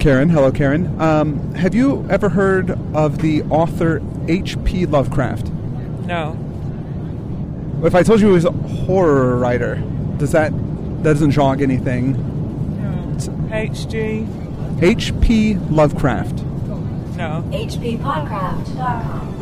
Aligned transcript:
Karen. 0.00 0.30
Hello, 0.30 0.50
Karen. 0.50 0.98
Um, 0.98 1.54
have 1.54 1.74
you 1.74 2.06
ever 2.08 2.30
heard 2.30 2.70
of 2.94 3.18
the 3.18 3.42
author 3.44 4.00
H.P. 4.28 4.86
Lovecraft? 4.86 5.50
No. 6.06 6.38
If 7.84 7.94
I 7.94 8.02
told 8.02 8.22
you 8.22 8.28
he 8.28 8.32
was 8.32 8.46
a 8.46 8.50
horror 8.50 9.36
writer, 9.36 9.76
does 10.16 10.32
that 10.32 10.52
that 11.02 11.02
doesn't 11.02 11.32
jog 11.32 11.60
anything? 11.60 12.12
No. 12.80 13.14
HG? 13.50 14.82
H.P. 14.82 15.56
Lovecraft. 15.68 16.44
No. 17.16 17.46
H.P. 17.52 17.98
HPPodcraft.com. 17.98 19.36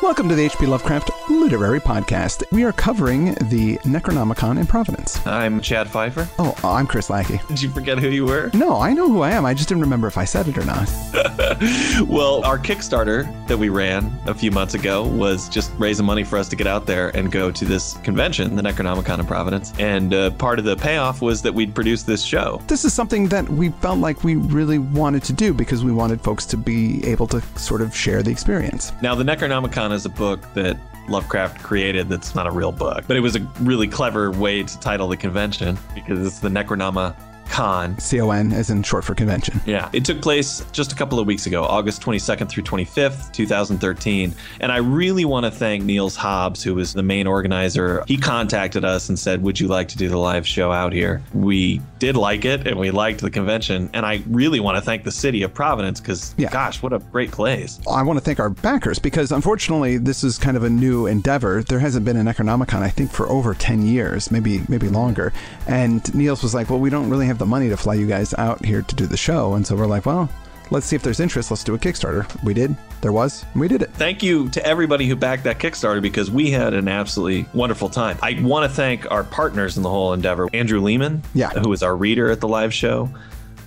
Welcome 0.00 0.30
to 0.30 0.34
the 0.34 0.44
H.P. 0.44 0.64
Lovecraft 0.64 1.10
Literary 1.30 1.78
Podcast. 1.78 2.42
We 2.52 2.64
are 2.64 2.72
covering 2.72 3.34
the 3.50 3.76
Necronomicon 3.84 4.58
in 4.58 4.66
Providence. 4.66 5.24
I'm 5.26 5.60
Chad 5.60 5.88
Fifer. 5.88 6.26
Oh, 6.38 6.54
I'm 6.64 6.86
Chris 6.86 7.10
Lackey. 7.10 7.38
Did 7.48 7.60
you 7.60 7.68
forget 7.68 7.98
who 7.98 8.08
you 8.08 8.24
were? 8.24 8.50
No, 8.54 8.80
I 8.80 8.94
know 8.94 9.08
who 9.08 9.20
I 9.20 9.32
am. 9.32 9.44
I 9.44 9.52
just 9.52 9.68
didn't 9.68 9.82
remember 9.82 10.06
if 10.06 10.16
I 10.16 10.24
said 10.24 10.48
it 10.48 10.56
or 10.56 10.64
not. 10.64 10.88
well, 12.08 12.42
our 12.44 12.58
Kickstarter 12.58 13.26
that 13.46 13.58
we 13.58 13.68
ran 13.68 14.10
a 14.26 14.34
few 14.34 14.50
months 14.50 14.72
ago 14.72 15.06
was 15.06 15.48
just 15.50 15.70
raising 15.78 16.06
money 16.06 16.24
for 16.24 16.38
us 16.38 16.48
to 16.48 16.56
get 16.56 16.66
out 16.66 16.86
there 16.86 17.14
and 17.16 17.30
go 17.30 17.50
to 17.50 17.64
this 17.64 17.98
convention, 17.98 18.56
the 18.56 18.62
Necronomicon 18.62 19.18
in 19.18 19.26
Providence. 19.26 19.74
And 19.78 20.14
uh, 20.14 20.30
part 20.30 20.58
of 20.58 20.64
the 20.64 20.76
payoff 20.76 21.20
was 21.20 21.42
that 21.42 21.52
we'd 21.52 21.74
produce 21.74 22.04
this 22.04 22.22
show. 22.22 22.62
This 22.68 22.86
is 22.86 22.94
something 22.94 23.28
that 23.28 23.46
we 23.50 23.68
felt 23.68 23.98
like 23.98 24.24
we 24.24 24.36
really 24.36 24.78
wanted 24.78 25.24
to 25.24 25.34
do 25.34 25.52
because 25.52 25.84
we 25.84 25.92
wanted 25.92 26.22
folks 26.22 26.46
to 26.46 26.56
be 26.56 27.04
able 27.04 27.26
to 27.26 27.42
sort 27.58 27.82
of 27.82 27.94
share 27.94 28.22
the 28.22 28.30
experience. 28.30 28.92
Now, 29.02 29.14
the 29.14 29.24
Necronomicon 29.24 29.92
is 29.92 30.06
a 30.06 30.10
book 30.10 30.42
that 30.54 30.78
Lovecraft 31.08 31.62
created 31.62 32.08
that's 32.08 32.34
not 32.34 32.46
a 32.46 32.50
real 32.50 32.72
book, 32.72 33.04
but 33.06 33.16
it 33.16 33.20
was 33.20 33.36
a 33.36 33.40
really 33.60 33.88
clever 33.88 34.30
way 34.30 34.62
to 34.62 34.80
title 34.80 35.08
the 35.08 35.16
convention 35.16 35.78
because 35.94 36.26
it's 36.26 36.38
the 36.40 36.48
Necronoma 36.48 37.14
Con. 37.48 37.98
C 37.98 38.20
O 38.20 38.30
N, 38.30 38.52
as 38.52 38.70
in 38.70 38.82
short 38.82 39.04
for 39.04 39.14
convention. 39.14 39.60
Yeah. 39.66 39.88
It 39.92 40.04
took 40.04 40.22
place 40.22 40.64
just 40.72 40.92
a 40.92 40.94
couple 40.94 41.18
of 41.18 41.26
weeks 41.26 41.46
ago, 41.46 41.64
August 41.64 42.00
22nd 42.02 42.48
through 42.48 42.62
25th, 42.62 43.32
2013. 43.32 44.34
And 44.60 44.70
I 44.72 44.76
really 44.78 45.24
want 45.24 45.44
to 45.44 45.50
thank 45.50 45.82
Niels 45.84 46.14
Hobbs, 46.16 46.62
who 46.62 46.74
was 46.74 46.92
the 46.94 47.02
main 47.02 47.26
organizer. 47.26 48.04
He 48.06 48.16
contacted 48.16 48.84
us 48.84 49.08
and 49.08 49.18
said, 49.18 49.42
Would 49.42 49.58
you 49.58 49.66
like 49.68 49.88
to 49.88 49.96
do 49.98 50.08
the 50.08 50.18
live 50.18 50.46
show 50.46 50.70
out 50.72 50.92
here? 50.92 51.20
We 51.34 51.80
did 51.98 52.16
like 52.16 52.44
it 52.44 52.66
and 52.66 52.78
we 52.78 52.90
liked 52.92 53.20
the 53.20 53.30
convention. 53.30 53.90
And 53.92 54.06
I 54.06 54.22
really 54.28 54.60
want 54.60 54.76
to 54.76 54.80
thank 54.80 55.02
the 55.04 55.10
city 55.12 55.42
of 55.42 55.52
Providence 55.52 56.00
because, 56.00 56.34
Yeah. 56.38 56.50
gosh, 56.50 56.82
what 56.82 56.92
a 56.92 57.00
great 57.00 57.32
place. 57.32 57.80
I 57.90 58.02
want 58.02 58.18
to 58.18 58.24
thank 58.24 58.38
our 58.38 58.50
backers 58.50 58.98
because 59.00 59.32
unfortunately 59.32 59.96
this 59.98 60.22
is 60.22 60.38
kind 60.38 60.56
of 60.56 60.62
a 60.62 60.70
new 60.70 61.06
endeavor. 61.06 61.62
There 61.64 61.80
hasn't 61.80 62.04
been 62.04 62.16
an 62.16 62.28
Necronomicon, 62.28 62.82
I 62.82 62.90
think, 62.90 63.10
for 63.10 63.26
over 63.30 63.54
10 63.54 63.86
years, 63.86 64.30
maybe 64.30 64.60
maybe 64.68 64.88
longer. 64.88 65.32
And 65.66 66.14
Niels 66.14 66.42
was 66.42 66.52
like, 66.54 66.68
well, 66.68 66.78
we 66.78 66.90
don't 66.90 67.08
really 67.08 67.26
have 67.26 67.37
the 67.38 67.46
money 67.46 67.68
to 67.68 67.76
fly 67.76 67.94
you 67.94 68.06
guys 68.06 68.34
out 68.34 68.64
here 68.64 68.82
to 68.82 68.94
do 68.94 69.06
the 69.06 69.16
show. 69.16 69.54
And 69.54 69.66
so 69.66 69.74
we're 69.76 69.86
like, 69.86 70.06
well, 70.06 70.28
let's 70.70 70.86
see 70.86 70.96
if 70.96 71.02
there's 71.02 71.20
interest. 71.20 71.50
Let's 71.50 71.64
do 71.64 71.74
a 71.74 71.78
Kickstarter. 71.78 72.26
We 72.44 72.54
did. 72.54 72.76
There 73.00 73.12
was. 73.12 73.44
And 73.52 73.60
we 73.60 73.68
did 73.68 73.82
it. 73.82 73.90
Thank 73.92 74.22
you 74.22 74.48
to 74.50 74.64
everybody 74.66 75.06
who 75.06 75.14
backed 75.16 75.44
that 75.44 75.58
Kickstarter 75.58 76.02
because 76.02 76.30
we 76.30 76.50
had 76.50 76.74
an 76.74 76.88
absolutely 76.88 77.46
wonderful 77.54 77.88
time. 77.88 78.18
I 78.22 78.38
want 78.42 78.68
to 78.68 78.74
thank 78.74 79.10
our 79.10 79.24
partners 79.24 79.76
in 79.76 79.82
the 79.82 79.90
whole 79.90 80.12
endeavor 80.12 80.48
Andrew 80.52 80.80
Leman, 80.80 81.22
Yeah. 81.34 81.50
who 81.50 81.68
was 81.68 81.82
our 81.82 81.96
reader 81.96 82.30
at 82.30 82.40
the 82.40 82.48
live 82.48 82.74
show, 82.74 83.08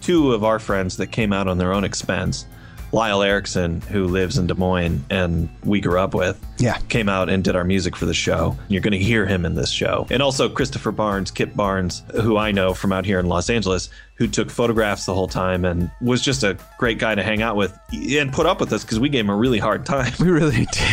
two 0.02 0.33
of 0.33 0.43
our 0.43 0.60
friends 0.60 0.98
that 0.98 1.08
came 1.08 1.31
out 1.31 1.48
on 1.48 1.58
their 1.58 1.73
own 1.73 1.83
expense. 1.83 2.45
Lyle 2.94 3.22
Erickson, 3.24 3.82
who 3.82 4.06
lives 4.06 4.38
in 4.38 4.48
Des 4.48 4.54
Moines 4.56 5.04
and 5.10 5.48
we 5.64 5.80
grew 5.80 6.00
up 6.00 6.14
with, 6.14 6.40
Yeah. 6.60 6.78
came 6.90 7.08
out 7.08 7.30
and 7.30 7.44
did 7.44 7.56
our 7.56 7.64
music 7.64 7.96
for 7.96 8.06
the 8.06 8.14
show. 8.14 8.58
You're 8.68 8.82
going 8.82 8.92
to 8.92 9.00
hear 9.00 9.26
him 9.26 9.46
in 9.46 9.56
this 9.56 9.70
show. 9.72 10.08
And 10.12 10.22
also 10.22 10.50
Christopher 10.50 10.92
Barnes, 10.92 11.32
Kip 11.32 11.56
Barnes, 11.56 12.04
who 12.22 12.38
I 12.38 12.52
know 12.52 12.74
from 12.74 12.92
out 12.92 13.06
here 13.06 13.20
in 13.20 13.28
Los 13.28 13.50
Angeles, 13.50 13.90
who 14.16 14.28
took 14.28 14.50
photographs 14.50 15.06
the 15.06 15.14
whole 15.14 15.28
time 15.28 15.64
and 15.66 15.90
was 16.02 16.22
just 16.22 16.44
a 16.44 16.58
great 16.78 17.00
guy 17.00 17.16
to 17.16 17.24
hang 17.24 17.42
out 17.42 17.56
with 17.56 17.78
and 17.94 18.32
put 18.34 18.46
up 18.46 18.60
with 18.60 18.72
us 18.74 18.84
because 18.84 19.00
we 19.00 19.10
gave 19.10 19.26
him 19.26 19.30
a 19.30 19.36
really 19.36 19.60
hard 19.60 19.86
time. 19.86 20.12
We 20.20 20.30
really 20.30 20.66
did. 20.72 20.90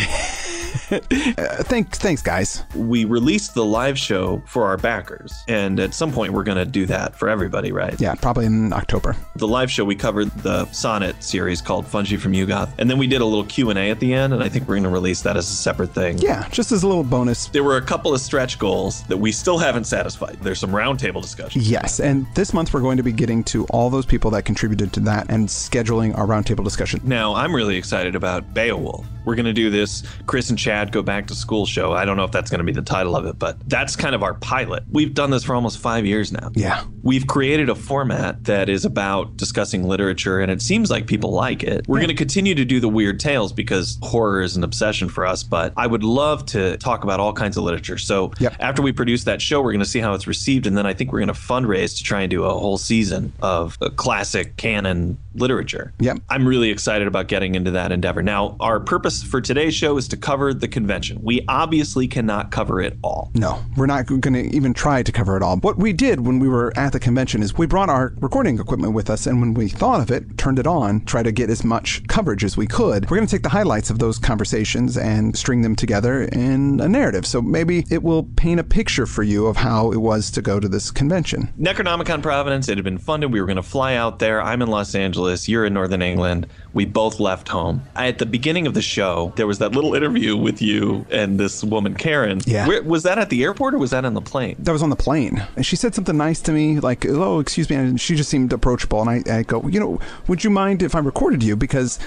uh, 0.91 1.63
thanks, 1.63 1.99
thanks, 1.99 2.21
guys. 2.21 2.63
we 2.75 3.05
released 3.05 3.53
the 3.53 3.63
live 3.63 3.97
show 3.97 4.41
for 4.45 4.65
our 4.65 4.77
backers 4.77 5.43
and 5.47 5.79
at 5.79 5.93
some 5.93 6.11
point 6.11 6.33
we're 6.33 6.43
going 6.43 6.57
to 6.57 6.65
do 6.65 6.85
that 6.85 7.15
for 7.15 7.29
everybody 7.29 7.71
right 7.71 7.99
Yeah, 8.01 8.15
probably 8.15 8.45
in 8.45 8.73
October. 8.73 9.15
the 9.35 9.47
live 9.47 9.69
show 9.71 9.85
we 9.85 9.95
covered 9.95 10.29
the 10.43 10.65
sonnet 10.71 11.21
series 11.23 11.61
called 11.61 11.85
fungi 11.85 12.17
from 12.17 12.33
Yuggoth 12.33 12.69
and 12.77 12.89
then 12.89 12.97
we 12.97 13.07
did 13.07 13.21
a 13.21 13.25
little 13.25 13.43
q&a 13.45 13.89
at 13.91 13.99
the 13.99 14.13
end 14.13 14.33
and 14.33 14.43
i 14.43 14.49
think 14.49 14.67
we're 14.67 14.75
going 14.75 14.83
to 14.83 14.89
release 14.89 15.21
that 15.21 15.37
as 15.37 15.49
a 15.49 15.53
separate 15.53 15.93
thing 15.93 16.17
Yeah, 16.17 16.47
just 16.49 16.71
as 16.71 16.83
a 16.83 16.87
little 16.87 17.03
bonus. 17.03 17.47
there 17.47 17.63
were 17.63 17.77
a 17.77 17.81
couple 17.81 18.13
of 18.13 18.21
stretch 18.21 18.57
goals 18.59 19.03
that 19.03 19.17
we 19.17 19.31
still 19.31 19.57
haven't 19.57 19.83
satisfied 19.85 20.37
there's 20.41 20.59
some 20.59 20.71
roundtable 20.71 21.21
discussion 21.21 21.61
Yes, 21.63 21.99
and 21.99 22.25
this 22.35 22.53
month 22.53 22.73
we're 22.73 22.81
going 22.81 22.97
to 22.97 23.03
be 23.03 23.11
getting 23.11 23.43
to 23.45 23.65
all 23.65 23.89
those 23.89 24.05
people 24.05 24.31
that 24.31 24.43
contributed 24.43 24.91
to 24.93 24.99
that 25.01 25.29
and 25.29 25.47
scheduling 25.47 26.17
our 26.17 26.25
roundtable 26.25 26.63
discussion. 26.63 26.99
now 27.03 27.33
i'm 27.35 27.53
really 27.55 27.75
excited 27.77 28.15
about 28.15 28.53
beowulf 28.53 29.05
we're 29.25 29.35
going 29.35 29.45
to 29.45 29.53
do 29.53 29.69
this 29.69 30.03
chris 30.25 30.49
and 30.49 30.57
chad 30.57 30.78
go 30.91 31.01
back 31.01 31.27
to 31.27 31.35
school 31.35 31.65
show 31.65 31.91
i 31.93 32.05
don't 32.05 32.17
know 32.17 32.23
if 32.23 32.31
that's 32.31 32.49
going 32.49 32.59
to 32.59 32.63
be 32.63 32.71
the 32.71 32.81
title 32.81 33.15
of 33.15 33.25
it 33.25 33.37
but 33.39 33.57
that's 33.69 33.95
kind 33.95 34.15
of 34.15 34.23
our 34.23 34.33
pilot 34.35 34.83
we've 34.91 35.13
done 35.13 35.29
this 35.29 35.43
for 35.43 35.55
almost 35.55 35.77
five 35.79 36.05
years 36.05 36.31
now 36.31 36.49
Yeah. 36.55 36.83
We've 37.01 37.25
created 37.27 37.69
a 37.69 37.75
format 37.75 38.43
that 38.43 38.67
is 38.67 38.83
about 38.83 39.37
discussing 39.37 39.85
literature, 39.87 40.41
and 40.41 40.51
it 40.51 40.61
seems 40.61 40.91
like 40.91 41.07
people 41.07 41.31
like 41.31 41.63
it. 41.63 41.87
We're 41.87 41.99
going 41.99 42.09
to 42.09 42.13
continue 42.13 42.53
to 42.55 42.65
do 42.65 42.81
the 42.81 42.89
weird 42.89 43.21
tales 43.21 43.53
because 43.53 43.97
horror 44.03 44.41
is 44.41 44.57
an 44.57 44.65
obsession 44.65 45.07
for 45.07 45.25
us, 45.25 45.41
but 45.41 45.71
I 45.77 45.87
would 45.87 46.03
love 46.03 46.45
to 46.47 46.75
talk 46.77 47.05
about 47.05 47.21
all 47.21 47.31
kinds 47.31 47.55
of 47.55 47.63
literature. 47.63 47.97
So 47.97 48.33
Yep. 48.39 48.55
after 48.59 48.81
we 48.81 48.91
produce 48.91 49.23
that 49.23 49.41
show, 49.41 49.61
we're 49.61 49.71
going 49.71 49.79
to 49.79 49.89
see 49.89 49.99
how 50.01 50.13
it's 50.13 50.27
received, 50.27 50.67
and 50.67 50.77
then 50.77 50.85
I 50.85 50.93
think 50.93 51.13
we're 51.13 51.19
going 51.19 51.33
to 51.33 51.39
fundraise 51.41 51.97
to 51.97 52.03
try 52.03 52.21
and 52.21 52.29
do 52.29 52.43
a 52.43 52.49
whole 52.49 52.77
season 52.77 53.31
of 53.41 53.77
classic 53.95 54.57
canon 54.57 55.17
literature. 55.35 55.93
Yep. 55.99 56.19
I'm 56.29 56.45
really 56.47 56.69
excited 56.69 57.07
about 57.07 57.27
getting 57.27 57.55
into 57.55 57.71
that 57.71 57.91
endeavor. 57.93 58.21
Now, 58.21 58.57
our 58.59 58.79
purpose 58.81 59.23
for 59.23 59.39
today's 59.39 59.73
show 59.73 59.97
is 59.97 60.07
to 60.09 60.17
cover 60.17 60.53
the 60.53 60.67
convention. 60.69 61.19
We 61.21 61.43
obviously 61.47 62.07
cannot 62.07 62.51
cover 62.51 62.81
it 62.81 62.97
all. 63.03 63.31
No, 63.33 63.63
we're 63.75 63.85
not 63.85 64.05
going 64.05 64.21
to 64.21 64.55
even 64.55 64.73
try 64.73 65.03
to 65.03 65.11
cover 65.11 65.35
it 65.35 65.43
all. 65.43 65.57
What 65.57 65.77
we 65.77 65.93
did 65.93 66.21
when 66.21 66.39
we 66.39 66.47
were 66.47 66.71
at 66.77 66.93
the 66.93 66.99
convention 66.99 67.43
is 67.43 67.57
we 67.57 67.67
brought 67.67 67.89
our 67.89 68.13
recording 68.19 68.59
equipment 68.59 68.93
with 68.93 69.09
us, 69.09 69.27
and 69.27 69.41
when 69.41 69.53
we 69.53 69.69
thought 69.69 70.01
of 70.01 70.11
it, 70.11 70.37
turned 70.37 70.59
it 70.59 70.67
on, 70.67 71.01
try 71.05 71.23
to 71.23 71.31
get 71.31 71.49
as 71.49 71.63
much 71.63 72.05
coverage 72.07 72.43
as 72.43 72.55
we 72.57 72.67
could. 72.67 73.09
We're 73.09 73.17
going 73.17 73.27
to 73.27 73.35
take 73.35 73.43
the 73.43 73.49
highlights 73.49 73.89
of 73.89 73.99
those 73.99 74.17
conversations 74.17 74.97
and 74.97 75.37
string 75.37 75.61
them 75.61 75.75
together 75.75 76.23
in 76.23 76.79
a 76.79 76.87
narrative. 76.87 77.25
So 77.25 77.41
maybe 77.41 77.85
it 77.89 78.03
will 78.03 78.23
paint 78.35 78.59
a 78.59 78.63
picture 78.63 79.05
for 79.05 79.23
you 79.23 79.47
of 79.47 79.57
how 79.57 79.91
it 79.91 79.97
was 79.97 80.31
to 80.31 80.41
go 80.41 80.59
to 80.59 80.67
this 80.67 80.91
convention. 80.91 81.51
Necronomicon 81.59 82.21
Providence, 82.21 82.69
it 82.69 82.77
had 82.77 82.83
been 82.83 82.97
funded. 82.97 83.31
We 83.31 83.41
were 83.41 83.47
going 83.47 83.57
to 83.57 83.63
fly 83.63 83.95
out 83.95 84.19
there. 84.19 84.41
I'm 84.41 84.61
in 84.61 84.69
Los 84.69 84.95
Angeles. 84.95 85.47
You're 85.49 85.65
in 85.65 85.73
Northern 85.73 86.01
England. 86.01 86.47
We 86.73 86.85
both 86.85 87.19
left 87.19 87.47
home. 87.47 87.81
At 87.95 88.19
the 88.19 88.25
beginning 88.25 88.67
of 88.67 88.73
the 88.73 88.81
show, 88.81 89.33
there 89.35 89.47
was 89.47 89.59
that 89.59 89.73
little 89.73 89.95
interview 89.95 90.37
with 90.37 90.58
you 90.61 91.05
and 91.11 91.39
this 91.39 91.63
woman, 91.63 91.95
Karen. 91.95 92.41
Yeah. 92.45 92.67
Where, 92.67 92.83
was 92.83 93.03
that 93.03 93.17
at 93.17 93.29
the 93.29 93.43
airport 93.43 93.73
or 93.73 93.77
was 93.77 93.91
that 93.91 94.05
on 94.05 94.13
the 94.13 94.21
plane? 94.21 94.55
That 94.59 94.71
was 94.71 94.83
on 94.83 94.89
the 94.89 94.95
plane, 94.95 95.45
and 95.55 95.65
she 95.65 95.75
said 95.75 95.95
something 95.95 96.17
nice 96.17 96.41
to 96.41 96.51
me, 96.51 96.79
like, 96.79 97.05
"Oh, 97.05 97.39
excuse 97.39 97.69
me," 97.69 97.75
and 97.75 97.99
she 97.99 98.15
just 98.15 98.29
seemed 98.29 98.53
approachable. 98.53 99.01
And 99.01 99.09
I, 99.09 99.39
I 99.39 99.43
go, 99.43 99.67
"You 99.67 99.79
know, 99.79 99.99
would 100.27 100.43
you 100.43 100.49
mind 100.49 100.83
if 100.83 100.95
I 100.95 100.99
recorded 100.99 101.43
you 101.43 101.55
because?" 101.55 101.99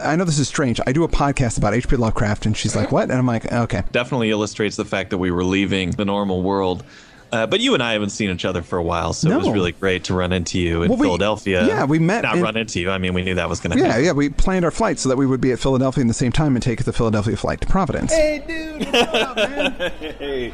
I 0.00 0.14
know 0.14 0.22
this 0.22 0.38
is 0.38 0.46
strange. 0.46 0.80
I 0.86 0.92
do 0.92 1.02
a 1.02 1.08
podcast 1.08 1.58
about 1.58 1.74
H.P. 1.74 1.96
Lovecraft, 1.96 2.46
and 2.46 2.56
she's 2.56 2.76
like, 2.76 2.86
mm-hmm. 2.86 2.94
"What?" 2.94 3.10
And 3.10 3.18
I'm 3.18 3.26
like, 3.26 3.50
"Okay." 3.52 3.82
Definitely 3.90 4.30
illustrates 4.30 4.76
the 4.76 4.84
fact 4.84 5.10
that 5.10 5.18
we 5.18 5.32
were 5.32 5.44
leaving 5.44 5.90
the 5.90 6.04
normal 6.04 6.42
world. 6.42 6.84
Uh, 7.30 7.46
but 7.46 7.60
you 7.60 7.74
and 7.74 7.82
I 7.82 7.92
haven't 7.92 8.08
seen 8.10 8.30
each 8.30 8.46
other 8.46 8.62
for 8.62 8.78
a 8.78 8.82
while, 8.82 9.12
so 9.12 9.30
it 9.30 9.36
was 9.36 9.50
really 9.50 9.72
great 9.72 10.04
to 10.04 10.14
run 10.14 10.32
into 10.32 10.58
you 10.58 10.82
in 10.82 10.88
Well, 10.88 10.98
we- 10.98 11.06
Philadelphia. 11.06 11.66
yeah, 11.66 11.84
we 11.84 11.98
met 11.98 12.22
Not 12.22 12.36
in- 12.36 12.42
run 12.42 12.56
into 12.56 12.80
you. 12.80 12.90
I 12.90 12.96
mean, 12.96 13.12
we 13.12 13.22
knew 13.22 13.34
that 13.34 13.50
was 13.50 13.60
going 13.60 13.76
to 13.76 13.78
Yeah, 13.82 13.88
happen. 13.88 14.04
yeah. 14.06 14.12
We 14.12 14.30
planned 14.30 14.64
our 14.64 14.70
flight 14.70 14.98
so 14.98 15.10
that 15.10 15.16
we 15.18 15.26
would 15.26 15.40
be 15.40 15.52
at 15.52 15.58
Philadelphia 15.58 16.00
in 16.00 16.08
the 16.08 16.14
same 16.14 16.32
time 16.32 16.56
and 16.56 16.62
take 16.62 16.84
the 16.84 16.92
Philadelphia 16.92 17.36
flight 17.36 17.60
to 17.60 17.66
Providence. 17.66 18.12
Hey, 18.14 18.42
dude, 18.48 18.90
what's 18.92 19.12
up, 19.14 19.36
man? 19.36 19.92
Hey, 20.18 20.52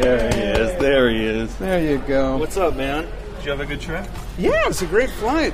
there 0.00 0.30
he 0.32 0.40
is. 0.40 0.80
There 0.80 1.10
he 1.10 1.24
is. 1.24 1.54
There 1.56 1.80
you 1.82 1.98
go. 1.98 2.36
What's 2.36 2.56
up, 2.56 2.76
man? 2.76 3.08
Did 3.38 3.44
you 3.46 3.50
have 3.50 3.60
a 3.60 3.66
good 3.66 3.80
trip? 3.80 4.06
Yeah, 4.38 4.50
it 4.64 4.68
was 4.68 4.82
a 4.82 4.86
great 4.86 5.10
flight. 5.10 5.52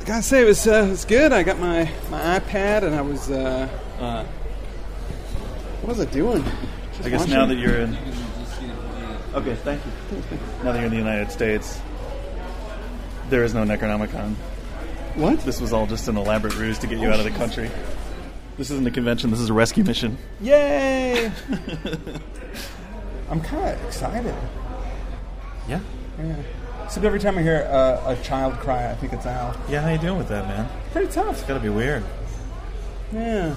I 0.00 0.04
gotta 0.04 0.22
say, 0.22 0.40
it 0.42 0.46
was, 0.46 0.66
uh, 0.66 0.84
it 0.86 0.90
was 0.90 1.04
good. 1.04 1.32
I 1.32 1.42
got 1.42 1.58
my, 1.58 1.90
my 2.10 2.40
iPad 2.40 2.84
and 2.84 2.94
I 2.94 3.02
was, 3.02 3.30
uh, 3.30 3.68
uh, 4.00 4.24
what 5.82 5.98
was 5.98 6.06
I 6.06 6.10
doing? 6.10 6.42
Just 6.92 7.04
I 7.06 7.10
guess 7.10 7.20
watching- 7.20 7.34
now 7.34 7.44
that 7.46 7.56
you're 7.56 7.76
in. 7.76 7.96
Okay, 9.34 9.54
thank 9.54 9.80
you. 9.84 9.92
Now 10.64 10.72
that 10.72 10.76
you're 10.76 10.86
in 10.86 10.90
the 10.90 10.96
United 10.96 11.30
States, 11.30 11.80
there 13.28 13.44
is 13.44 13.54
no 13.54 13.64
Necronomicon. 13.64 14.34
What? 15.14 15.40
This 15.40 15.60
was 15.60 15.72
all 15.72 15.86
just 15.86 16.08
an 16.08 16.16
elaborate 16.16 16.56
ruse 16.56 16.78
to 16.80 16.86
get 16.86 16.98
you 16.98 17.08
out 17.08 17.18
of 17.18 17.24
the 17.24 17.30
country. 17.30 17.70
This 18.56 18.70
isn't 18.70 18.86
a 18.86 18.90
convention. 18.90 19.30
This 19.30 19.40
is 19.40 19.48
a 19.48 19.52
rescue 19.52 19.84
mission. 19.84 20.18
Yay! 20.40 21.26
I'm 23.30 23.40
kind 23.40 23.74
of 23.74 23.84
excited. 23.86 24.34
Yeah. 25.68 25.80
Yeah. 26.18 26.36
Except 26.84 27.06
every 27.06 27.20
time 27.20 27.38
I 27.38 27.42
hear 27.42 27.68
uh, 27.70 28.14
a 28.16 28.22
child 28.22 28.54
cry, 28.54 28.90
I 28.90 28.94
think 28.96 29.12
it's 29.12 29.26
Al. 29.26 29.56
Yeah. 29.68 29.82
How 29.82 29.90
you 29.90 29.98
doing 29.98 30.18
with 30.18 30.28
that, 30.28 30.48
man? 30.48 30.68
Pretty 30.92 31.10
tough. 31.12 31.38
It's 31.38 31.42
got 31.44 31.54
to 31.54 31.60
be 31.60 31.68
weird. 31.68 32.02
Yeah. 33.12 33.54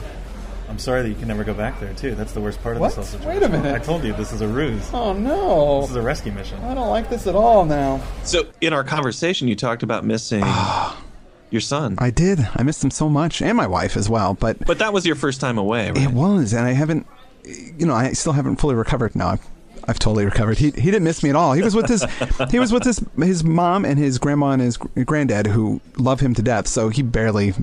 I'm 0.69 0.79
sorry 0.79 1.01
that 1.03 1.09
you 1.09 1.15
can 1.15 1.27
never 1.27 1.43
go 1.43 1.53
back 1.53 1.79
there 1.79 1.93
too. 1.93 2.15
That's 2.15 2.31
the 2.33 2.41
worst 2.41 2.61
part 2.63 2.75
of 2.77 2.81
What? 2.81 2.95
this 2.95 3.13
whole 3.13 3.27
Wait 3.29 3.43
a 3.43 3.49
minute. 3.49 3.73
I 3.75 3.79
told 3.79 4.03
you 4.03 4.13
this 4.13 4.31
is 4.31 4.41
a 4.41 4.47
ruse. 4.47 4.89
Oh 4.93 5.13
no! 5.13 5.81
This 5.81 5.91
is 5.91 5.95
a 5.97 6.01
rescue 6.01 6.31
mission. 6.31 6.59
I 6.63 6.73
don't 6.73 6.89
like 6.89 7.09
this 7.09 7.27
at 7.27 7.35
all 7.35 7.65
now. 7.65 8.01
So 8.23 8.45
in 8.61 8.73
our 8.73 8.83
conversation, 8.83 9.47
you 9.47 9.55
talked 9.55 9.83
about 9.83 10.03
missing 10.05 10.43
your 11.51 11.61
son, 11.61 11.95
I 11.99 12.09
did. 12.09 12.39
I 12.55 12.63
missed 12.63 12.83
him 12.83 12.91
so 12.91 13.09
much, 13.09 13.41
and 13.41 13.55
my 13.57 13.67
wife 13.67 13.95
as 13.97 14.09
well. 14.09 14.33
But 14.33 14.65
but 14.65 14.79
that 14.79 14.93
was 14.93 15.05
your 15.05 15.15
first 15.15 15.39
time 15.41 15.57
away, 15.57 15.89
right? 15.91 16.01
it 16.01 16.11
was, 16.11 16.53
and 16.53 16.65
I 16.65 16.71
haven't. 16.71 17.05
You 17.45 17.85
know, 17.85 17.93
I 17.93 18.13
still 18.13 18.33
haven't 18.33 18.55
fully 18.55 18.73
recovered. 18.75 19.15
No, 19.17 19.27
I've, 19.27 19.45
I've 19.85 19.99
totally 19.99 20.23
recovered. 20.25 20.57
He 20.57 20.71
he 20.71 20.85
didn't 20.91 21.03
miss 21.03 21.21
me 21.23 21.29
at 21.29 21.35
all. 21.35 21.53
He 21.53 21.61
was 21.61 21.75
with 21.75 21.89
his 21.89 22.05
he 22.51 22.57
was 22.57 22.71
with 22.71 22.83
his 22.85 23.03
his 23.17 23.43
mom 23.43 23.83
and 23.85 23.99
his 23.99 24.17
grandma 24.17 24.51
and 24.51 24.61
his 24.61 24.77
granddad 24.77 25.47
who 25.47 25.81
love 25.97 26.21
him 26.21 26.33
to 26.35 26.41
death. 26.41 26.67
So 26.67 26.87
he 26.89 27.01
barely 27.01 27.53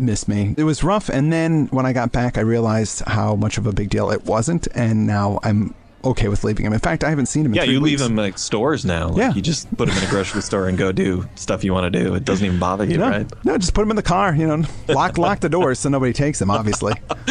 missed 0.00 0.28
me. 0.28 0.54
It 0.56 0.64
was 0.64 0.82
rough, 0.82 1.08
and 1.08 1.32
then 1.32 1.66
when 1.68 1.86
I 1.86 1.92
got 1.92 2.12
back, 2.12 2.38
I 2.38 2.42
realized 2.42 3.02
how 3.06 3.34
much 3.36 3.58
of 3.58 3.66
a 3.66 3.72
big 3.72 3.90
deal 3.90 4.10
it 4.10 4.24
wasn't, 4.24 4.66
and 4.74 5.06
now 5.06 5.38
I'm 5.42 5.74
okay 6.02 6.28
with 6.28 6.44
leaving 6.44 6.64
him. 6.64 6.72
In 6.72 6.78
fact, 6.78 7.04
I 7.04 7.10
haven't 7.10 7.26
seen 7.26 7.44
him. 7.44 7.52
In 7.52 7.56
yeah, 7.56 7.64
you 7.64 7.78
weeks. 7.78 8.00
leave 8.00 8.10
him 8.10 8.16
like 8.16 8.38
stores 8.38 8.86
now. 8.86 9.08
Like, 9.08 9.18
Yeah. 9.18 9.34
you 9.34 9.42
just 9.42 9.70
put 9.76 9.86
him 9.88 9.98
in 9.98 10.02
a 10.02 10.08
grocery 10.08 10.40
store 10.40 10.66
and 10.66 10.78
go 10.78 10.92
do 10.92 11.28
stuff 11.34 11.62
you 11.62 11.74
want 11.74 11.92
to 11.92 12.02
do. 12.02 12.14
It 12.14 12.24
doesn't 12.24 12.46
even 12.46 12.58
bother 12.58 12.86
you, 12.86 12.96
No, 12.96 13.10
right? 13.10 13.26
no, 13.44 13.58
just 13.58 13.74
put 13.74 13.82
him 13.82 13.90
in 13.90 13.96
the 13.96 14.02
car. 14.02 14.34
You 14.34 14.46
know, 14.46 14.64
lock 14.88 15.18
lock 15.18 15.40
the 15.40 15.50
doors 15.50 15.78
so 15.78 15.90
nobody 15.90 16.14
takes 16.14 16.40
him. 16.40 16.50
Obviously, 16.50 16.94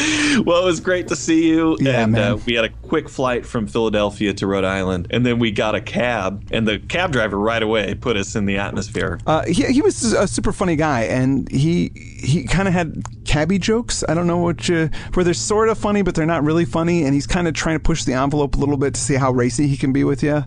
Well, 0.46 0.62
it 0.64 0.66
was 0.66 0.80
great 0.80 1.08
to 1.10 1.16
see 1.16 1.48
you. 1.48 1.78
Yeah, 1.80 2.04
and 2.04 2.12
man. 2.14 2.32
Uh, 2.34 2.36
we 2.46 2.54
had 2.56 2.66
a 2.66 2.70
quick 2.70 3.10
flight 3.10 3.46
from 3.46 3.68
Philadelphia 3.68 4.34
to 4.34 4.48
Rhode 4.48 4.64
Island, 4.64 5.08
and 5.12 5.26
then 5.26 5.40
we 5.40 5.52
got 5.52 5.76
a 5.76 5.82
cab, 5.82 6.46
and 6.52 6.68
the 6.68 6.80
cab 6.80 7.12
driver 7.12 7.38
right 7.38 7.62
away 7.62 7.94
put 7.96 8.18
us 8.18 8.36
in 8.36 8.46
the 8.46 8.58
atmosphere. 8.58 9.20
uh, 9.28 9.46
he 9.46 9.64
he 9.66 9.82
was 9.82 10.14
a 10.14 10.28
super 10.28 10.52
funny 10.52 10.76
guy, 10.76 11.02
and 11.04 11.50
he 11.52 11.92
he 11.96 12.44
kind 12.46 12.68
of 12.68 12.74
had 12.74 13.04
cabbie 13.26 13.60
jokes. 13.60 14.04
I 14.10 14.14
don't 14.14 14.28
know 14.28 14.38
what 14.40 14.68
you, 14.70 14.90
where 15.14 15.24
they're 15.24 15.34
sort 15.34 15.70
of 15.70 15.78
funny, 15.78 16.02
but 16.02 16.16
they're 16.16 16.26
not 16.26 16.44
really 16.44 16.66
funny, 16.66 17.04
and 17.04 17.14
he's 17.14 17.28
kind 17.28 17.48
of 17.48 17.54
trying 17.54 17.76
to 17.76 17.80
push 17.84 18.04
the 18.04 18.14
envelope 18.14 18.56
a 18.56 18.60
little 18.60 18.78
bit 18.78 18.94
to 18.96 19.00
see 19.00 19.16
how 19.16 19.32
racy 19.32 19.68
he 19.68 19.78
can 19.78 19.94
be 19.94 20.04
with 20.04 20.24
you. 20.24 20.44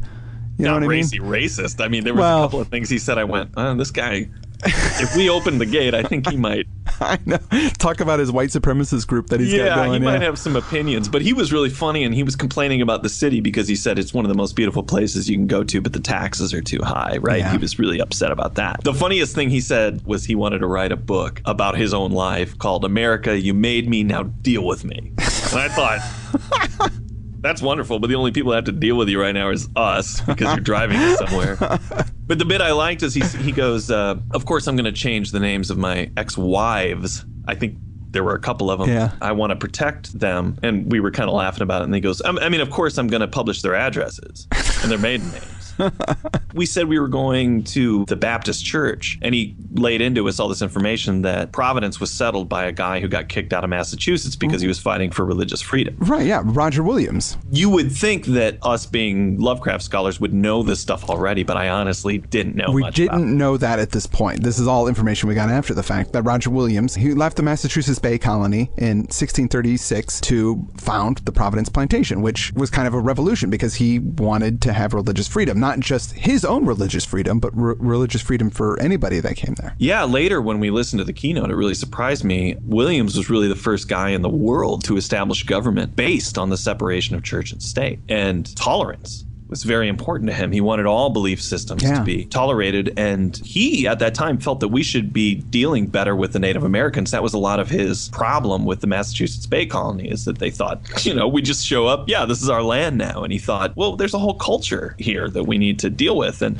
You 0.59 0.67
know 0.67 0.73
Not 0.73 0.83
what 0.83 0.93
I 0.93 0.97
mean? 0.97 0.99
racy, 1.01 1.19
racist. 1.19 1.83
I 1.83 1.89
mean, 1.89 2.05
there 2.05 2.13
was 2.13 2.21
Well- 2.21 2.43
a 2.43 2.47
couple 2.47 2.61
of 2.61 2.69
things 2.69 2.91
he 2.91 2.99
said. 2.99 3.17
I 3.19 3.25
went, 3.25 3.51
oh, 3.57 3.75
this 3.75 3.91
guy. 3.91 4.29
If 4.65 5.17
we 5.17 5.29
opened 5.29 5.61
the 5.61 5.67
gate, 5.67 5.95
I 5.95 6.03
think 6.03 6.29
he 6.29 6.37
might. 6.37 6.67
I 7.01 7.19
know. 7.25 7.39
Talk 7.79 8.01
about 8.01 8.19
his 8.19 8.31
white 8.31 8.51
supremacist 8.51 9.07
group 9.07 9.29
that 9.29 9.41
he's 9.41 9.53
yeah, 9.53 9.69
got 9.69 9.87
going. 9.87 9.93
he 9.95 9.99
might 9.99 10.21
yeah. 10.21 10.27
have 10.27 10.39
some 10.39 10.57
opinions, 10.57 11.09
but 11.09 11.23
he 11.23 11.33
was 11.33 11.53
really 11.53 11.71
funny, 11.71 12.05
and 12.05 12.15
he 12.15 12.23
was 12.23 12.37
complaining 12.37 12.83
about 12.83 13.03
the 13.03 13.09
city 13.09 13.41
because 13.41 13.69
he 13.69 13.77
said 13.77 13.99
it's 13.99 14.15
one 14.15 14.25
of 14.25 14.29
the 14.29 14.37
most 14.37 14.55
beautiful 14.55 14.83
places 14.83 15.29
you 15.29 15.37
can 15.37 15.47
go 15.47 15.65
to, 15.65 15.81
but 15.81 15.93
the 15.93 16.01
taxes 16.01 16.55
are 16.55 16.63
too 16.63 16.81
high. 16.83 17.19
Right? 17.21 17.41
Yeah. 17.41 17.53
He 17.53 17.59
was 17.59 17.79
really 17.79 18.01
upset 18.01 18.31
about 18.31 18.55
that. 18.55 18.85
The 18.85 18.95
funniest 18.95 19.35
thing 19.35 19.51
he 19.51 19.61
said 19.61 20.05
was 20.07 20.25
he 20.25 20.35
wanted 20.35 20.59
to 20.59 20.67
write 20.67 20.93
a 20.93 20.97
book 20.97 21.41
about 21.45 21.77
his 21.77 21.93
own 21.93 22.13
life 22.13 22.59
called 22.59 22.85
"America, 22.85 23.39
You 23.39 23.55
Made 23.55 23.89
Me, 23.89 24.05
Now 24.05 24.25
Deal 24.25 24.65
with 24.65 24.85
Me," 24.85 24.99
and 24.99 25.19
I 25.19 25.69
thought. 25.69 26.91
That's 27.43 27.61
wonderful, 27.61 27.99
but 27.99 28.07
the 28.07 28.15
only 28.15 28.31
people 28.31 28.53
that 28.53 28.59
have 28.59 28.65
to 28.67 28.73
deal 28.73 28.97
with 28.97 29.09
you 29.09 29.21
right 29.21 29.35
now 29.35 29.51
is 29.51 29.69
us 29.75 30.21
because 30.21 30.55
you're 30.55 30.63
driving 30.63 30.97
us 30.99 31.19
somewhere. 31.19 31.59
But 32.33 32.39
the 32.39 32.47
bit 32.47 32.63
I 32.63 32.73
liked 32.73 33.03
is 33.03 33.13
he 33.13 33.21
he 33.43 33.53
goes, 33.53 33.91
uh, 33.91 34.15
"Of 34.31 34.47
course, 34.47 34.67
I'm 34.67 34.75
going 34.75 34.87
to 34.87 34.91
change 34.91 35.33
the 35.33 35.39
names 35.39 35.69
of 35.69 35.77
my 35.77 36.11
ex-wives. 36.17 37.27
I 37.47 37.55
think 37.55 37.77
there 38.11 38.25
were 38.25 38.35
a 38.35 38.39
couple 38.39 38.71
of 38.71 38.79
them. 38.81 38.89
Yeah. 38.89 39.13
I 39.21 39.33
want 39.33 39.51
to 39.51 39.57
protect 39.57 40.19
them." 40.19 40.57
And 40.63 40.91
we 40.91 40.99
were 40.99 41.11
kind 41.11 41.29
of 41.29 41.35
laughing 41.35 41.61
about 41.61 41.83
it. 41.83 41.85
And 41.85 41.95
he 41.95 42.01
goes, 42.01 42.23
"Um, 42.23 42.39
"I 42.41 42.49
mean, 42.49 42.63
of 42.63 42.71
course, 42.71 42.97
I'm 42.97 43.09
going 43.09 43.21
to 43.21 43.29
publish 43.29 43.61
their 43.61 43.75
addresses 43.75 44.49
and 44.81 44.91
their 44.91 44.97
maiden 44.97 45.31
names." 45.31 45.45
we 46.55 46.67
said 46.67 46.89
we 46.89 46.99
were 46.99 47.09
going 47.09 47.65
to 47.65 48.05
the 48.07 48.17
Baptist 48.17 48.65
church, 48.65 49.19
and 49.23 49.35
he 49.35 49.55
laid 49.73 50.01
into 50.01 50.29
us 50.29 50.39
all 50.39 50.49
this 50.49 50.63
information 50.63 51.23
that 51.23 51.53
Providence 51.53 52.01
was 52.01 52.11
settled 52.11 52.49
by 52.49 52.65
a 52.65 52.73
guy 52.73 53.01
who 53.01 53.09
got 53.09 53.29
kicked 53.29 53.53
out 53.53 53.65
of 53.65 53.71
Massachusetts 53.71 54.37
because 54.37 54.61
he 54.63 54.69
was 54.69 54.79
fighting 54.79 55.11
for 55.11 55.25
religious 55.25 55.61
freedom. 55.63 55.97
Right? 55.99 56.27
Yeah, 56.27 56.43
Roger 56.45 56.83
Williams. 56.83 57.37
You 57.51 57.71
would 57.71 57.91
think 57.93 58.27
that 58.27 58.59
us 58.63 58.87
being 58.87 59.39
Lovecraft 59.39 59.83
scholars 59.83 60.21
would 60.21 60.35
know 60.35 60.63
this 60.63 60.81
stuff 60.81 61.09
already, 61.09 61.43
but 61.43 61.57
I 61.57 61.69
honestly 61.69 62.19
didn't 62.19 62.57
know 62.57 62.71
We 62.71 62.83
much 62.83 62.97
didn't 62.97 63.15
about 63.15 63.23
it. 63.23 63.33
know 63.33 63.57
that 63.57 63.79
at 63.79 63.91
this 63.91 64.07
point. 64.07 64.43
This 64.43 64.59
is 64.59 64.67
all 64.67 64.89
information 64.89 65.29
we 65.29 65.35
got 65.35 65.49
after 65.51 65.75
the 65.75 65.83
fact 65.83 66.13
that 66.13 66.23
Roger 66.23 66.51
Williams, 66.51 66.95
he 66.95 67.15
left 67.15 67.37
the 67.37 67.43
Massachusetts 67.43 67.99
Bay 67.99 68.19
Colony 68.19 68.71
in 68.79 68.99
1636 68.99 70.21
to 70.23 70.67
found 70.79 71.19
the 71.19 71.33
Providence 71.33 71.69
Plantation, 71.69 72.23
which 72.23 72.53
was 72.55 72.71
kind 72.71 72.87
of 72.89 72.95
a 72.95 73.01
revolution 73.01 73.51
because 73.51 73.75
he 73.75 73.99
wanted 73.99 74.61
to 74.63 74.73
have 74.73 74.95
religious 74.95 75.29
freedom, 75.29 75.59
not 75.63 75.81
just 75.81 76.13
his 76.13 76.45
own 76.45 76.67
religious 76.67 77.05
freedom, 77.05 77.39
but 77.39 77.57
re- 77.57 77.77
religious 77.79 78.21
freedom 78.21 78.51
for 78.51 78.79
anybody 78.81 79.21
that 79.21 79.37
came 79.37 79.55
there. 79.55 79.75
Yeah, 79.79 80.05
later 80.05 80.43
when 80.43 80.59
we 80.59 80.71
listened 80.71 80.99
to 80.99 81.05
the 81.05 81.13
keynote, 81.13 81.51
it 81.51 81.55
really 81.55 81.75
surprised 81.75 82.25
me. 82.25 82.57
Williams 82.63 83.17
was 83.17 83.31
really 83.31 83.49
the 83.49 83.55
first 83.55 83.89
guy 83.89 84.11
in 84.11 84.23
the 84.23 84.29
world 84.29 84.85
to 84.85 84.97
establish 84.97 85.45
government 85.45 85.95
based 85.97 86.37
on 86.37 86.51
the 86.51 86.59
separation 86.59 87.15
of 87.15 87.23
church 87.23 87.53
and 87.53 87.63
state 87.63 88.01
and 88.09 88.55
tolerance. 88.57 89.25
Was 89.53 89.65
very 89.65 89.87
important 89.89 90.31
to 90.31 90.35
him. 90.35 90.51
He 90.51 90.63
wanted 90.63 90.87
all 90.87 91.11
belief 91.11 91.43
systems 91.43 91.83
Yeah. 91.83 91.99
to 91.99 92.03
be 92.05 92.25
tolerated, 92.25 92.95
and 92.97 93.37
he 93.45 93.87
at 93.87 93.99
that 93.99 94.15
time 94.15 94.39
felt 94.39 94.61
that 94.61 94.69
we 94.69 94.83
should 94.83 95.13
be 95.13 95.35
dealing 95.35 95.89
better 95.89 96.17
with 96.17 96.33
the 96.33 96.39
Native 96.39 96.65
Americans. 96.65 97.11
That 97.11 97.23
was 97.23 97.35
a 97.35 97.39
lot 97.39 97.61
of 97.61 97.69
his 97.69 98.09
problem 98.09 98.65
with 98.65 98.81
the 98.81 98.87
Massachusetts 98.87 99.45
Bay 99.45 99.67
Colony, 99.67 100.09
is 100.11 100.25
that 100.25 100.39
they 100.39 100.51
thought, 100.51 100.81
you 101.05 101.13
know, 101.13 101.29
we 101.29 101.43
just 101.43 101.67
show 101.67 101.87
up, 101.87 102.09
yeah, 102.09 102.25
this 102.25 102.41
is 102.43 102.49
our 102.49 102.63
land 102.63 102.97
now, 102.97 103.25
and 103.25 103.31
he 103.31 103.39
thought, 103.39 103.77
well, 103.77 103.95
there's 103.95 104.15
a 104.15 104.19
whole 104.19 104.33
culture 104.33 104.95
here 104.99 105.29
that 105.29 105.45
we 105.45 105.59
need 105.59 105.79
to 105.81 105.91
deal 105.91 106.17
with, 106.17 106.41
and 106.41 106.59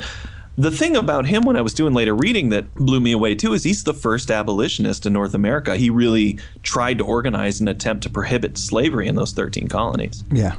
the 0.55 0.69
thing 0.69 0.95
about 0.95 1.25
him 1.25 1.45
when 1.45 1.55
I 1.55 1.61
was 1.61 1.73
doing 1.73 1.95
later 1.95 2.13
reading 2.13 2.49
that 2.49 2.75
blew 2.75 2.99
me 2.99 3.11
away 3.11 3.33
too 3.33 3.53
is 3.55 3.63
he's 3.63 3.85
the 3.85 3.93
first 3.95 4.29
abolitionist 4.29 5.07
in 5.07 5.13
North 5.13 5.33
America. 5.33 5.75
He 5.77 5.89
really 5.89 6.37
tried 6.61 6.99
to 6.99 7.03
organize 7.05 7.59
an 7.59 7.67
attempt 7.67 8.03
to 8.03 8.11
prohibit 8.11 8.59
slavery 8.59 9.07
in 9.07 9.15
those 9.15 9.31
13 9.31 9.67
colonies. 9.67 10.23
Yeah. 10.31 10.57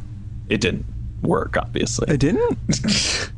It 0.49 0.61
didn't 0.61 0.85
work, 1.23 1.57
obviously. 1.57 2.13
It 2.13 2.19
didn't? 2.21 2.59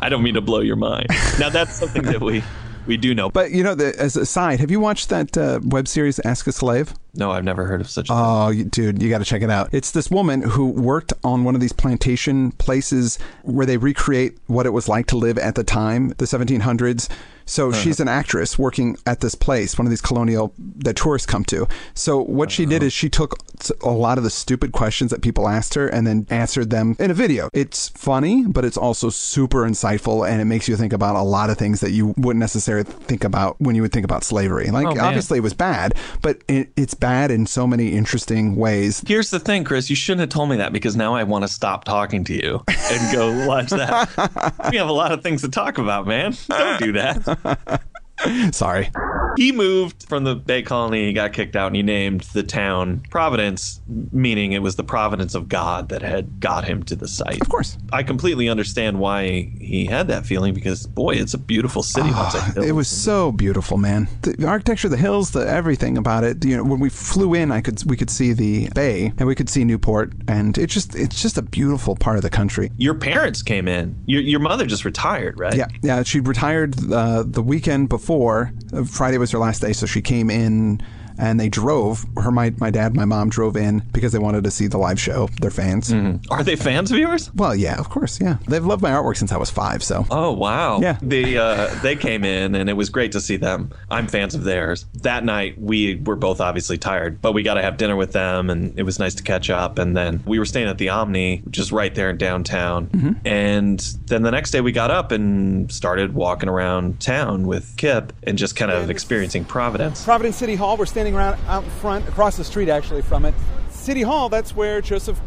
I 0.00 0.08
don't 0.08 0.22
mean 0.22 0.34
to 0.34 0.40
blow 0.40 0.60
your 0.60 0.76
mind. 0.76 1.06
Now 1.38 1.48
that's 1.50 1.74
something 1.76 2.02
that 2.04 2.20
we 2.20 2.42
we 2.86 2.96
do 2.96 3.14
know. 3.14 3.30
But, 3.30 3.52
you 3.52 3.62
know, 3.62 3.76
the, 3.76 3.94
as 4.00 4.16
a 4.16 4.26
side, 4.26 4.58
have 4.58 4.68
you 4.70 4.80
watched 4.80 5.08
that 5.10 5.36
uh, 5.38 5.60
web 5.62 5.86
series, 5.86 6.18
Ask 6.24 6.46
a 6.48 6.52
Slave? 6.52 6.94
no, 7.14 7.30
I've 7.30 7.44
never 7.44 7.64
heard 7.64 7.80
of 7.80 7.88
such 7.88 8.08
a 8.10 8.12
Oh, 8.12 8.48
you- 8.48 8.64
dude, 8.64 9.00
you 9.00 9.08
got 9.08 9.18
to 9.18 9.24
check 9.24 9.42
it 9.42 9.50
out. 9.50 9.68
It's 9.72 9.92
this 9.92 10.10
woman 10.10 10.42
who 10.42 10.66
worked 10.70 11.12
on 11.22 11.44
one 11.44 11.54
of 11.54 11.60
these 11.60 11.72
plantation 11.72 12.50
places 12.52 13.18
where 13.42 13.66
they 13.66 13.76
recreate 13.76 14.36
what 14.48 14.66
it 14.66 14.70
was 14.70 14.88
like 14.88 15.06
to 15.08 15.16
live 15.16 15.38
at 15.38 15.54
the 15.54 15.62
time, 15.62 16.08
the 16.18 16.24
1700s. 16.24 17.08
So 17.44 17.70
uh-huh. 17.70 17.80
she's 17.80 18.00
an 18.00 18.08
actress 18.08 18.58
working 18.58 18.96
at 19.06 19.20
this 19.20 19.34
place, 19.34 19.78
one 19.78 19.86
of 19.86 19.90
these 19.90 20.00
colonial 20.00 20.54
that 20.58 20.96
tourists 20.96 21.26
come 21.26 21.44
to. 21.46 21.66
So 21.94 22.20
what 22.20 22.50
she 22.50 22.66
did 22.66 22.76
uh-huh. 22.76 22.86
is 22.86 22.92
she 22.92 23.08
took 23.08 23.36
a 23.82 23.90
lot 23.90 24.18
of 24.18 24.24
the 24.24 24.30
stupid 24.30 24.72
questions 24.72 25.10
that 25.10 25.22
people 25.22 25.48
asked 25.48 25.74
her 25.74 25.88
and 25.88 26.06
then 26.06 26.26
answered 26.30 26.70
them 26.70 26.96
in 26.98 27.10
a 27.10 27.14
video. 27.14 27.48
It's 27.52 27.88
funny, 27.90 28.44
but 28.46 28.64
it's 28.64 28.76
also 28.76 29.10
super 29.10 29.62
insightful 29.62 30.28
and 30.28 30.40
it 30.40 30.46
makes 30.46 30.68
you 30.68 30.76
think 30.76 30.92
about 30.92 31.16
a 31.16 31.22
lot 31.22 31.50
of 31.50 31.58
things 31.58 31.80
that 31.80 31.90
you 31.90 32.14
wouldn't 32.16 32.40
necessarily 32.40 32.84
think 32.84 33.24
about 33.24 33.60
when 33.60 33.74
you 33.74 33.82
would 33.82 33.92
think 33.92 34.04
about 34.04 34.24
slavery. 34.24 34.70
Like 34.70 34.86
Oh, 34.86 35.00
obviously 35.00 35.38
it 35.38 35.42
was 35.42 35.54
bad, 35.54 35.94
but 36.22 36.38
it, 36.48 36.70
it's 36.76 36.94
bad 36.94 37.30
in 37.30 37.46
so 37.46 37.66
many 37.66 37.92
interesting 37.92 38.56
ways. 38.56 39.02
Here's 39.06 39.30
the 39.30 39.40
thing, 39.40 39.64
Chris. 39.64 39.90
You 39.90 39.96
shouldn't 39.96 40.20
have 40.20 40.28
told 40.30 40.48
me 40.48 40.56
that 40.56 40.72
because 40.72 40.96
now 40.96 41.14
I 41.14 41.24
want 41.24 41.42
to 41.42 41.48
stop 41.48 41.84
talking 41.84 42.24
to 42.24 42.34
you 42.34 42.62
and 42.68 43.12
go 43.12 43.46
watch 43.46 43.70
that. 43.70 44.70
we 44.70 44.76
have 44.78 44.88
a 44.88 44.92
lot 44.92 45.12
of 45.12 45.22
things 45.22 45.42
to 45.42 45.48
talk 45.48 45.78
about, 45.78 46.06
man. 46.06 46.34
Don't 46.48 46.80
do 46.80 46.92
that. 46.92 47.31
Sorry. 48.52 48.90
He 49.36 49.52
moved 49.52 50.04
from 50.08 50.24
the 50.24 50.34
Bay 50.34 50.62
Colony, 50.62 51.06
he 51.06 51.12
got 51.12 51.32
kicked 51.32 51.56
out, 51.56 51.68
and 51.68 51.76
he 51.76 51.82
named 51.82 52.22
the 52.32 52.42
town 52.42 53.02
Providence, 53.10 53.80
meaning 54.12 54.52
it 54.52 54.62
was 54.62 54.76
the 54.76 54.84
providence 54.84 55.34
of 55.34 55.48
God 55.48 55.88
that 55.90 56.02
had 56.02 56.40
got 56.40 56.64
him 56.64 56.82
to 56.84 56.96
the 56.96 57.08
site. 57.08 57.40
Of 57.40 57.48
course. 57.48 57.78
I 57.92 58.02
completely 58.02 58.48
understand 58.48 58.98
why 58.98 59.50
he 59.60 59.86
had 59.86 60.08
that 60.08 60.26
feeling 60.26 60.54
because, 60.54 60.86
boy, 60.86 61.14
it's 61.14 61.34
a 61.34 61.38
beautiful 61.38 61.82
city. 61.82 62.10
once 62.10 62.56
It 62.56 62.72
was 62.72 62.88
so 62.88 63.32
beautiful, 63.32 63.78
man. 63.78 64.08
The 64.22 64.46
architecture, 64.46 64.88
the 64.88 64.96
hills, 64.96 65.30
the 65.30 65.48
everything 65.48 65.98
about 65.98 66.24
it. 66.24 66.44
You 66.44 66.56
know, 66.56 66.64
when 66.64 66.80
we 66.80 66.88
flew 66.88 67.34
in, 67.34 67.50
I 67.50 67.60
could 67.60 67.82
we 67.86 67.96
could 67.96 68.10
see 68.10 68.32
the 68.32 68.68
bay 68.74 69.12
and 69.18 69.26
we 69.26 69.34
could 69.34 69.48
see 69.48 69.64
Newport, 69.64 70.12
and 70.28 70.56
it 70.58 70.68
just 70.68 70.94
it's 70.94 71.20
just 71.20 71.38
a 71.38 71.42
beautiful 71.42 71.96
part 71.96 72.16
of 72.16 72.22
the 72.22 72.30
country. 72.30 72.70
Your 72.76 72.94
parents 72.94 73.42
came 73.42 73.68
in. 73.68 74.02
Your, 74.06 74.22
your 74.22 74.40
mother 74.40 74.66
just 74.66 74.84
retired, 74.84 75.38
right? 75.38 75.54
Yeah, 75.54 75.68
yeah. 75.82 76.02
She 76.02 76.20
retired 76.20 76.74
uh, 76.92 77.24
the 77.26 77.42
weekend 77.42 77.88
before. 77.88 78.52
Uh, 78.72 78.84
Friday 78.84 79.18
was 79.22 79.30
her 79.30 79.38
last 79.38 79.60
day, 79.60 79.72
so 79.72 79.86
she 79.86 80.02
came 80.02 80.30
in 80.30 80.80
and 81.22 81.38
they 81.38 81.48
drove. 81.48 82.04
Her, 82.16 82.32
my, 82.32 82.52
my 82.58 82.70
dad, 82.70 82.96
my 82.96 83.04
mom 83.04 83.28
drove 83.28 83.56
in 83.56 83.78
because 83.92 84.10
they 84.12 84.18
wanted 84.18 84.42
to 84.42 84.50
see 84.50 84.66
the 84.66 84.76
live 84.78 85.00
show. 85.00 85.28
They're 85.40 85.52
fans. 85.52 85.92
Are 86.30 86.42
they 86.42 86.56
fans 86.56 86.90
of 86.90 86.98
yours? 86.98 87.30
Well, 87.34 87.54
yeah, 87.54 87.78
of 87.78 87.88
course, 87.90 88.20
yeah. 88.20 88.38
They've 88.48 88.64
loved 88.64 88.82
my 88.82 88.90
artwork 88.90 89.16
since 89.16 89.30
I 89.30 89.36
was 89.36 89.48
five. 89.48 89.84
So 89.84 90.04
Oh 90.10 90.32
wow! 90.32 90.80
Yeah. 90.80 90.98
they 91.00 91.36
uh, 91.38 91.72
they 91.82 91.94
came 91.94 92.24
in 92.24 92.56
and 92.56 92.68
it 92.68 92.72
was 92.72 92.90
great 92.90 93.12
to 93.12 93.20
see 93.20 93.36
them. 93.36 93.70
I'm 93.90 94.08
fans 94.08 94.34
of 94.34 94.42
theirs. 94.42 94.84
That 95.02 95.24
night 95.24 95.58
we 95.60 95.94
were 95.96 96.16
both 96.16 96.40
obviously 96.40 96.76
tired, 96.76 97.22
but 97.22 97.32
we 97.32 97.42
got 97.44 97.54
to 97.54 97.62
have 97.62 97.76
dinner 97.76 97.94
with 97.94 98.12
them 98.12 98.50
and 98.50 98.76
it 98.76 98.82
was 98.82 98.98
nice 98.98 99.14
to 99.14 99.22
catch 99.22 99.48
up. 99.48 99.78
And 99.78 99.96
then 99.96 100.22
we 100.26 100.40
were 100.40 100.44
staying 100.44 100.66
at 100.68 100.78
the 100.78 100.88
Omni, 100.88 101.38
which 101.44 101.58
is 101.58 101.70
right 101.70 101.94
there 101.94 102.10
in 102.10 102.16
downtown. 102.16 102.88
And 103.24 103.78
then 104.06 104.22
the 104.22 104.30
next 104.32 104.50
day 104.50 104.60
we 104.60 104.72
got 104.72 104.90
up 104.90 105.12
and 105.12 105.70
started 105.70 106.14
walking 106.14 106.48
around 106.48 107.00
town 107.00 107.46
with 107.46 107.76
Kip 107.76 108.12
and 108.24 108.36
just 108.36 108.56
kind 108.56 108.70
of 108.72 108.90
experiencing 108.90 109.44
Providence. 109.44 110.04
Providence 110.04 110.36
City 110.36 110.54
Hall. 110.56 110.76
We're 110.76 110.86
standing 110.86 111.11
around 111.14 111.38
out 111.46 111.64
in 111.64 111.70
front, 111.70 112.08
across 112.08 112.36
the 112.36 112.44
street 112.44 112.68
actually 112.68 113.02
from 113.02 113.24
it. 113.24 113.34
City 113.70 114.02
Hall, 114.02 114.28
that's 114.28 114.54
where 114.54 114.80
Joseph. 114.80 115.20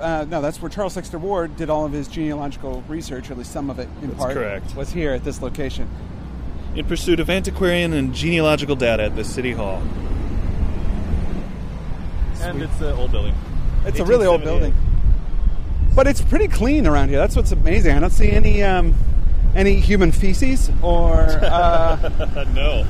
Uh, 0.00 0.26
no, 0.28 0.40
that's 0.40 0.60
where 0.60 0.68
Charles 0.68 0.94
Dexter 0.94 1.18
Ward 1.18 1.56
did 1.56 1.70
all 1.70 1.84
of 1.84 1.92
his 1.92 2.08
genealogical 2.08 2.82
research, 2.88 3.30
or 3.30 3.34
at 3.34 3.38
least 3.38 3.52
some 3.52 3.70
of 3.70 3.78
it 3.78 3.88
in 4.02 4.08
That's 4.08 4.20
part. 4.20 4.34
correct. 4.34 4.74
Was 4.74 4.90
here 4.90 5.12
at 5.12 5.22
this 5.24 5.40
location. 5.40 5.88
In 6.74 6.84
pursuit 6.86 7.20
of 7.20 7.30
antiquarian 7.30 7.92
and 7.92 8.12
genealogical 8.12 8.74
data 8.74 9.04
at 9.04 9.14
the 9.14 9.22
City 9.22 9.52
Hall. 9.52 9.80
And 12.40 12.60
it's 12.62 12.80
an 12.80 12.92
old 12.94 13.12
building. 13.12 13.34
It's 13.86 14.00
a 14.00 14.04
really 14.04 14.26
old 14.26 14.42
building, 14.42 14.74
but 15.94 16.06
it's 16.06 16.20
pretty 16.20 16.48
clean 16.48 16.86
around 16.86 17.08
here. 17.10 17.18
That's 17.18 17.36
what's 17.36 17.52
amazing. 17.52 17.94
I 17.96 18.00
don't 18.00 18.10
see 18.10 18.30
any 18.30 18.62
um, 18.62 18.94
any 19.54 19.76
human 19.76 20.10
feces 20.10 20.70
or 20.82 21.14
uh, 21.42 22.44
no. 22.54 22.84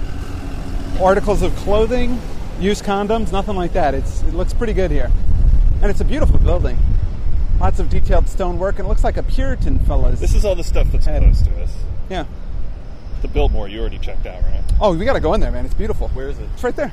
Articles 1.02 1.42
of 1.42 1.54
clothing, 1.56 2.20
used 2.60 2.84
condoms, 2.84 3.32
nothing 3.32 3.56
like 3.56 3.72
that. 3.72 3.94
It's 3.94 4.22
it 4.22 4.34
looks 4.34 4.52
pretty 4.54 4.72
good 4.72 4.90
here, 4.90 5.10
and 5.82 5.90
it's 5.90 6.00
a 6.00 6.04
beautiful 6.04 6.38
building. 6.38 6.78
Lots 7.60 7.78
of 7.80 7.88
detailed 7.88 8.28
stonework, 8.28 8.78
and 8.78 8.86
it 8.86 8.88
looks 8.88 9.04
like 9.04 9.16
a 9.16 9.22
Puritan 9.22 9.78
fellas. 9.80 10.20
This 10.20 10.34
is 10.34 10.44
all 10.44 10.54
the 10.54 10.64
stuff 10.64 10.88
that's 10.92 11.06
And- 11.06 11.24
close 11.24 11.42
to 11.42 11.62
us. 11.62 11.72
yeah. 12.08 12.24
The 13.22 13.28
Biltmore 13.28 13.68
you 13.68 13.80
already 13.80 13.98
checked 13.98 14.26
out, 14.26 14.42
right? 14.42 14.62
Oh, 14.80 14.94
we 14.94 15.04
got 15.06 15.14
to 15.14 15.20
go 15.20 15.32
in 15.34 15.40
there, 15.40 15.50
man. 15.50 15.64
It's 15.64 15.72
beautiful. 15.72 16.08
Where 16.08 16.28
is 16.28 16.38
it? 16.38 16.46
It's 16.52 16.62
right 16.62 16.76
there. 16.76 16.92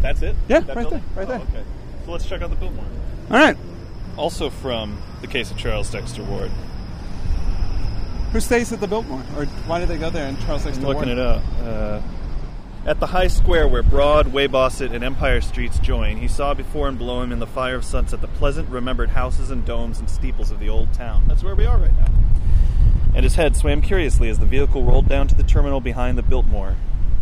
That's 0.00 0.20
it? 0.22 0.34
Yeah, 0.48 0.60
That 0.60 0.74
right 0.74 0.82
building? 0.82 1.02
there, 1.14 1.24
right 1.26 1.34
Oh, 1.40 1.44
there. 1.52 1.60
okay. 1.60 1.68
So 2.06 2.10
let's 2.12 2.26
check 2.26 2.42
out 2.42 2.50
the 2.50 2.56
Biltmore. 2.56 2.84
All 3.30 3.36
right. 3.36 3.56
Also 4.16 4.50
from 4.50 5.00
the 5.20 5.28
case 5.28 5.50
of 5.52 5.56
Charles 5.58 5.90
Dexter 5.90 6.24
Ward. 6.24 6.50
Who 8.32 8.40
stays 8.40 8.72
at 8.72 8.80
the 8.80 8.88
Biltmore, 8.88 9.22
or 9.36 9.44
why 9.66 9.78
did 9.78 9.88
they 9.88 9.98
go 9.98 10.08
there 10.10 10.26
in 10.26 10.36
Charles 10.38 10.64
Dexter 10.64 10.80
I'm 10.82 10.88
looking 10.88 11.06
Ward? 11.06 11.18
it 11.18 11.18
up. 11.18 11.42
Uh, 11.62 12.00
at 12.84 12.98
the 12.98 13.06
high 13.06 13.28
square 13.28 13.68
where 13.68 13.82
Broad, 13.82 14.26
Weybosset, 14.26 14.92
and 14.92 15.04
Empire 15.04 15.40
Streets 15.40 15.78
join, 15.78 16.16
he 16.16 16.26
saw 16.26 16.52
before 16.52 16.88
and 16.88 16.98
below 16.98 17.22
him 17.22 17.30
in 17.30 17.38
the 17.38 17.46
fire 17.46 17.76
of 17.76 17.84
sunset 17.84 18.20
the 18.20 18.26
pleasant, 18.26 18.68
remembered 18.68 19.10
houses 19.10 19.50
and 19.50 19.64
domes 19.64 20.00
and 20.00 20.10
steeples 20.10 20.50
of 20.50 20.58
the 20.58 20.68
old 20.68 20.92
town. 20.92 21.24
That's 21.28 21.44
where 21.44 21.54
we 21.54 21.64
are 21.64 21.78
right 21.78 21.96
now. 21.96 22.12
And 23.14 23.24
his 23.24 23.36
head 23.36 23.56
swam 23.56 23.82
curiously 23.82 24.28
as 24.28 24.38
the 24.38 24.46
vehicle 24.46 24.82
rolled 24.82 25.08
down 25.08 25.28
to 25.28 25.34
the 25.34 25.42
terminal 25.42 25.80
behind 25.80 26.18
the 26.18 26.22
Biltmore, 26.22 26.76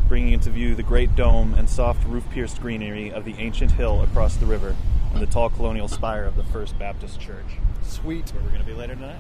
bringing 0.09 0.33
into 0.33 0.49
view 0.49 0.75
the 0.75 0.83
great 0.83 1.15
dome 1.15 1.55
and 1.55 1.69
soft 1.69 2.07
roof-pierced 2.07 2.61
greenery 2.61 3.13
of 3.13 3.25
the 3.25 3.35
ancient 3.39 3.73
hill 3.73 4.03
across 4.03 4.37
the 4.37 4.47
river 4.47 4.75
and 5.13 5.21
the 5.21 5.27
tall 5.27 5.51
colonial 5.51 5.89
spire 5.89 6.25
of 6.25 6.37
the 6.37 6.45
First 6.45 6.79
Baptist 6.79 7.21
Church. 7.21 7.59
Sweet. 7.83 8.31
Where 8.33 8.43
we're 8.43 8.51
going 8.51 8.63
to 8.63 8.67
be 8.67 8.73
later 8.73 8.95
tonight. 8.95 9.19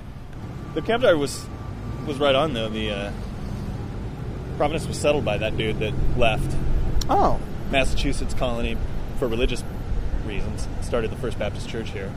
The 0.74 0.82
campfire 0.82 1.18
was 1.18 1.46
was 2.06 2.18
right 2.18 2.34
on 2.34 2.54
though. 2.54 2.68
The 2.68 2.90
uh, 2.90 3.12
Providence 4.60 4.86
was 4.86 4.98
settled 4.98 5.24
by 5.24 5.38
that 5.38 5.56
dude 5.56 5.78
that 5.78 5.94
left 6.18 6.54
Oh, 7.08 7.40
Massachusetts 7.70 8.34
colony 8.34 8.76
for 9.18 9.26
religious 9.26 9.64
reasons. 10.26 10.68
Started 10.82 11.10
the 11.10 11.16
First 11.16 11.38
Baptist 11.38 11.66
Church 11.66 11.88
here, 11.88 12.12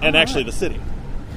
and 0.00 0.14
All 0.14 0.22
actually 0.22 0.44
the 0.44 0.52
city. 0.52 0.80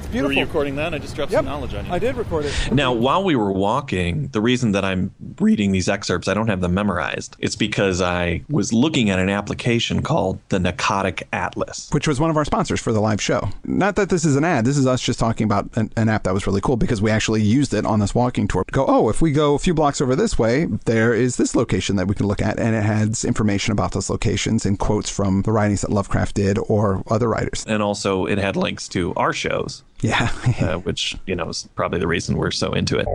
It's 0.08 0.14
Were 0.14 0.28
beautiful. 0.28 0.38
you 0.40 0.44
recording 0.46 0.76
that? 0.76 0.94
I 0.94 0.98
just 0.98 1.14
dropped 1.14 1.32
Yep. 1.32 1.38
some 1.40 1.44
knowledge 1.46 1.74
on 1.74 1.86
you. 1.86 1.92
I 1.92 1.98
did 1.98 2.16
record 2.16 2.46
it. 2.46 2.54
Now, 2.72 2.92
while 2.92 3.22
we 3.22 3.36
were 3.36 3.52
walking, 3.52 4.28
the 4.32 4.40
reason 4.40 4.72
that 4.72 4.84
I'm 4.84 5.10
reading 5.38 5.72
these 5.72 5.88
excerpts, 5.88 6.28
I 6.28 6.34
don't 6.34 6.48
have 6.48 6.60
them 6.60 6.74
memorized. 6.74 7.36
It's 7.38 7.56
because 7.56 8.00
I 8.00 8.42
was 8.48 8.72
looking 8.72 9.10
at 9.10 9.18
an 9.18 9.28
application 9.28 10.02
called 10.02 10.38
the 10.48 10.58
Narcotic 10.58 11.26
Atlas. 11.32 11.88
which 11.92 12.08
was 12.08 12.18
one 12.20 12.30
of 12.30 12.36
our 12.36 12.44
sponsors 12.44 12.80
for 12.80 12.92
the 12.92 13.00
live 13.00 13.20
show. 13.20 13.48
Not 13.64 13.96
that 13.96 14.08
this 14.08 14.24
is 14.24 14.36
an 14.36 14.44
ad. 14.44 14.64
This 14.64 14.76
is 14.78 14.86
us 14.86 15.00
just 15.02 15.18
talking 15.18 15.44
about 15.44 15.68
an, 15.76 15.92
an 15.96 16.08
app 16.08 16.24
that 16.24 16.34
was 16.34 16.46
really 16.46 16.60
cool 16.60 16.76
because 16.76 17.02
we 17.02 17.10
actually 17.10 17.42
used 17.42 17.74
it 17.74 17.84
on 17.84 18.00
this 18.00 18.14
walking 18.14 18.48
tour. 18.48 18.64
Go, 18.72 18.86
oh, 18.88 19.08
if 19.08 19.20
we 19.20 19.30
go 19.32 19.54
a 19.54 19.58
few 19.58 19.74
blocks 19.74 20.00
over 20.00 20.16
this 20.16 20.38
way, 20.38 20.66
there 20.86 21.12
is 21.14 21.36
this 21.36 21.54
location 21.54 21.96
that 21.96 22.06
we 22.06 22.14
can 22.14 22.26
look 22.26 22.40
at, 22.42 22.58
and 22.58 22.74
it 22.74 22.82
has 22.82 23.24
information 23.24 23.72
about 23.72 23.92
those 23.92 24.08
locations 24.10 24.64
and 24.64 24.78
quotes 24.78 25.10
from 25.10 25.42
the 25.42 25.52
writings 25.52 25.82
that 25.82 25.90
Lovecraft 25.90 26.34
did 26.34 26.58
or 26.68 27.02
other 27.08 27.28
writers. 27.28 27.64
And 27.68 27.82
also, 27.82 28.24
it 28.26 28.38
had 28.38 28.56
links 28.56 28.88
to 28.88 29.12
our 29.16 29.32
shows, 29.32 29.82
Yeah. 30.00 30.30
uh, 30.60 30.78
which, 30.78 31.16
you 31.26 31.34
know, 31.34 31.48
is 31.48 31.68
probably 31.74 31.98
the 31.98 32.06
reason 32.06 32.36
we're 32.36 32.50
so 32.50 32.72
into 32.72 32.98
it. 32.98 33.06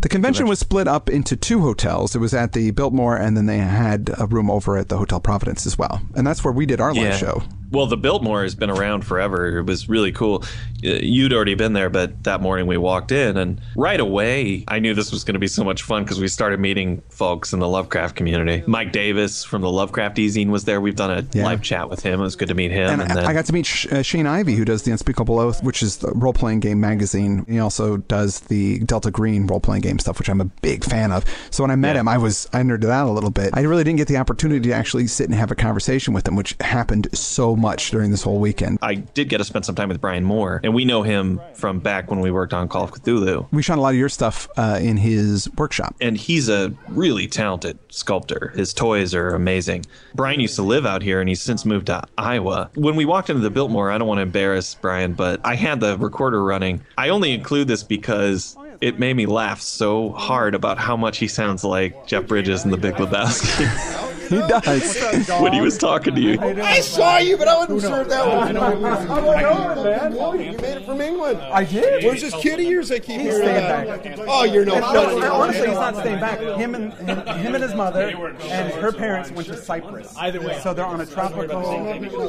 The 0.00 0.08
convention 0.08 0.46
was 0.46 0.58
split 0.58 0.86
up 0.86 1.08
into 1.08 1.36
two 1.36 1.60
hotels. 1.60 2.14
It 2.14 2.18
was 2.18 2.34
at 2.34 2.52
the 2.52 2.70
Biltmore, 2.72 3.16
and 3.16 3.36
then 3.36 3.46
they 3.46 3.58
had 3.58 4.10
a 4.18 4.26
room 4.26 4.50
over 4.50 4.76
at 4.76 4.88
the 4.88 4.98
Hotel 4.98 5.18
Providence 5.20 5.66
as 5.66 5.78
well. 5.78 6.02
And 6.14 6.26
that's 6.26 6.44
where 6.44 6.52
we 6.52 6.66
did 6.66 6.80
our 6.80 6.94
live 6.94 7.14
show. 7.16 7.42
Well, 7.74 7.86
the 7.86 7.96
Biltmore 7.96 8.42
has 8.44 8.54
been 8.54 8.70
around 8.70 9.04
forever. 9.04 9.58
It 9.58 9.66
was 9.66 9.88
really 9.88 10.12
cool. 10.12 10.44
Uh, 10.84 10.90
You'd 11.02 11.32
already 11.32 11.54
been 11.54 11.72
there, 11.72 11.90
but 11.90 12.22
that 12.24 12.40
morning 12.40 12.66
we 12.66 12.76
walked 12.76 13.10
in, 13.10 13.36
and 13.36 13.60
right 13.76 13.98
away 13.98 14.64
I 14.68 14.78
knew 14.78 14.94
this 14.94 15.10
was 15.10 15.24
going 15.24 15.32
to 15.34 15.38
be 15.40 15.48
so 15.48 15.64
much 15.64 15.82
fun 15.82 16.04
because 16.04 16.20
we 16.20 16.28
started 16.28 16.60
meeting 16.60 17.02
folks 17.10 17.52
in 17.52 17.58
the 17.58 17.68
Lovecraft 17.68 18.14
community. 18.16 18.62
Mike 18.66 18.92
Davis 18.92 19.42
from 19.44 19.62
the 19.62 19.70
Lovecraft 19.70 20.16
Ezine 20.18 20.50
was 20.50 20.64
there. 20.64 20.80
We've 20.80 20.94
done 20.94 21.10
a 21.10 21.26
Yeah. 21.32 21.44
live 21.44 21.62
chat 21.62 21.90
with 21.90 22.02
him. 22.02 22.20
It 22.20 22.22
was 22.22 22.36
good 22.36 22.48
to 22.48 22.54
meet 22.54 22.70
him. 22.70 22.88
And, 22.90 23.02
And, 23.02 23.10
I- 23.12 23.14
then 23.16 23.24
I 23.26 23.32
got 23.32 23.46
to 23.46 23.52
meet 23.52 23.66
Sh- 23.66 23.86
uh, 23.90 24.02
Shane 24.02 24.26
Ivey, 24.26 24.54
who 24.54 24.64
does 24.64 24.82
the 24.82 24.92
Unspeakable 24.92 25.38
Oath, 25.40 25.62
which 25.62 25.82
is 25.82 25.96
the 25.96 26.12
role 26.12 26.32
playing 26.32 26.60
game 26.60 26.80
magazine. 26.80 27.44
He 27.48 27.58
also 27.58 27.96
does 27.96 28.40
the 28.40 28.78
Delta 28.80 29.10
Green 29.10 29.46
role 29.46 29.60
playing 29.60 29.82
game 29.82 29.98
stuff, 29.98 30.18
which 30.18 30.28
I'm 30.28 30.40
a 30.40 30.44
big 30.62 30.84
fan 30.84 31.10
of. 31.10 31.24
So 31.50 31.64
when 31.64 31.70
I 31.72 31.76
met 31.76 31.94
Yeah. 31.96 32.00
him, 32.02 32.08
I 32.08 32.18
was 32.18 32.46
I 32.52 32.60
nerded 32.62 32.90
out 32.90 33.08
a 33.08 33.12
little 33.12 33.30
bit. 33.30 33.50
I 33.54 33.62
really 33.62 33.82
didn't 33.84 33.98
get 33.98 34.08
the 34.08 34.18
opportunity 34.18 34.68
to 34.68 34.74
actually 34.74 35.06
sit 35.08 35.26
and 35.26 35.34
have 35.34 35.50
a 35.50 35.54
conversation 35.56 36.14
with 36.14 36.28
him, 36.28 36.36
which 36.36 36.54
happened 36.60 37.08
so 37.12 37.56
much 37.64 37.90
during 37.90 38.10
this 38.10 38.22
whole 38.22 38.38
weekend. 38.38 38.78
I 38.82 38.94
did 38.96 39.28
get 39.28 39.38
to 39.38 39.44
spend 39.44 39.64
some 39.64 39.74
time 39.74 39.88
with 39.88 40.00
Brian 40.00 40.22
Moore, 40.24 40.60
and 40.62 40.74
we 40.74 40.84
know 40.84 41.02
him 41.02 41.40
from 41.54 41.80
back 41.80 42.10
when 42.10 42.20
we 42.20 42.30
worked 42.30 42.52
on 42.52 42.68
Call 42.68 42.84
of 42.84 42.92
Cthulhu. 42.92 43.46
We 43.52 43.62
shot 43.62 43.78
a 43.78 43.80
lot 43.80 43.90
of 43.94 43.98
your 43.98 44.08
stuff 44.10 44.48
uh, 44.56 44.78
in 44.82 44.96
his 44.98 45.48
workshop. 45.56 45.96
and 46.00 46.16
he's 46.16 46.48
a 46.48 46.72
really 46.88 47.26
talented 47.26 47.78
sculptor. 47.88 48.52
His 48.54 48.74
toys 48.74 49.14
are 49.14 49.30
amazing. 49.34 49.86
Brian 50.14 50.40
used 50.40 50.56
to 50.56 50.62
live 50.62 50.84
out 50.84 51.02
here 51.02 51.20
and 51.20 51.28
he's 51.28 51.40
since 51.40 51.64
moved 51.64 51.86
to 51.86 52.02
Iowa. 52.18 52.70
When 52.74 52.96
we 52.96 53.04
walked 53.04 53.30
into 53.30 53.40
the 53.42 53.50
Biltmore, 53.50 53.90
I 53.90 53.98
don't 53.98 54.06
want 54.08 54.18
to 54.18 54.22
embarrass 54.22 54.74
Brian, 54.74 55.14
but 55.14 55.40
I 55.44 55.54
had 55.54 55.80
the 55.80 55.96
recorder 55.98 56.42
running. 56.44 56.82
I 56.98 57.08
only 57.08 57.32
include 57.32 57.68
this 57.68 57.82
because 57.82 58.56
it 58.80 58.98
made 58.98 59.14
me 59.16 59.26
laugh 59.26 59.60
so 59.60 60.10
hard 60.12 60.54
about 60.54 60.78
how 60.78 60.96
much 60.96 61.18
he 61.18 61.28
sounds 61.28 61.64
like 61.64 62.06
Jeff 62.06 62.26
Bridges 62.26 62.64
in 62.64 62.70
The 62.70 62.76
Big 62.76 62.94
Lebowski 62.94 63.64
He 64.28 64.36
does. 64.36 65.28
when 65.40 65.52
he 65.52 65.60
was 65.60 65.78
talking 65.78 66.14
to 66.14 66.20
you. 66.20 66.38
I 66.40 66.80
saw 66.80 67.18
you, 67.18 67.36
but 67.36 67.48
I 67.48 67.56
wasn't 67.58 67.80
sure 67.82 68.02
if 68.02 68.08
that 68.08 68.26
was. 68.26 69.06
I 69.06 69.20
went 69.20 69.46
over, 69.46 69.84
man. 69.84 70.16
Oh, 70.18 70.34
you 70.34 70.52
made 70.52 70.76
it 70.78 70.86
from 70.86 71.00
England. 71.00 71.40
I 71.40 71.64
did. 71.64 72.04
Where's 72.04 72.22
this 72.22 72.34
kid 72.34 72.60
of 72.60 72.66
yours? 72.66 72.90
I 72.90 72.98
keep 72.98 73.20
hearing 73.20 73.42
staying 73.42 73.86
back. 73.86 74.18
Oh, 74.26 74.44
you're 74.44 74.64
no 74.64 74.78
No, 74.78 75.32
honestly, 75.34 75.68
he's 75.68 75.76
not 75.76 75.96
staying 75.96 76.20
back. 76.20 76.40
Him 76.40 76.74
and 76.74 76.92
him, 76.94 77.26
him 77.26 77.54
and 77.54 77.62
his 77.62 77.74
mother 77.74 78.02
and 78.42 78.72
her 78.74 78.92
parents 78.92 79.30
went 79.30 79.48
to 79.48 79.56
Cyprus. 79.56 80.14
Either 80.16 80.40
way, 80.40 80.58
so 80.62 80.74
they're 80.74 80.84
on 80.84 81.00
a 81.00 81.06
tropical. 81.06 81.44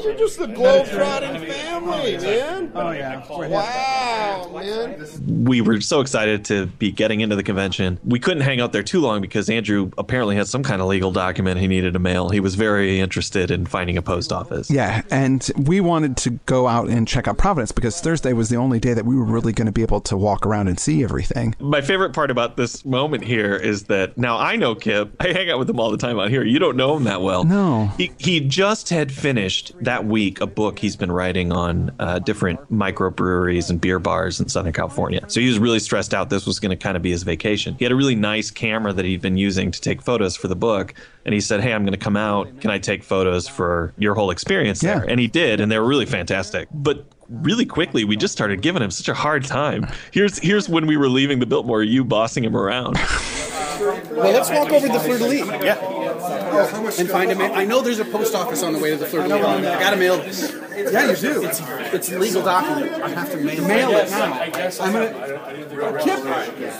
You're 0.03 0.15
just 0.15 0.39
the 0.39 0.47
globe-trotting 0.47 1.45
family, 1.45 2.17
man. 2.17 2.71
Oh 2.75 2.91
yeah. 2.91 3.25
Wow, 3.29 4.51
man. 4.53 5.05
we 5.45 5.61
were 5.61 5.81
so 5.81 6.01
excited 6.01 6.45
to 6.45 6.65
be 6.65 6.91
getting 6.91 7.21
into 7.21 7.35
the 7.35 7.43
convention. 7.43 7.99
We 8.03 8.19
couldn't 8.19 8.43
hang 8.43 8.59
out 8.61 8.71
there 8.71 8.83
too 8.83 9.01
long 9.01 9.21
because 9.21 9.49
Andrew 9.49 9.91
apparently 9.97 10.35
had 10.35 10.47
some 10.47 10.63
kind 10.63 10.81
of 10.81 10.87
legal 10.87 11.11
document 11.11 11.59
he 11.59 11.67
needed 11.67 11.84
to 11.91 11.99
mail. 11.99 12.29
He 12.29 12.39
was 12.39 12.55
very 12.55 12.99
interested 12.99 13.51
in 13.51 13.65
finding 13.65 13.97
a 13.97 14.01
post 14.01 14.31
office. 14.31 14.69
Yeah, 14.69 15.01
and 15.11 15.49
we 15.57 15.79
wanted 15.81 16.17
to 16.17 16.31
go 16.45 16.67
out 16.67 16.89
and 16.89 17.07
check 17.07 17.27
out 17.27 17.37
Providence 17.37 17.71
because 17.71 17.99
Thursday 18.01 18.33
was 18.33 18.49
the 18.49 18.57
only 18.57 18.79
day 18.79 18.93
that 18.93 19.05
we 19.05 19.15
were 19.15 19.25
really 19.25 19.53
going 19.53 19.67
to 19.67 19.71
be 19.71 19.81
able 19.81 20.01
to 20.01 20.17
walk 20.17 20.45
around 20.45 20.67
and 20.67 20.79
see 20.79 21.03
everything. 21.03 21.55
My 21.59 21.81
favorite 21.81 22.13
part 22.13 22.31
about 22.31 22.57
this 22.57 22.85
moment 22.85 23.23
here 23.23 23.55
is 23.55 23.83
that 23.85 24.17
now 24.17 24.37
I 24.37 24.55
know 24.55 24.75
Kip. 24.75 25.15
I 25.19 25.29
hang 25.29 25.49
out 25.49 25.59
with 25.59 25.69
him 25.69 25.79
all 25.79 25.91
the 25.91 25.97
time 25.97 26.19
out 26.19 26.29
here. 26.29 26.43
You 26.43 26.59
don't 26.59 26.77
know 26.77 26.95
him 26.95 27.03
that 27.05 27.21
well. 27.21 27.43
No. 27.43 27.91
He, 27.97 28.11
he 28.17 28.39
just 28.39 28.89
had 28.89 29.11
finished 29.11 29.73
that 29.81 30.05
week 30.05 30.41
a 30.41 30.47
book 30.47 30.79
he's 30.79 30.95
been 30.95 31.11
writing 31.11 31.51
on 31.51 31.91
uh, 31.99 32.19
different 32.19 32.71
microbreweries 32.71 33.69
and 33.69 33.79
beer 33.79 33.99
bars 33.99 34.39
in 34.39 34.49
Southern 34.49 34.73
California. 34.73 35.21
So 35.27 35.39
he 35.39 35.47
was 35.47 35.59
really 35.59 35.79
stressed 35.79 36.13
out. 36.13 36.29
This 36.29 36.45
was 36.45 36.59
going 36.59 36.71
to 36.71 36.75
kind 36.75 36.97
of 36.97 37.03
be 37.03 37.11
his 37.11 37.23
vacation. 37.23 37.75
He 37.77 37.85
had 37.85 37.91
a 37.91 37.95
really 37.95 38.15
nice 38.15 38.51
camera 38.51 38.93
that 38.93 39.05
he'd 39.05 39.21
been 39.21 39.37
using 39.37 39.71
to 39.71 39.81
take 39.81 40.01
photos 40.01 40.35
for 40.35 40.47
the 40.47 40.55
book. 40.55 40.93
And 41.25 41.33
he 41.33 41.41
said, 41.41 41.61
Hey, 41.61 41.73
I'm 41.75 41.84
going 41.84 41.94
to 41.94 42.00
come 42.00 42.17
out. 42.17 42.62
Can 42.62 42.72
I 42.72 42.79
take 42.79 43.03
photos 43.03 43.48
for 43.48 43.94
your 43.98 44.15
whole 44.15 44.32
experience 44.32 44.82
Yeah. 44.82 45.00
there? 45.00 45.10
And 45.10 45.20
he 45.20 45.27
did. 45.27 45.60
And 45.60 45.72
they 45.72 45.77
were 45.77 45.88
really 45.88 46.05
fantastic. 46.05 46.67
But 46.74 47.05
really 47.29 47.65
quickly 47.65 48.05
we 48.05 48.15
just 48.15 48.32
started 48.34 48.62
giving 48.62 48.82
him 48.84 48.91
such 48.91 49.08
a 49.10 49.13
hard 49.13 49.44
time. 49.46 49.88
Here's 50.12 50.38
here's 50.39 50.70
when 50.70 50.86
we 50.88 50.98
were 50.98 51.10
leaving 51.10 51.39
the 51.39 51.46
Biltmore, 51.46 51.84
you 51.84 52.03
bossing 52.03 52.44
him 52.44 52.55
around. 52.55 52.98
Well, 53.79 54.32
let's 54.32 54.50
walk 54.50 54.72
over 54.72 54.88
to 54.88 54.94
the 54.94 55.00
Fleur 55.00 55.17
de 55.17 55.27
Lis. 55.27 55.48
Yeah. 55.63 55.79
And 57.00 57.10
find 57.10 57.32
a 57.32 57.36
mail. 57.36 57.53
I 57.53 57.65
know 57.65 57.82
there's 57.82 58.00
a 58.00 58.05
post 58.05 58.34
office 58.34 58.63
on 58.63 58.72
the 58.74 58.79
way 58.79 58.91
to 58.91 58.98
the 58.98 59.05
Fleur 59.05 59.27
de 59.27 59.36
Lis. 59.36 59.46
I 59.67 59.79
gotta 59.79 59.98
mail 59.98 60.17
this. 60.17 60.51
Yeah, 60.75 61.10
you 61.12 61.15
do. 61.17 61.44
It's 61.44 61.62
it's 61.94 62.12
a 62.12 62.20
legal 62.20 62.41
document. 62.44 63.01
I 63.01 63.10
have 63.10 63.32
to 63.32 63.38
mail, 63.38 63.60
it. 63.60 63.67
Mail 63.67 63.89
it 63.91 64.10
now. 64.10 64.34
I'm 64.82 64.94
gonna. 64.94 65.12
Kip, 66.03 66.20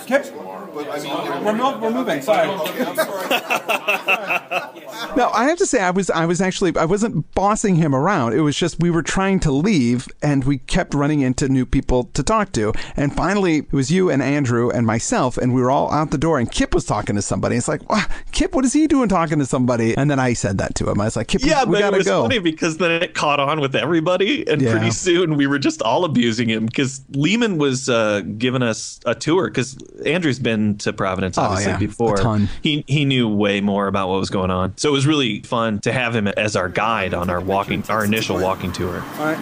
Kip. 0.06 0.34
We're, 0.74 1.80
we're 1.80 1.90
moving. 1.90 2.22
Sorry. 2.22 2.48
No, 5.14 5.30
I 5.30 5.44
have 5.44 5.58
to 5.58 5.66
say 5.66 5.80
I 5.80 5.90
was 5.90 6.10
I 6.10 6.26
was 6.26 6.40
actually 6.40 6.76
I 6.76 6.84
wasn't 6.84 7.32
bossing 7.34 7.76
him 7.76 7.94
around. 7.94 8.34
It 8.34 8.40
was 8.40 8.56
just 8.56 8.80
we 8.80 8.90
were 8.90 9.02
trying 9.02 9.40
to 9.40 9.50
leave 9.50 10.08
and 10.22 10.44
we 10.44 10.58
kept 10.58 10.94
running 10.94 11.20
into 11.20 11.48
new 11.48 11.64
people 11.64 12.04
to 12.14 12.22
talk 12.22 12.52
to. 12.52 12.72
And 12.96 13.14
finally 13.14 13.58
it 13.58 13.72
was 13.72 13.90
you 13.90 14.10
and 14.10 14.22
Andrew 14.22 14.70
and 14.70 14.86
myself 14.86 15.38
and 15.38 15.54
we 15.54 15.62
were 15.62 15.70
all 15.70 15.90
out 15.92 16.10
the 16.10 16.18
door 16.18 16.38
and 16.38 16.50
Kip 16.50 16.74
was 16.74 16.84
talking 16.84 17.16
to 17.16 17.22
somebody. 17.22 17.56
It's 17.56 17.68
like, 17.68 17.88
"Wow, 17.88 18.04
Kip, 18.32 18.54
what 18.54 18.64
is 18.64 18.72
he 18.72 18.86
doing 18.86 19.08
talking 19.08 19.38
to 19.38 19.46
somebody, 19.46 19.96
and 19.96 20.10
then 20.10 20.18
I 20.18 20.32
said 20.34 20.58
that 20.58 20.74
to 20.76 20.90
him. 20.90 21.00
I 21.00 21.04
was 21.04 21.16
like, 21.16 21.28
Kip, 21.28 21.42
Yeah, 21.42 21.64
we 21.64 21.72
but 21.72 21.78
gotta 21.80 21.96
it 21.96 21.98
was 21.98 22.06
go. 22.06 22.22
funny 22.22 22.38
because 22.38 22.76
then 22.78 22.90
it 23.02 23.14
caught 23.14 23.40
on 23.40 23.60
with 23.60 23.74
everybody, 23.74 24.46
and 24.48 24.60
Yeah. 24.60 24.72
pretty 24.72 24.90
soon 24.90 25.36
we 25.36 25.46
were 25.46 25.58
just 25.58 25.80
all 25.82 26.04
abusing 26.04 26.48
him 26.50 26.66
because 26.66 27.02
Leman 27.14 27.58
was 27.58 27.88
uh, 27.88 28.20
giving 28.38 28.62
us 28.62 29.00
a 29.06 29.14
tour 29.14 29.48
because 29.48 29.76
Andrew's 30.04 30.38
been 30.38 30.76
to 30.78 30.92
Providence 30.92 31.38
Oh, 31.38 31.42
obviously 31.42 31.70
yeah, 31.72 31.76
a 31.76 31.80
before. 31.80 32.38
He 32.62 32.84
he 32.86 33.04
knew 33.04 33.28
way 33.28 33.60
more 33.60 33.86
about 33.86 34.08
what 34.08 34.18
was 34.20 34.30
going 34.30 34.50
on, 34.50 34.76
so 34.76 34.90
it 34.90 34.92
was 34.96 35.06
really 35.06 35.40
fun 35.40 35.78
to 35.80 35.92
have 35.92 36.16
him 36.16 36.26
as 36.26 36.56
our 36.56 36.70
guide 36.70 37.12
on 37.12 37.28
our 37.28 37.40
walking, 37.40 37.84
our 37.90 38.02
initial 38.04 38.40
walking 38.40 38.72
tour. 38.72 39.04
All 39.18 39.26
right. 39.26 39.36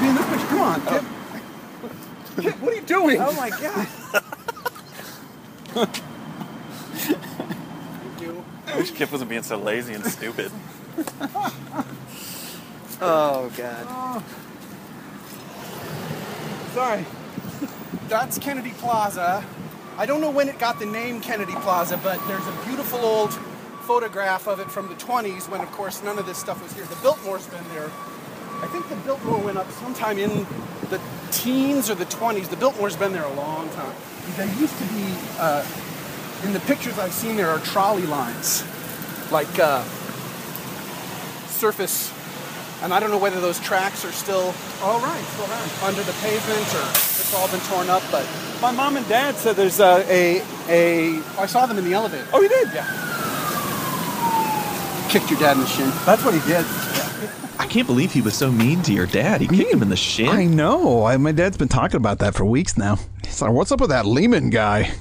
Be 0.00 0.08
in 0.08 0.14
this 0.16 0.26
picture. 0.28 0.46
Come 0.48 0.60
on, 0.60 0.80
Kip. 0.86 1.04
Kip, 2.40 2.60
what 2.60 2.72
are 2.72 2.76
you 2.76 2.82
doing? 2.82 3.18
Oh 3.20 3.32
my 3.32 3.50
god. 3.50 3.86
I 8.66 8.76
wish 8.76 8.90
Kip 8.90 9.12
wasn't 9.12 9.30
being 9.30 9.44
so 9.44 9.56
lazy 9.56 9.94
and 9.94 10.04
stupid. 10.04 10.50
Oh 13.00 13.52
God. 13.56 14.22
Sorry. 16.74 17.04
That's 18.08 18.36
Kennedy 18.38 18.72
Plaza. 18.78 19.44
I 19.96 20.06
don't 20.06 20.20
know 20.20 20.30
when 20.30 20.48
it 20.48 20.58
got 20.58 20.80
the 20.80 20.86
name 20.86 21.20
Kennedy 21.20 21.54
Plaza, 21.54 21.96
but 21.98 22.18
there's 22.26 22.46
a 22.46 22.52
beautiful 22.66 22.98
old 22.98 23.38
photograph 23.88 24.46
of 24.46 24.60
it 24.60 24.70
from 24.70 24.86
the 24.88 24.94
20s 24.96 25.48
when, 25.48 25.62
of 25.62 25.72
course, 25.72 26.02
none 26.02 26.18
of 26.18 26.26
this 26.26 26.36
stuff 26.36 26.62
was 26.62 26.70
here. 26.74 26.84
The 26.84 26.96
Biltmore's 26.96 27.46
been 27.46 27.66
there. 27.72 27.90
I 28.60 28.66
think 28.66 28.86
the 28.90 28.96
Biltmore 28.96 29.38
went 29.40 29.56
up 29.56 29.70
sometime 29.70 30.18
in 30.18 30.46
the 30.90 31.00
teens 31.30 31.88
or 31.88 31.94
the 31.94 32.04
20s. 32.04 32.50
The 32.50 32.56
Biltmore's 32.56 32.96
been 32.96 33.12
there 33.14 33.24
a 33.24 33.32
long 33.32 33.70
time. 33.70 33.94
There 34.36 34.46
used 34.60 34.76
to 34.76 34.84
be, 34.92 35.06
uh, 35.38 35.64
in 36.44 36.52
the 36.52 36.60
pictures 36.60 36.98
I've 36.98 37.14
seen, 37.14 37.36
there 37.36 37.48
are 37.48 37.60
trolley 37.60 38.04
lines, 38.04 38.62
like 39.32 39.58
uh, 39.58 39.82
surface, 41.46 42.12
and 42.82 42.92
I 42.92 43.00
don't 43.00 43.10
know 43.10 43.18
whether 43.18 43.40
those 43.40 43.58
tracks 43.60 44.04
are 44.04 44.12
still 44.12 44.54
All 44.82 45.00
right, 45.00 45.24
still 45.32 45.46
around. 45.50 45.70
under 45.84 46.02
the 46.02 46.12
pavement 46.20 46.68
or 46.76 46.84
it's 46.92 47.34
all 47.34 47.48
been 47.48 47.60
torn 47.60 47.88
up, 47.88 48.02
but 48.10 48.26
My 48.60 48.70
mom 48.70 48.98
and 48.98 49.08
dad 49.08 49.36
said 49.36 49.56
there's 49.56 49.80
a 49.80 50.04
a, 50.08 50.42
a 50.68 51.18
I 51.38 51.46
saw 51.46 51.64
them 51.66 51.78
in 51.78 51.84
the 51.86 51.94
elevator. 51.94 52.26
Oh, 52.34 52.42
you 52.42 52.48
did? 52.50 52.68
Yeah. 52.74 53.07
Kicked 55.08 55.30
your 55.30 55.40
dad 55.40 55.56
in 55.56 55.60
the 55.60 55.66
shin. 55.66 55.90
That's 56.04 56.24
what 56.24 56.34
he 56.34 56.40
did. 56.40 56.64
I 57.58 57.66
can't 57.66 57.86
believe 57.86 58.12
he 58.12 58.20
was 58.20 58.34
so 58.34 58.52
mean 58.52 58.82
to 58.82 58.92
your 58.92 59.06
dad. 59.06 59.40
He 59.40 59.48
kicked 59.48 59.72
him 59.72 59.82
in 59.82 59.88
the 59.88 59.96
shin. 59.96 60.28
I 60.28 60.44
know. 60.44 61.04
I, 61.04 61.16
my 61.16 61.32
dad's 61.32 61.56
been 61.56 61.68
talking 61.68 61.96
about 61.96 62.18
that 62.20 62.34
for 62.34 62.44
weeks 62.44 62.76
now. 62.78 62.98
He's 63.24 63.42
like, 63.42 63.50
"What's 63.50 63.72
up 63.72 63.80
with 63.80 63.90
that 63.90 64.06
Leman 64.06 64.50
guy?" 64.50 64.92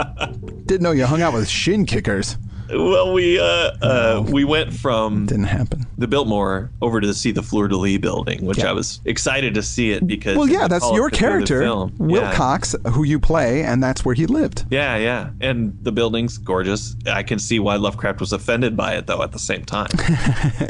Didn't 0.66 0.82
know 0.82 0.90
you 0.92 1.06
hung 1.06 1.22
out 1.22 1.34
with 1.34 1.48
shin 1.48 1.86
kickers. 1.86 2.36
Well, 2.72 3.12
we 3.12 3.38
uh, 3.38 3.44
uh, 3.44 4.24
we 4.28 4.44
went 4.44 4.72
from 4.72 5.26
Didn't 5.26 5.44
happen. 5.44 5.86
the 5.98 6.06
Biltmore 6.06 6.70
over 6.80 7.00
to 7.00 7.12
see 7.14 7.32
the 7.32 7.42
Fleur 7.42 7.68
de 7.68 7.76
Lis 7.76 7.98
building, 7.98 8.44
which 8.44 8.58
Yeah. 8.58 8.70
I 8.70 8.72
was 8.72 9.00
excited 9.04 9.54
to 9.54 9.62
see 9.62 9.90
it 9.92 10.06
because. 10.06 10.36
Well, 10.36 10.48
yeah, 10.48 10.68
that's 10.68 10.84
your 10.92 11.08
it 11.08 11.16
through 11.16 11.40
the 11.40 11.46
character, 11.46 11.86
Wilcox. 11.98 12.74
Who 12.92 13.04
you 13.04 13.18
play, 13.18 13.62
and 13.62 13.82
that's 13.82 14.04
where 14.04 14.14
he 14.14 14.26
lived. 14.26 14.64
Yeah, 14.70 14.96
yeah, 14.96 15.30
and 15.40 15.76
the 15.82 15.92
building's 15.92 16.38
gorgeous. 16.38 16.94
I 17.06 17.22
can 17.22 17.38
see 17.38 17.58
why 17.58 17.76
Lovecraft 17.76 18.20
was 18.20 18.32
offended 18.32 18.76
by 18.76 18.94
it, 18.94 19.06
though. 19.06 19.22
At 19.22 19.32
the 19.32 19.38
same 19.38 19.64
time, 19.64 19.88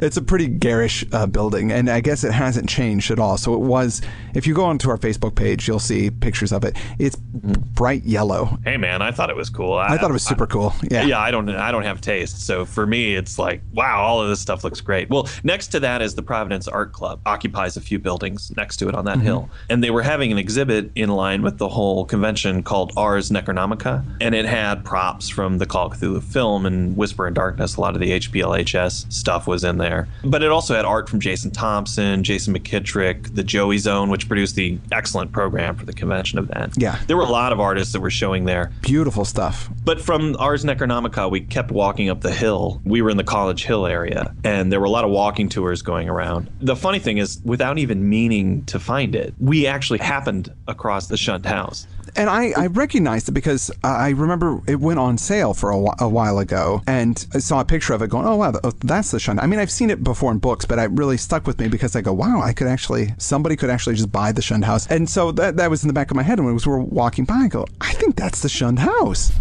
It's 0.02 0.16
a 0.16 0.22
pretty 0.22 0.48
garish 0.48 1.04
uh, 1.12 1.26
building, 1.26 1.70
and 1.72 1.88
I 1.90 2.00
guess 2.00 2.24
it 2.24 2.32
hasn't 2.32 2.68
changed 2.68 3.10
at 3.10 3.18
all. 3.18 3.36
So 3.36 3.54
it 3.54 3.60
was. 3.60 4.02
If 4.34 4.46
you 4.46 4.54
go 4.54 4.64
onto 4.64 4.88
our 4.90 4.98
Facebook 4.98 5.34
page, 5.34 5.66
you'll 5.68 5.78
see 5.80 6.10
pictures 6.10 6.52
of 6.52 6.64
it. 6.64 6.76
It's 6.98 7.16
bright 7.16 8.04
yellow. 8.04 8.58
hey 8.64 8.76
man, 8.76 9.02
I 9.02 9.10
thought 9.10 9.30
it 9.30 9.36
was 9.36 9.50
cool. 9.50 9.74
I 9.74 9.96
thought 9.98 10.10
it 10.10 10.12
was 10.12 10.22
super 10.24 10.46
cool. 10.46 10.72
Yeah. 10.90 11.04
Yeah, 11.04 11.18
I 11.18 11.30
don't 11.30 11.48
I 11.48 11.70
don't 11.72 11.82
have 11.90 12.00
taste. 12.00 12.46
So 12.46 12.64
for 12.64 12.86
me 12.86 13.14
it's 13.14 13.38
like, 13.38 13.60
wow, 13.72 14.00
all 14.02 14.20
of 14.22 14.28
this 14.28 14.40
stuff 14.40 14.64
looks 14.64 14.80
great. 14.80 15.10
Well, 15.10 15.28
next 15.44 15.68
to 15.68 15.80
that 15.80 16.02
is 16.02 16.14
the 16.14 16.22
Providence 16.22 16.66
Art 16.66 16.92
Club. 16.92 17.20
Occupies 17.26 17.76
a 17.76 17.80
few 17.80 17.98
buildings 17.98 18.50
next 18.56 18.78
to 18.78 18.88
it 18.88 18.94
on 18.94 19.04
that 19.04 19.10
Mm-hmm. 19.18 19.26
hill. 19.26 19.50
And 19.68 19.82
they 19.84 19.90
were 19.90 20.02
having 20.02 20.32
an 20.32 20.38
exhibit 20.38 20.90
in 20.94 21.10
line 21.10 21.42
with 21.42 21.58
the 21.58 21.68
whole 21.68 22.04
convention 22.06 22.62
called 22.62 22.92
Ars 22.96 23.30
Necronomica, 23.30 24.04
and 24.20 24.34
it 24.34 24.46
had 24.46 24.84
props 24.84 25.28
from 25.28 25.58
the 25.58 25.66
Call 25.66 25.86
of 25.88 25.92
Cthulhu 25.98 26.22
film 26.22 26.64
and 26.64 26.96
Whisper 26.96 27.26
in 27.28 27.34
Darkness. 27.34 27.76
A 27.76 27.80
lot 27.80 27.94
of 27.94 28.00
the 28.00 28.12
HPLHS 28.18 29.12
stuff 29.12 29.46
was 29.46 29.64
in 29.64 29.78
there. 29.78 30.08
But 30.24 30.42
it 30.42 30.50
also 30.50 30.74
had 30.74 30.84
art 30.84 31.08
from 31.08 31.20
Jason 31.20 31.50
Thompson, 31.50 32.22
Jason 32.24 32.54
McKittrick, 32.54 33.34
the 33.34 33.42
Joey 33.44 33.78
Zone, 33.78 34.08
which 34.10 34.26
produced 34.28 34.54
the 34.54 34.78
excellent 34.92 35.32
program 35.32 35.76
for 35.76 35.84
the 35.84 35.92
convention 35.92 36.38
event. 36.38 36.74
Yeah. 36.76 36.98
There 37.06 37.16
were 37.16 37.22
a 37.24 37.28
lot 37.30 37.52
of 37.52 37.60
artists 37.60 37.92
that 37.92 38.00
were 38.00 38.10
showing 38.10 38.44
there. 38.44 38.72
Beautiful 38.82 39.24
stuff. 39.24 39.68
But 39.84 40.00
from 40.00 40.36
Ars 40.38 40.64
Necronomica, 40.64 41.30
we 41.30 41.40
kept 41.40 41.70
walking 41.80 42.10
up 42.10 42.20
the 42.20 42.30
hill. 42.30 42.78
We 42.84 43.00
were 43.00 43.08
in 43.08 43.16
the 43.16 43.24
College 43.24 43.64
Hill 43.64 43.86
area, 43.86 44.34
and 44.44 44.70
there 44.70 44.80
were 44.80 44.86
a 44.86 44.90
lot 44.90 45.04
of 45.04 45.10
walking 45.10 45.48
tours 45.48 45.80
going 45.80 46.10
around. 46.10 46.50
The 46.60 46.76
funny 46.76 46.98
thing 46.98 47.16
is, 47.16 47.40
without 47.42 47.78
even 47.78 48.06
meaning 48.06 48.66
to 48.66 48.78
find 48.78 49.14
it, 49.14 49.32
we 49.40 49.66
actually 49.66 50.00
happened 50.00 50.52
across 50.68 51.06
the 51.06 51.16
shunned 51.16 51.46
house. 51.46 51.86
And 52.16 52.28
I, 52.28 52.52
I 52.54 52.66
recognized 52.66 53.30
it 53.30 53.32
because 53.32 53.70
I 53.82 54.10
remember 54.10 54.60
it 54.66 54.78
went 54.78 54.98
on 54.98 55.16
sale 55.16 55.54
for 55.54 55.70
a, 55.70 55.78
whi- 55.78 55.94
a 56.00 56.08
while 56.08 56.38
ago, 56.38 56.82
and 56.86 57.26
I 57.32 57.38
saw 57.38 57.60
a 57.60 57.64
picture 57.64 57.94
of 57.94 58.02
it 58.02 58.10
going, 58.10 58.26
oh, 58.26 58.36
wow, 58.36 58.50
th- 58.50 58.60
oh, 58.62 58.72
that's 58.84 59.10
the 59.12 59.18
Shun. 59.18 59.38
I 59.38 59.46
mean, 59.46 59.58
I've 59.58 59.70
seen 59.70 59.88
it 59.88 60.04
before 60.04 60.30
in 60.32 60.38
books, 60.38 60.66
but 60.66 60.78
it 60.78 60.90
really 60.90 61.16
stuck 61.16 61.46
with 61.46 61.58
me 61.58 61.68
because 61.68 61.96
I 61.96 62.02
go, 62.02 62.12
wow, 62.12 62.42
I 62.42 62.52
could 62.52 62.66
actually, 62.66 63.14
somebody 63.16 63.56
could 63.56 63.70
actually 63.70 63.94
just 63.94 64.12
buy 64.12 64.32
the 64.32 64.42
Shunned 64.42 64.66
House. 64.66 64.86
And 64.88 65.08
so 65.08 65.32
that, 65.32 65.56
that 65.56 65.70
was 65.70 65.82
in 65.82 65.88
the 65.88 65.94
back 65.94 66.10
of 66.10 66.16
my 66.18 66.22
head. 66.24 66.38
And 66.38 66.46
when 66.46 66.54
we 66.54 66.62
were 66.66 66.80
walking 66.80 67.24
by, 67.24 67.36
I 67.36 67.48
go, 67.48 67.64
I 67.80 67.92
think 67.92 68.16
that's 68.16 68.42
the 68.42 68.50
Shunned 68.50 68.80
House. 68.80 69.32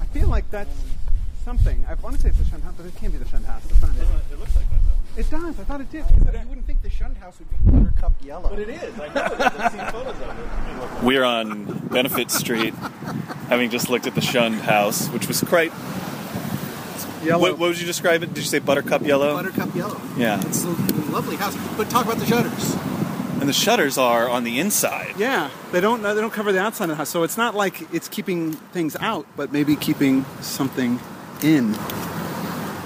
I 0.00 0.04
feel 0.06 0.28
like 0.28 0.48
that's 0.52 0.70
something. 1.50 1.84
I 1.88 1.94
want 1.94 2.14
to 2.14 2.22
say 2.22 2.28
it's 2.28 2.38
the 2.38 2.44
Shunned 2.44 2.62
House, 2.62 2.74
but 2.76 2.86
it 2.86 2.94
can't 2.94 3.12
be 3.12 3.18
the 3.18 3.28
Shunned 3.28 3.44
House. 3.44 3.64
That's 3.64 3.82
not 3.82 3.90
it. 3.96 4.06
It 4.32 4.38
looks 4.38 4.54
like 4.54 4.70
that 4.70 4.78
though. 4.86 5.20
It 5.20 5.28
does. 5.28 5.58
I 5.58 5.64
thought 5.64 5.80
it 5.80 5.90
did. 5.90 6.04
You 6.08 6.48
wouldn't 6.48 6.64
think 6.64 6.80
the 6.82 6.90
shunned 6.90 7.16
house 7.16 7.40
would 7.40 7.50
be 7.50 7.56
buttercup 7.72 8.12
yellow. 8.22 8.50
But 8.50 8.60
it 8.60 8.68
is. 8.68 9.00
I 9.00 9.12
know 9.12 9.24
it 9.24 9.32
is. 9.32 9.40
I've 9.40 9.72
seen 9.72 9.84
photos 9.86 10.14
of 10.14 11.00
it. 11.00 11.04
We're 11.04 11.24
on 11.24 11.88
Benefit 11.88 12.30
Street, 12.30 12.72
having 13.48 13.68
just 13.70 13.90
looked 13.90 14.06
at 14.06 14.14
the 14.14 14.20
shunned 14.20 14.60
house, 14.60 15.08
which 15.08 15.26
was 15.26 15.40
quite. 15.40 15.72
Yellow. 17.24 17.42
What, 17.42 17.58
what 17.58 17.68
would 17.70 17.80
you 17.80 17.86
describe 17.86 18.22
it? 18.22 18.26
Did 18.28 18.38
you 18.38 18.44
say 18.44 18.60
buttercup 18.60 19.02
yellow? 19.02 19.34
Buttercup 19.34 19.74
yellow. 19.74 20.00
Yeah. 20.16 20.40
It's 20.46 20.62
a 20.62 20.68
lovely 21.10 21.34
house. 21.34 21.56
But 21.76 21.90
talk 21.90 22.04
about 22.04 22.18
the 22.18 22.26
shutters. 22.26 22.76
And 23.40 23.48
the 23.48 23.52
shutters 23.52 23.98
are 23.98 24.28
on 24.28 24.44
the 24.44 24.60
inside. 24.60 25.14
Yeah, 25.18 25.50
they 25.72 25.80
don't 25.80 26.02
they 26.02 26.14
don't 26.14 26.32
cover 26.32 26.52
the 26.52 26.60
outside 26.60 26.84
of 26.84 26.90
the 26.90 26.94
house, 26.94 27.08
so 27.08 27.24
it's 27.24 27.36
not 27.36 27.56
like 27.56 27.92
it's 27.92 28.08
keeping 28.08 28.52
things 28.52 28.94
out, 29.00 29.26
but 29.34 29.50
maybe 29.52 29.74
keeping 29.74 30.24
something 30.40 31.00
in. 31.42 31.72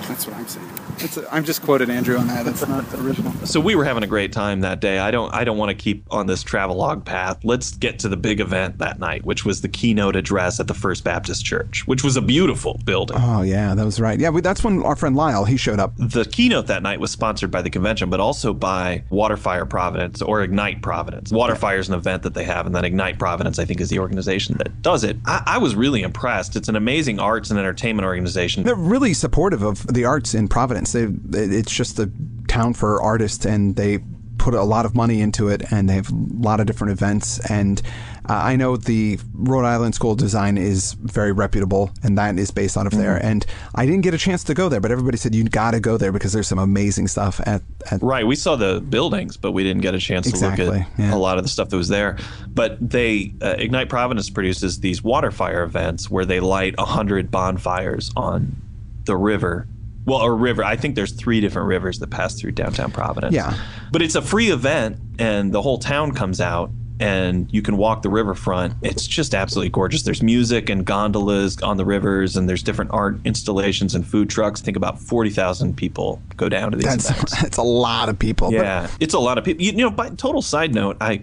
That's 0.06 0.26
what 0.26 0.36
I'm 0.36 0.46
saying. 0.46 0.83
It's 0.98 1.16
a, 1.16 1.32
I'm 1.34 1.44
just 1.44 1.62
quoted 1.62 1.90
Andrew 1.90 2.16
on 2.16 2.26
that. 2.28 2.44
That's 2.44 2.66
not 2.66 2.84
original. 2.94 3.32
So 3.46 3.60
we 3.60 3.74
were 3.74 3.84
having 3.84 4.02
a 4.02 4.06
great 4.06 4.32
time 4.32 4.60
that 4.60 4.80
day. 4.80 4.98
I 4.98 5.10
don't 5.10 5.32
I 5.34 5.44
don't 5.44 5.58
want 5.58 5.70
to 5.70 5.74
keep 5.74 6.04
on 6.12 6.26
this 6.26 6.42
travelogue 6.42 7.04
path. 7.04 7.38
Let's 7.44 7.72
get 7.72 7.98
to 8.00 8.08
the 8.08 8.16
big 8.16 8.40
event 8.40 8.78
that 8.78 8.98
night, 8.98 9.24
which 9.24 9.44
was 9.44 9.60
the 9.60 9.68
keynote 9.68 10.16
address 10.16 10.60
at 10.60 10.68
the 10.68 10.74
First 10.74 11.04
Baptist 11.04 11.44
Church, 11.44 11.86
which 11.86 12.04
was 12.04 12.16
a 12.16 12.22
beautiful 12.22 12.80
building. 12.84 13.16
Oh, 13.20 13.42
yeah, 13.42 13.74
that 13.74 13.84
was 13.84 14.00
right. 14.00 14.18
Yeah, 14.18 14.30
we, 14.30 14.40
that's 14.40 14.62
when 14.62 14.82
our 14.84 14.96
friend 14.96 15.16
Lyle, 15.16 15.44
he 15.44 15.56
showed 15.56 15.80
up. 15.80 15.92
the 15.96 16.24
keynote 16.24 16.66
that 16.68 16.82
night 16.82 17.00
was 17.00 17.10
sponsored 17.10 17.50
by 17.50 17.62
the 17.62 17.70
convention, 17.70 18.10
but 18.10 18.20
also 18.20 18.52
by 18.52 19.02
Waterfire 19.10 19.68
Providence 19.68 20.22
or 20.22 20.42
Ignite 20.42 20.82
Providence. 20.82 21.32
Waterfire 21.32 21.78
is 21.78 21.88
an 21.88 21.94
event 21.94 22.22
that 22.22 22.34
they 22.34 22.44
have, 22.44 22.66
and 22.66 22.74
then 22.74 22.84
Ignite 22.84 23.18
Providence, 23.18 23.58
I 23.58 23.64
think, 23.64 23.80
is 23.80 23.88
the 23.88 23.98
organization 23.98 24.56
that 24.58 24.82
does 24.82 25.04
it. 25.04 25.16
I, 25.26 25.42
I 25.46 25.58
was 25.58 25.74
really 25.74 26.02
impressed. 26.02 26.56
It's 26.56 26.68
an 26.68 26.76
amazing 26.76 27.18
arts 27.18 27.50
and 27.50 27.58
entertainment 27.58 28.06
organization. 28.06 28.62
They're 28.64 28.74
really 28.74 29.14
supportive 29.14 29.62
of 29.62 29.86
the 29.86 30.04
arts 30.04 30.34
in 30.34 30.48
Providence. 30.48 30.83
They, 30.92 31.04
it's 31.04 31.72
just 31.72 31.98
a 31.98 32.10
town 32.48 32.74
for 32.74 33.00
artists, 33.02 33.44
and 33.44 33.76
they 33.76 33.98
put 34.38 34.54
a 34.54 34.62
lot 34.62 34.84
of 34.84 34.94
money 34.94 35.20
into 35.20 35.48
it, 35.48 35.72
and 35.72 35.88
they 35.88 35.94
have 35.94 36.10
a 36.10 36.14
lot 36.14 36.60
of 36.60 36.66
different 36.66 36.92
events. 36.92 37.38
And 37.50 37.80
uh, 38.28 38.34
I 38.34 38.56
know 38.56 38.76
the 38.76 39.18
Rhode 39.32 39.64
Island 39.64 39.94
School 39.94 40.12
of 40.12 40.18
Design 40.18 40.58
is 40.58 40.92
very 40.94 41.32
reputable, 41.32 41.90
and 42.02 42.18
that 42.18 42.38
is 42.38 42.50
based 42.50 42.76
out 42.76 42.86
of 42.86 42.92
there. 42.92 43.16
And 43.16 43.44
I 43.74 43.86
didn't 43.86 44.02
get 44.02 44.14
a 44.14 44.18
chance 44.18 44.44
to 44.44 44.54
go 44.54 44.68
there, 44.68 44.80
but 44.80 44.90
everybody 44.90 45.16
said 45.16 45.34
you 45.34 45.44
got 45.44 45.72
to 45.72 45.80
go 45.80 45.96
there 45.96 46.12
because 46.12 46.32
there's 46.32 46.46
some 46.46 46.58
amazing 46.58 47.08
stuff 47.08 47.40
at. 47.46 47.62
at 47.90 48.02
Right, 48.02 48.26
we 48.26 48.36
saw 48.36 48.56
the 48.56 48.80
buildings, 48.80 49.36
but 49.36 49.52
we 49.52 49.62
didn't 49.62 49.82
get 49.82 49.94
a 49.94 49.98
chance 49.98 50.30
to 50.30 50.38
look 50.38 50.58
at 50.58 50.86
yeah. 50.98 51.14
a 51.14 51.16
lot 51.16 51.38
of 51.38 51.44
the 51.44 51.50
stuff 51.50 51.70
that 51.70 51.76
was 51.76 51.88
there. 51.88 52.18
But 52.48 52.76
they 52.90 53.34
uh, 53.40 53.56
Ignite 53.58 53.88
Providence 53.88 54.30
produces 54.30 54.80
these 54.80 55.02
water 55.02 55.30
fire 55.30 55.62
events 55.62 56.10
where 56.10 56.24
they 56.24 56.40
light 56.40 56.78
hundred 56.78 57.30
bonfires 57.30 58.10
on 58.16 58.56
the 59.04 59.16
river. 59.16 59.66
Well, 60.06 60.20
a 60.20 60.30
river. 60.30 60.62
I 60.64 60.76
think 60.76 60.94
there's 60.94 61.12
three 61.12 61.40
different 61.40 61.68
rivers 61.68 61.98
that 62.00 62.10
pass 62.10 62.38
through 62.38 62.52
downtown 62.52 62.90
Providence. 62.92 63.34
Yeah. 63.34 63.56
But 63.90 64.02
it's 64.02 64.14
a 64.14 64.22
free 64.22 64.50
event, 64.50 64.98
and 65.18 65.52
the 65.52 65.62
whole 65.62 65.78
town 65.78 66.12
comes 66.12 66.40
out, 66.40 66.70
and 67.00 67.48
you 67.52 67.62
can 67.62 67.76
walk 67.76 68.02
the 68.02 68.08
riverfront. 68.10 68.74
It's 68.82 69.06
just 69.06 69.34
absolutely 69.34 69.70
gorgeous. 69.70 70.02
There's 70.02 70.22
music 70.22 70.68
and 70.68 70.84
gondolas 70.84 71.60
on 71.62 71.76
the 71.76 71.84
rivers, 71.84 72.36
and 72.36 72.48
there's 72.48 72.62
different 72.62 72.90
art 72.92 73.16
installations 73.24 73.94
and 73.94 74.06
food 74.06 74.28
trucks. 74.30 74.60
Think 74.60 74.76
about 74.76 75.00
forty 75.00 75.30
thousand 75.30 75.76
people 75.76 76.20
go 76.36 76.48
down 76.48 76.70
to 76.70 76.76
these 76.76 76.84
that's 76.86 77.10
events. 77.10 77.40
that's 77.42 77.56
a 77.56 77.62
lot 77.62 78.08
of 78.08 78.18
people. 78.18 78.50
but- 78.50 78.56
Yeah, 78.58 78.88
it's 79.00 79.14
a 79.14 79.18
lot 79.18 79.38
of 79.38 79.44
people. 79.44 79.64
You, 79.64 79.72
you 79.72 79.78
know, 79.78 79.90
by 79.90 80.10
total 80.10 80.42
side 80.42 80.74
note, 80.74 80.96
I 81.00 81.22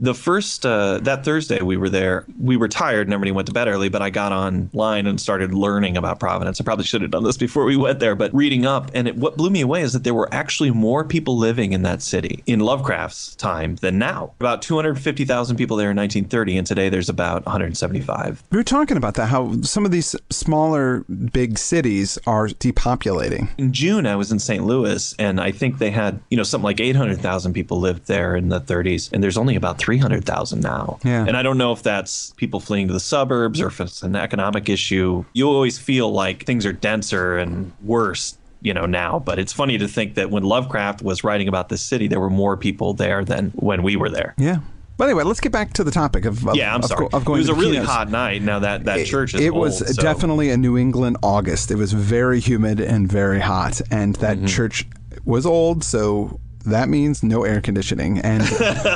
The 0.00 0.14
first 0.14 0.64
uh, 0.64 0.98
that 1.02 1.24
Thursday 1.24 1.60
we 1.60 1.76
were 1.76 1.90
there, 1.90 2.24
we 2.40 2.56
were 2.56 2.68
tired 2.68 3.06
and 3.06 3.12
everybody 3.12 3.32
went 3.32 3.46
to 3.48 3.52
bed 3.52 3.68
early. 3.68 3.88
But 3.90 4.02
I 4.02 4.10
got 4.10 4.32
online 4.32 5.06
and 5.06 5.20
started 5.20 5.52
learning 5.54 5.96
about 5.96 6.18
Providence. 6.18 6.60
I 6.60 6.64
probably 6.64 6.84
should 6.84 7.02
have 7.02 7.10
done 7.10 7.24
this 7.24 7.36
before 7.36 7.64
we 7.64 7.76
went 7.76 8.00
there, 8.00 8.14
but 8.14 8.34
reading 8.34 8.64
up 8.64 8.90
and 8.94 9.08
it, 9.08 9.16
what 9.16 9.36
blew 9.36 9.50
me 9.50 9.60
away 9.60 9.82
is 9.82 9.92
that 9.92 10.04
there 10.04 10.14
were 10.14 10.32
actually 10.32 10.70
more 10.70 11.04
people 11.04 11.36
living 11.36 11.72
in 11.72 11.82
that 11.82 12.02
city 12.02 12.42
in 12.46 12.60
Lovecraft's 12.60 13.34
time 13.36 13.76
than 13.76 13.98
now. 13.98 14.32
About 14.40 14.62
250,000 14.62 15.56
people 15.56 15.76
there 15.76 15.90
in 15.90 15.96
1930, 15.96 16.58
and 16.58 16.66
today 16.66 16.88
there's 16.88 17.08
about 17.08 17.44
175. 17.44 18.42
We 18.50 18.56
were 18.56 18.64
talking 18.64 18.96
about 18.96 19.14
that, 19.14 19.26
how 19.26 19.60
some 19.62 19.84
of 19.84 19.90
these 19.90 20.16
smaller 20.30 21.04
big 21.32 21.58
cities 21.58 22.18
are 22.26 22.48
depopulating. 22.48 23.48
In 23.58 23.72
June, 23.72 24.06
I 24.06 24.16
was 24.16 24.32
in 24.32 24.38
St. 24.38 24.64
Louis, 24.64 25.14
and 25.18 25.40
I 25.40 25.52
think 25.52 25.78
they 25.78 25.90
had, 25.90 26.20
you 26.30 26.36
know, 26.36 26.42
something 26.42 26.64
like 26.64 26.80
800,000 26.80 27.52
people 27.52 27.80
lived 27.80 28.06
there 28.06 28.36
in 28.36 28.48
the 28.48 28.60
30s, 28.60 29.12
and 29.12 29.22
there's 29.22 29.36
only 29.36 29.56
about 29.56 29.78
300,000 29.90 30.60
now. 30.60 30.98
Yeah. 31.04 31.24
And 31.26 31.36
I 31.36 31.42
don't 31.42 31.58
know 31.58 31.72
if 31.72 31.82
that's 31.82 32.32
people 32.36 32.60
fleeing 32.60 32.86
to 32.86 32.92
the 32.92 33.00
suburbs 33.00 33.60
or 33.60 33.66
if 33.66 33.80
it's 33.80 34.02
an 34.02 34.14
economic 34.14 34.68
issue. 34.68 35.24
You 35.32 35.48
always 35.48 35.78
feel 35.78 36.12
like 36.12 36.46
things 36.46 36.64
are 36.64 36.72
denser 36.72 37.36
and 37.38 37.72
worse. 37.82 38.36
You 38.62 38.74
know, 38.74 38.84
now, 38.84 39.18
but 39.18 39.38
it's 39.38 39.54
funny 39.54 39.78
to 39.78 39.88
think 39.88 40.16
that 40.16 40.30
when 40.30 40.42
Lovecraft 40.42 41.00
was 41.00 41.24
writing 41.24 41.48
about 41.48 41.70
this 41.70 41.80
city, 41.80 42.08
there 42.08 42.20
were 42.20 42.28
more 42.28 42.58
people 42.58 42.92
there 42.92 43.24
than 43.24 43.52
when 43.54 43.82
we 43.82 43.96
were 43.96 44.10
there. 44.10 44.34
Yeah. 44.36 44.58
But 44.98 45.04
anyway, 45.06 45.24
let's 45.24 45.40
get 45.40 45.50
back 45.50 45.72
to 45.72 45.82
the 45.84 45.90
topic 45.90 46.26
of, 46.26 46.46
of 46.46 46.54
Yeah, 46.56 46.74
I'm 46.74 46.80
of 46.80 46.84
sorry. 46.84 47.08
of 47.14 47.24
going 47.24 47.38
it 47.38 47.40
was 47.40 47.48
a 47.48 47.54
really 47.54 47.78
hot 47.78 48.10
night. 48.10 48.42
Now 48.42 48.58
that 48.58 48.84
that 48.84 49.06
church 49.06 49.32
is 49.32 49.40
it 49.40 49.54
was 49.54 49.80
old, 49.80 49.94
so- 49.94 50.02
definitely 50.02 50.50
a 50.50 50.58
New 50.58 50.76
England 50.76 51.16
August. 51.22 51.70
It 51.70 51.76
was 51.76 51.94
very 51.94 52.38
humid 52.38 52.80
and 52.80 53.10
very 53.10 53.40
hot, 53.40 53.80
and 53.90 54.14
that 54.16 54.36
Mm-hmm. 54.36 54.46
church 54.46 54.86
was 55.24 55.46
old, 55.46 55.82
so 55.82 56.38
that 56.66 56.88
means 56.88 57.22
no 57.22 57.44
air 57.44 57.60
conditioning. 57.60 58.18
And 58.18 58.42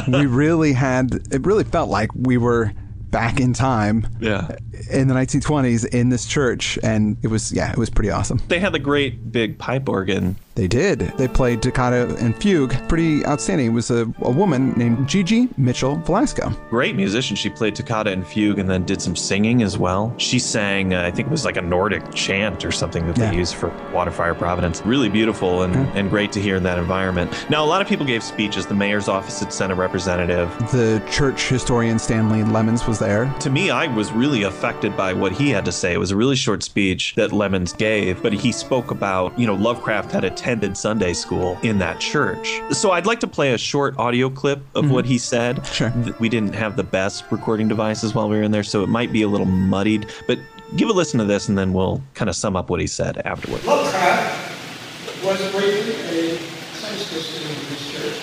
we 0.08 0.26
really 0.26 0.72
had 0.72 1.14
it 1.32 1.44
really 1.46 1.64
felt 1.64 1.88
like 1.90 2.10
we 2.14 2.36
were 2.36 2.72
back 3.10 3.38
in 3.40 3.52
time 3.52 4.06
Yeah. 4.20 4.56
in 4.90 5.06
the 5.08 5.14
1920s 5.14 5.86
in 5.86 6.08
this 6.08 6.26
church, 6.26 6.78
and 6.82 7.16
it 7.22 7.28
was 7.28 7.52
yeah, 7.52 7.70
it 7.70 7.78
was 7.78 7.90
pretty 7.90 8.10
awesome. 8.10 8.40
They 8.48 8.58
had 8.58 8.72
the 8.72 8.78
great 8.80 9.30
big 9.32 9.58
pipe 9.58 9.88
organ. 9.88 10.36
They 10.54 10.68
did. 10.68 11.00
They 11.18 11.26
played 11.26 11.62
Toccata 11.62 12.14
and 12.20 12.34
Fugue. 12.40 12.72
Pretty 12.88 13.26
outstanding. 13.26 13.66
It 13.66 13.70
was 13.70 13.90
a, 13.90 14.02
a 14.20 14.30
woman 14.30 14.72
named 14.76 15.08
Gigi 15.08 15.48
Mitchell 15.56 15.96
Velasco. 15.96 16.50
Great 16.70 16.94
musician. 16.94 17.34
She 17.34 17.50
played 17.50 17.74
toccata 17.74 18.10
and 18.12 18.24
fugue 18.24 18.58
and 18.60 18.70
then 18.70 18.84
did 18.84 19.02
some 19.02 19.16
singing 19.16 19.62
as 19.62 19.76
well. 19.76 20.14
She 20.18 20.38
sang, 20.38 20.94
uh, 20.94 21.02
I 21.02 21.10
think 21.10 21.26
it 21.26 21.30
was 21.32 21.44
like 21.44 21.56
a 21.56 21.62
Nordic 21.62 22.12
chant 22.14 22.64
or 22.64 22.70
something 22.70 23.04
that 23.08 23.18
Yeah. 23.18 23.30
they 23.30 23.36
used 23.36 23.56
for 23.56 23.70
Waterfire 23.92 24.36
Providence. 24.38 24.80
Really 24.86 25.08
beautiful 25.08 25.62
and, 25.62 25.74
and 25.96 26.08
great 26.08 26.30
to 26.32 26.40
hear 26.40 26.54
in 26.56 26.62
that 26.62 26.78
environment. 26.78 27.32
Now, 27.50 27.64
a 27.64 27.66
lot 27.66 27.82
of 27.82 27.88
people 27.88 28.06
gave 28.06 28.22
speeches. 28.22 28.64
The 28.66 28.74
mayor's 28.74 29.08
office 29.08 29.40
had 29.40 29.52
sent 29.52 29.72
a 29.72 29.74
representative. 29.74 30.48
The 30.70 31.02
church 31.10 31.48
historian 31.48 31.98
Stanley 31.98 32.44
Lemons 32.44 32.86
was 32.86 32.98
there. 33.00 33.32
To 33.40 33.50
me, 33.50 33.70
I 33.70 33.88
was 33.92 34.12
really 34.12 34.44
affected 34.44 34.96
by 34.96 35.12
what 35.14 35.32
he 35.32 35.50
had 35.50 35.64
to 35.64 35.72
say. 35.72 35.92
It 35.94 35.98
was 35.98 36.12
a 36.12 36.16
really 36.16 36.36
short 36.36 36.62
speech 36.62 37.14
that 37.16 37.32
Lemons 37.32 37.72
gave, 37.72 38.22
but 38.22 38.32
he 38.32 38.52
spoke 38.52 38.92
about, 38.92 39.36
you 39.38 39.46
know, 39.48 39.54
Lovecraft 39.54 40.12
had 40.12 40.24
attended 40.44 40.76
Sunday 40.76 41.14
school 41.14 41.58
in 41.62 41.78
that 41.78 41.98
church. 41.98 42.60
So 42.70 42.90
I'd 42.90 43.06
like 43.06 43.20
to 43.20 43.26
play 43.26 43.54
a 43.54 43.58
short 43.58 43.98
audio 43.98 44.28
clip 44.28 44.58
of 44.74 44.84
mm-hmm. 44.84 44.92
what 44.92 45.06
he 45.06 45.16
said. 45.16 45.66
Sure. 45.66 45.90
We 46.20 46.28
didn't 46.28 46.54
have 46.54 46.76
the 46.76 46.84
best 46.84 47.24
recording 47.30 47.66
devices 47.66 48.14
while 48.14 48.28
we 48.28 48.36
were 48.36 48.42
in 48.42 48.50
there, 48.50 48.62
so 48.62 48.82
it 48.82 48.88
might 48.88 49.10
be 49.10 49.22
a 49.22 49.28
little 49.28 49.46
muddied, 49.46 50.06
but 50.26 50.38
give 50.76 50.90
a 50.90 50.92
listen 50.92 51.18
to 51.18 51.24
this 51.24 51.48
and 51.48 51.56
then 51.56 51.72
we'll 51.72 52.02
kind 52.12 52.28
of 52.28 52.36
sum 52.36 52.56
up 52.56 52.68
what 52.68 52.78
he 52.78 52.86
said 52.86 53.22
afterward. 53.24 53.64
Lovecraft 53.64 55.24
was 55.24 55.40
briefly 55.50 56.32
a 56.34 56.38
Sunday 56.74 56.98
school 56.98 57.22
student 57.22 57.62
in 57.62 57.68
this 57.70 57.90
church, 57.90 58.20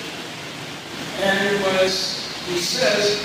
and 1.21 1.55
it 1.55 1.61
was, 1.73 2.29
he 2.45 2.59
says, 2.59 3.19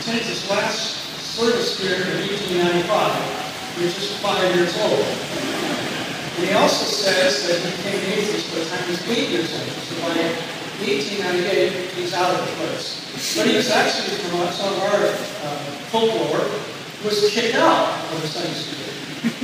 attended 0.00 0.24
his 0.24 0.50
last 0.50 0.98
service 1.34 1.80
here 1.80 1.94
in 1.94 2.28
1895. 2.28 3.76
He 3.78 3.84
was 3.84 3.94
just 3.94 4.20
five 4.20 4.54
years 4.54 4.76
old. 4.82 5.27
And 6.38 6.46
he 6.46 6.54
also 6.54 6.86
says 6.86 7.50
that 7.50 7.58
he 7.58 7.66
became 7.82 7.98
an 7.98 8.14
atheist 8.14 8.46
by 8.54 8.62
the 8.62 8.70
time 8.70 8.78
he 8.86 8.94
was 8.94 9.02
eight 9.10 9.34
years 9.34 9.50
old. 9.58 9.74
So 9.90 9.98
by 10.06 10.14
1898, 10.86 11.98
he's 11.98 12.14
out 12.14 12.30
of 12.30 12.46
the 12.46 12.54
place. 12.62 13.02
But 13.34 13.50
he 13.50 13.58
was 13.58 13.66
actually, 13.74 14.14
from 14.30 14.46
some 14.54 14.70
of 14.70 14.78
our 14.86 15.02
uh, 15.02 15.58
folklore, 15.90 16.46
was 17.02 17.26
kicked 17.34 17.58
out 17.58 17.90
of 18.14 18.22
the 18.22 18.30
Sunday 18.30 18.54
school 18.54 18.86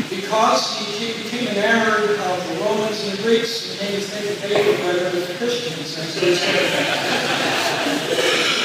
because 0.07 0.79
he 0.79 1.19
became 1.19 1.51
enamored 1.51 2.15
of 2.15 2.37
the 2.47 2.63
Romans 2.63 3.03
and 3.03 3.19
the 3.19 3.27
Greeks 3.27 3.75
and 3.75 3.91
made 3.91 3.99
him 3.99 4.07
think 4.07 4.39
that 4.39 4.47
they 4.47 4.63
were 4.63 4.79
better 4.87 5.11
than 5.11 5.27
the 5.27 5.35
Christians. 5.35 5.99
And 5.99 6.07
so 6.07 6.23
he 6.23 6.39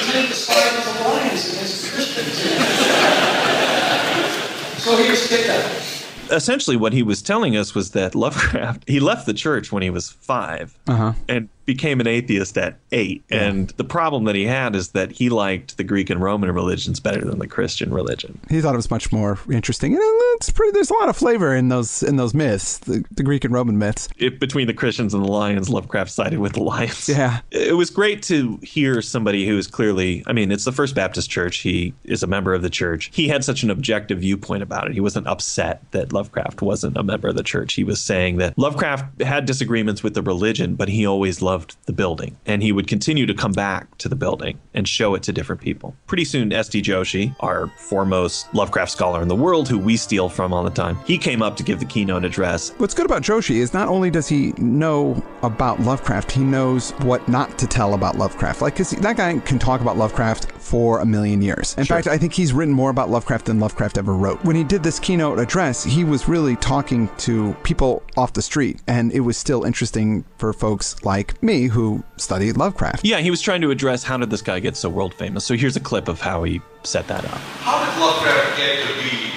tended 0.05 0.29
to 0.29 0.37
side 0.37 0.69
with 0.77 0.85
the 0.85 1.01
Lions 1.01 1.49
against 1.49 1.81
the 1.81 1.97
Christians. 1.97 2.37
so 4.85 4.93
he 5.01 5.09
was 5.09 5.25
kicked 5.25 5.49
out. 5.49 5.97
Essentially, 6.31 6.77
what 6.77 6.93
he 6.93 7.03
was 7.03 7.21
telling 7.21 7.55
us 7.57 7.73
was 7.75 7.91
that 7.91 8.15
Lovecraft, 8.15 8.83
he 8.87 8.99
left 8.99 9.25
the 9.25 9.33
church 9.33 9.71
when 9.71 9.83
he 9.83 9.89
was 9.89 10.09
five 10.09 10.77
Uh-huh. 10.87 11.13
and 11.27 11.49
became 11.69 11.99
an 11.99 12.07
atheist 12.07 12.57
at 12.57 12.79
eight. 12.91 13.23
And 13.29 13.69
the 13.77 13.83
problem 13.83 14.23
that 14.23 14.33
he 14.33 14.45
had 14.47 14.75
is 14.75 14.89
that 14.89 15.11
he 15.11 15.29
liked 15.29 15.77
the 15.77 15.83
Greek 15.83 16.09
and 16.09 16.19
Roman 16.19 16.51
religions 16.51 16.99
better 16.99 17.23
than 17.23 17.37
the 17.37 17.47
Christian 17.47 17.93
religion. 17.93 18.39
He 18.49 18.59
thought 18.59 18.73
it 18.73 18.77
was 18.77 18.89
much 18.89 19.11
more 19.11 19.37
interesting. 19.51 19.93
And 19.93 20.01
uh, 20.01 20.35
it's 20.37 20.49
pretty, 20.49 20.71
there's 20.71 20.89
a 20.89 20.95
lot 20.95 21.09
of 21.09 21.15
flavor 21.15 21.53
in 21.53 21.69
those 21.69 22.01
in 22.01 22.15
those 22.15 22.33
myths, 22.33 22.79
the, 22.79 23.05
the 23.11 23.21
Greek 23.21 23.45
and 23.45 23.53
Roman 23.53 23.77
myths. 23.77 24.09
If 24.17 24.39
between 24.39 24.65
the 24.65 24.73
Christians 24.73 25.13
and 25.13 25.23
the 25.23 25.29
Lions, 25.29 25.69
Lovecraft 25.69 26.09
sided 26.09 26.39
with 26.39 26.53
the 26.53 26.63
Lions. 26.63 27.07
Yeah. 27.07 27.41
It 27.51 27.77
was 27.77 27.91
great 27.91 28.23
to 28.23 28.57
hear 28.63 28.99
somebody 29.03 29.45
who 29.45 29.55
is 29.55 29.67
clearly, 29.67 30.23
I 30.25 30.33
mean, 30.33 30.51
it's 30.51 30.65
the 30.65 30.71
First 30.71 30.95
Baptist 30.95 31.29
Church. 31.29 31.57
He 31.57 31.93
is 32.03 32.23
a 32.23 32.27
member 32.27 32.55
of 32.55 32.63
the 32.63 32.69
church. 32.71 33.11
He 33.13 33.27
had 33.27 33.43
such 33.43 33.61
an 33.61 33.69
objective 33.69 34.21
viewpoint 34.21 34.63
about 34.63 34.87
it. 34.87 34.93
He 34.93 35.01
wasn't 35.01 35.27
upset 35.27 35.83
that 35.91 36.13
Lovecraft 36.13 36.63
wasn't 36.63 36.97
a 36.97 37.03
member 37.03 37.27
of 37.27 37.35
the 37.35 37.43
church. 37.43 37.73
He 37.73 37.83
was 37.83 38.01
saying 38.01 38.37
that 38.37 38.57
Lovecraft 38.57 39.21
had 39.21 39.45
disagreements 39.45 40.01
with 40.01 40.15
the 40.15 40.23
religion, 40.23 40.75
but 40.75 40.89
he 40.89 41.05
always 41.05 41.41
loved 41.41 41.58
the 41.85 41.93
building. 41.93 42.37
And 42.45 42.61
he 42.61 42.71
would 42.71 42.87
continue 42.87 43.25
to 43.25 43.33
come 43.33 43.51
back 43.51 43.97
to 43.99 44.09
the 44.09 44.15
building 44.15 44.59
and 44.73 44.87
show 44.87 45.15
it 45.15 45.23
to 45.23 45.33
different 45.33 45.61
people. 45.61 45.95
Pretty 46.07 46.25
soon, 46.25 46.51
S.T. 46.53 46.81
Joshi, 46.81 47.35
our 47.39 47.67
foremost 47.77 48.53
Lovecraft 48.53 48.91
scholar 48.91 49.21
in 49.21 49.27
the 49.27 49.35
world, 49.35 49.67
who 49.67 49.77
we 49.77 49.97
steal 49.97 50.29
from 50.29 50.53
all 50.53 50.63
the 50.63 50.69
time, 50.69 50.97
he 51.05 51.17
came 51.17 51.41
up 51.41 51.55
to 51.57 51.63
give 51.63 51.79
the 51.79 51.85
keynote 51.85 52.25
address. 52.25 52.71
What's 52.77 52.93
good 52.93 53.05
about 53.05 53.21
Joshi 53.21 53.55
is 53.55 53.73
not 53.73 53.87
only 53.87 54.09
does 54.09 54.27
he 54.27 54.53
know 54.57 55.21
about 55.41 55.79
Lovecraft, 55.81 56.31
he 56.31 56.43
knows 56.43 56.91
what 57.01 57.27
not 57.27 57.57
to 57.59 57.67
tell 57.67 57.93
about 57.93 58.17
Lovecraft. 58.17 58.61
Like, 58.61 58.73
because 58.73 58.91
that 58.91 59.17
guy 59.17 59.37
can 59.39 59.59
talk 59.59 59.81
about 59.81 59.97
Lovecraft 59.97 60.51
for 60.53 60.99
a 60.99 61.05
million 61.05 61.41
years. 61.41 61.75
In 61.77 61.85
fact, 61.85 62.07
I 62.07 62.17
think 62.17 62.33
he's 62.33 62.53
written 62.53 62.73
more 62.73 62.91
about 62.91 63.09
Lovecraft 63.09 63.45
than 63.45 63.59
Lovecraft 63.59 63.97
ever 63.97 64.13
wrote. 64.13 64.43
When 64.45 64.55
he 64.55 64.63
did 64.63 64.83
this 64.83 64.99
keynote 64.99 65.39
address, 65.39 65.83
he 65.83 66.03
was 66.03 66.27
really 66.27 66.55
talking 66.57 67.09
to 67.17 67.53
people 67.63 68.03
off 68.17 68.33
the 68.33 68.41
street, 68.41 68.81
and 68.87 69.11
it 69.11 69.21
was 69.21 69.37
still 69.37 69.63
interesting 69.63 70.25
for 70.37 70.53
folks 70.53 71.03
like 71.03 71.38
me 71.41 71.67
who 71.67 72.03
studied 72.17 72.57
Lovecraft. 72.57 73.05
Yeah, 73.05 73.19
he 73.19 73.31
was 73.31 73.41
trying 73.41 73.61
to 73.61 73.71
address 73.71 74.03
how 74.03 74.17
did 74.17 74.29
this 74.29 74.41
guy 74.41 74.59
get 74.59 74.75
so 74.75 74.89
world 74.89 75.13
famous. 75.13 75.45
So 75.45 75.55
here's 75.55 75.75
a 75.75 75.79
clip 75.79 76.07
of 76.07 76.19
how 76.19 76.43
he 76.43 76.61
set 76.83 77.07
that 77.07 77.25
up. 77.25 77.39
How 77.63 77.79
did 77.79 77.99
Lovecraft 77.99 78.57
get 78.57 78.85
to 78.87 78.93
be 78.99 79.31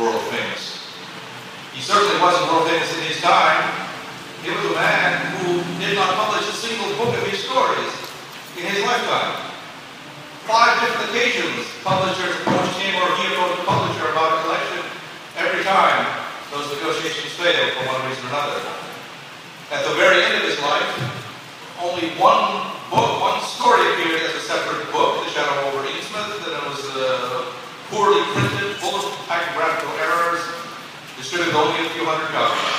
world 0.00 0.20
famous? 0.32 0.86
He 1.74 1.80
certainly 1.80 2.20
wasn't 2.20 2.50
world 2.52 2.68
famous 2.68 2.88
in 2.96 3.02
his 3.04 3.20
time. 3.20 3.88
He 4.42 4.50
was 4.50 4.64
a 4.64 4.74
man 4.74 5.36
who 5.42 5.60
did 5.80 5.94
not 5.96 6.14
publish 6.14 6.48
a 6.48 6.56
single 6.56 6.88
book 6.96 7.12
of 7.16 7.26
his 7.28 7.42
stories 7.44 7.92
in 8.56 8.64
his 8.64 8.82
lifetime. 8.84 9.52
Five 10.46 10.78
different 10.80 11.10
occasions, 11.10 11.66
publishers 11.82 12.30
approached 12.40 12.78
him 12.78 12.94
or 13.02 13.10
he 13.18 13.34
approached 13.34 13.58
the 13.60 13.66
publisher 13.66 14.06
about 14.14 14.38
a 14.38 14.42
collection. 14.46 14.82
Every 15.36 15.64
time, 15.64 16.06
those 16.54 16.70
negotiations 16.70 17.34
failed 17.34 17.74
for 17.74 17.84
one 17.90 18.00
reason 18.08 18.24
or 18.24 18.28
another. 18.30 18.62
At 19.72 19.82
the 19.82 19.94
very 19.98 20.22
end 20.22 20.38
of 20.38 20.48
his 20.48 20.60
life, 20.62 21.15
only 21.86 22.10
one 22.18 22.66
book, 22.90 23.22
one 23.22 23.38
story 23.46 23.78
appeared 23.94 24.26
as 24.26 24.34
a 24.34 24.42
separate 24.42 24.90
book, 24.90 25.22
The 25.22 25.30
Shadow 25.30 25.70
over 25.70 25.86
Innsmouth, 25.86 26.42
and 26.42 26.50
it 26.50 26.64
was 26.66 26.82
uh, 26.98 27.54
poorly 27.94 28.26
printed, 28.34 28.74
full 28.82 28.98
of 28.98 29.06
typographical 29.30 29.94
errors, 30.02 30.42
distributed 31.14 31.54
only 31.54 31.86
a 31.86 31.90
few 31.94 32.02
hundred 32.02 32.26
copies. 32.34 32.74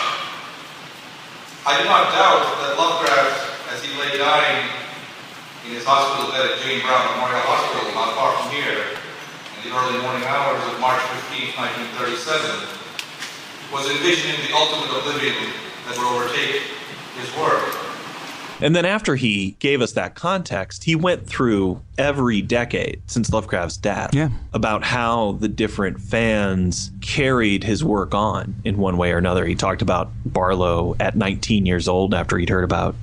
I 1.64 1.80
do 1.80 1.88
not 1.88 2.12
doubt 2.12 2.44
that 2.64 2.76
Lovecraft, 2.76 3.72
as 3.72 3.80
he 3.80 3.96
lay 3.96 4.20
dying 4.20 4.68
in 5.64 5.72
his 5.72 5.88
hospital 5.88 6.28
bed 6.36 6.44
at 6.44 6.60
Jane 6.64 6.84
Brown 6.84 7.08
Memorial 7.16 7.44
Hospital, 7.48 7.88
not 7.96 8.12
far 8.20 8.36
from 8.44 8.52
here, 8.52 8.92
in 8.92 9.60
the 9.68 9.72
early 9.72 10.04
morning 10.04 10.28
hours 10.28 10.60
of 10.68 10.76
March 10.84 11.00
15, 11.32 11.56
1937, 11.56 13.72
was 13.72 13.88
envisioning 13.88 14.36
the 14.48 14.52
ultimate 14.52 14.92
oblivion 15.00 15.36
that 15.88 15.96
would 15.96 16.08
overtake 16.12 16.76
his 17.16 17.32
work. 17.40 17.88
And 18.62 18.76
then 18.76 18.86
after 18.86 19.16
he 19.16 19.56
gave 19.60 19.82
us 19.82 19.92
that 19.94 20.16
context, 20.16 20.84
he 20.84 20.96
went 20.96 21.28
through 21.28 21.82
every 21.98 22.42
decade 22.42 23.02
since 23.06 23.32
Lovecraft's 23.32 23.78
death 23.78 24.10
Yeah. 24.14 24.30
about 24.54 24.84
how 24.84 25.34
the 25.34 25.48
different 25.48 26.00
fans 26.02 26.90
carried 27.02 27.64
his 27.64 27.84
work 27.84 28.16
on 28.16 28.56
in 28.66 28.78
one 28.78 28.98
way 28.98 29.12
or 29.12 29.18
another. 29.18 29.46
He 29.46 29.54
talked 29.56 29.82
about 29.84 30.10
Barlow 30.26 30.96
at 31.00 31.16
19 31.16 31.66
years 31.68 31.88
old 31.88 32.14
after 32.16 32.38
he'd 32.38 32.50
heard 32.50 32.64
about 32.64 32.96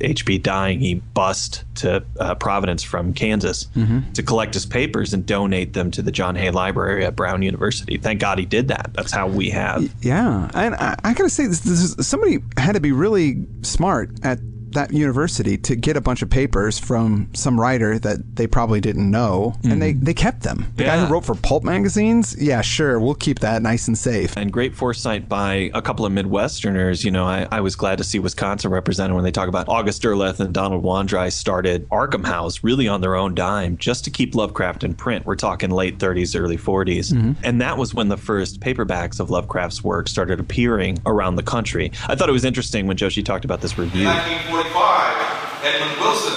HP 0.00 0.38
dying, 0.40 0.78
he 0.78 0.94
bussed 0.94 1.64
to 1.74 2.04
uh, 2.20 2.36
Providence 2.36 2.84
from 2.84 3.12
Kansas 3.12 3.66
Mhm. 3.76 4.12
to 4.14 4.22
collect 4.22 4.54
his 4.54 4.64
papers 4.64 5.12
and 5.12 5.26
donate 5.26 5.72
them 5.72 5.90
to 5.90 6.02
the 6.02 6.12
John 6.12 6.36
Hay 6.36 6.50
Library 6.52 7.04
at 7.04 7.16
Brown 7.16 7.42
University. 7.42 7.96
Thank 7.98 8.20
God 8.20 8.38
he 8.38 8.46
did 8.46 8.68
that. 8.68 8.90
That's 8.94 9.10
how 9.10 9.26
we 9.26 9.50
have. 9.50 9.92
Yeah, 10.00 10.50
and 10.54 10.76
I, 10.76 10.94
I 11.02 11.14
gotta 11.14 11.28
say, 11.28 11.48
this, 11.48 11.60
this 11.60 11.80
is, 11.82 12.06
somebody 12.06 12.38
had 12.56 12.72
to 12.76 12.80
be 12.80 12.92
really 12.92 13.44
smart 13.62 14.10
at 14.22 14.38
that 14.72 14.92
university 14.92 15.56
to 15.58 15.76
get 15.76 15.96
a 15.96 16.00
bunch 16.00 16.22
of 16.22 16.30
papers 16.30 16.78
from 16.78 17.28
some 17.34 17.60
writer 17.60 17.98
that 17.98 18.36
they 18.36 18.46
probably 18.46 18.80
didn't 18.80 19.10
know, 19.10 19.54
and 19.64 19.80
they, 19.80 19.92
they 19.92 20.14
kept 20.14 20.42
them. 20.42 20.66
The 20.76 20.84
guy 20.84 21.04
who 21.04 21.12
wrote 21.12 21.24
for 21.24 21.34
pulp 21.34 21.64
magazines, 21.64 22.36
yeah, 22.40 22.60
sure, 22.60 22.98
we'll 23.00 23.14
keep 23.14 23.40
that 23.40 23.62
nice 23.62 23.88
and 23.88 23.96
safe. 23.96 24.36
And 24.36 24.52
great 24.52 24.74
foresight 24.74 25.28
by 25.28 25.70
a 25.74 25.82
couple 25.82 26.04
of 26.06 26.12
Midwesterners. 26.12 27.04
You 27.04 27.10
know, 27.10 27.24
I, 27.24 27.46
I 27.50 27.60
was 27.60 27.76
glad 27.76 27.98
to 27.98 28.04
see 28.04 28.18
Wisconsin 28.18 28.70
represented 28.70 29.14
when 29.14 29.24
they 29.24 29.30
talk 29.30 29.48
about 29.48 29.68
August 29.68 30.02
Derleth 30.02 30.40
and 30.40 30.52
Donald 30.52 30.82
Wandrei 30.84 31.32
started 31.32 31.88
Arkham 31.90 32.26
House 32.26 32.62
really 32.62 32.88
on 32.88 33.00
their 33.00 33.14
own 33.16 33.34
dime 33.34 33.76
just 33.76 34.04
to 34.04 34.10
keep 34.10 34.34
Lovecraft 34.34 34.84
in 34.84 34.94
print. 34.94 35.26
We're 35.26 35.36
talking 35.36 35.70
late 35.70 35.98
30s, 35.98 36.38
early 36.38 36.56
40s. 36.56 37.12
Mhm. 37.12 37.36
And 37.42 37.60
that 37.60 37.78
was 37.78 37.94
when 37.94 38.08
the 38.08 38.16
first 38.16 38.60
paperbacks 38.60 39.20
of 39.20 39.30
Lovecraft's 39.30 39.82
work 39.82 40.08
started 40.08 40.40
appearing 40.40 40.98
around 41.06 41.36
the 41.36 41.42
country. 41.42 41.90
I 42.08 42.14
thought 42.14 42.28
it 42.28 42.32
was 42.32 42.44
interesting 42.44 42.86
when 42.86 42.96
Joshi 42.96 43.24
talked 43.24 43.44
about 43.44 43.60
this 43.60 43.76
In 43.76 43.84
review. 43.84 44.08
1945, 44.58 45.62
Edmund 45.70 45.94
Wilson, 46.02 46.34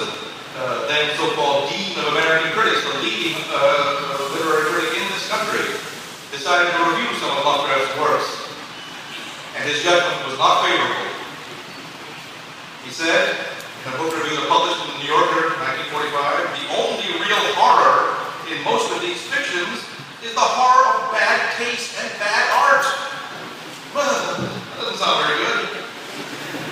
uh, 0.61 0.85
then 0.85 1.09
so-called 1.17 1.73
Dean 1.73 1.97
of 1.97 2.13
American 2.13 2.53
Critics, 2.53 2.85
the 2.85 3.01
leading 3.01 3.33
uh, 3.49 4.29
literary 4.37 4.69
critic 4.69 4.93
in 4.93 5.09
this 5.09 5.25
country, 5.25 5.65
decided 6.29 6.69
to 6.69 6.79
review 6.85 7.09
some 7.17 7.33
of 7.33 7.41
Lovecraft's 7.41 7.97
works, 7.97 8.29
and 9.57 9.65
his 9.65 9.81
judgment 9.81 10.21
was 10.29 10.37
not 10.37 10.61
favorable. 10.61 11.01
He 12.85 12.93
said, 12.93 13.41
in 13.89 13.89
a 13.89 13.97
book 13.97 14.13
review 14.13 14.37
published 14.45 14.77
in 14.85 14.87
the 14.93 14.97
New 15.01 15.09
Yorker 15.09 15.57
in 15.57 15.89
1945, 15.89 16.61
the 16.61 16.65
only 16.77 17.09
real 17.25 17.45
horror 17.57 18.21
in 18.53 18.61
most 18.61 18.85
of 18.93 19.01
these 19.01 19.17
fictions 19.33 19.81
is 20.21 20.37
the 20.37 20.45
horror 20.45 20.85
of 20.93 21.09
bad 21.09 21.57
taste 21.57 21.97
and 21.97 22.05
bad 22.21 22.45
art. 22.69 22.85
Well, 23.97 24.05
that 24.05 24.77
doesn't 24.77 25.01
sound 25.01 25.25
very 25.25 25.41
good. 25.41 25.80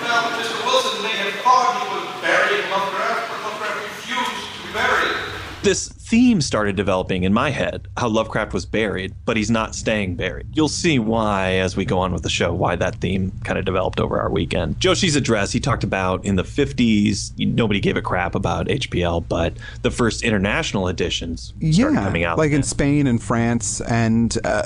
Well, 0.00 0.32
Mr. 0.40 0.64
Wilson 0.64 1.02
may 1.02 1.12
have 1.12 1.34
thought 1.44 1.76
he 1.76 1.84
was 1.92 2.08
burying 2.24 2.64
Lovecraft, 2.72 3.20
but 3.28 3.38
Lovecraft 3.44 3.84
refused 3.84 4.48
to 4.48 4.58
be 4.66 4.72
buried. 4.72 5.16
This 5.62 5.88
theme 5.88 6.40
started 6.40 6.74
developing 6.74 7.24
in 7.24 7.34
my 7.34 7.50
head 7.50 7.86
how 7.98 8.08
Lovecraft 8.08 8.54
was 8.54 8.64
buried, 8.64 9.14
but 9.26 9.36
he's 9.36 9.50
not 9.50 9.74
staying 9.74 10.16
buried. 10.16 10.46
You'll 10.54 10.68
see 10.68 10.98
why 10.98 11.56
as 11.56 11.76
we 11.76 11.84
go 11.84 11.98
on 11.98 12.14
with 12.14 12.22
the 12.22 12.30
show, 12.30 12.54
why 12.54 12.76
that 12.76 12.96
theme 12.96 13.30
kind 13.44 13.58
of 13.58 13.66
developed 13.66 14.00
over 14.00 14.18
our 14.18 14.30
weekend. 14.30 14.80
Joshi's 14.80 15.16
address, 15.16 15.52
he 15.52 15.60
talked 15.60 15.84
about 15.84 16.24
in 16.24 16.36
the 16.36 16.44
50s, 16.44 17.38
nobody 17.38 17.78
gave 17.78 17.98
a 17.98 18.02
crap 18.02 18.34
about 18.34 18.68
HPL, 18.68 19.22
but 19.28 19.52
the 19.82 19.90
first 19.90 20.22
international 20.22 20.88
editions 20.88 21.52
started 21.58 21.96
yeah, 21.96 22.04
coming 22.04 22.24
out. 22.24 22.38
like 22.38 22.52
in 22.52 22.62
Spain 22.62 23.06
and 23.06 23.22
France, 23.22 23.82
and 23.82 24.38
uh, 24.44 24.62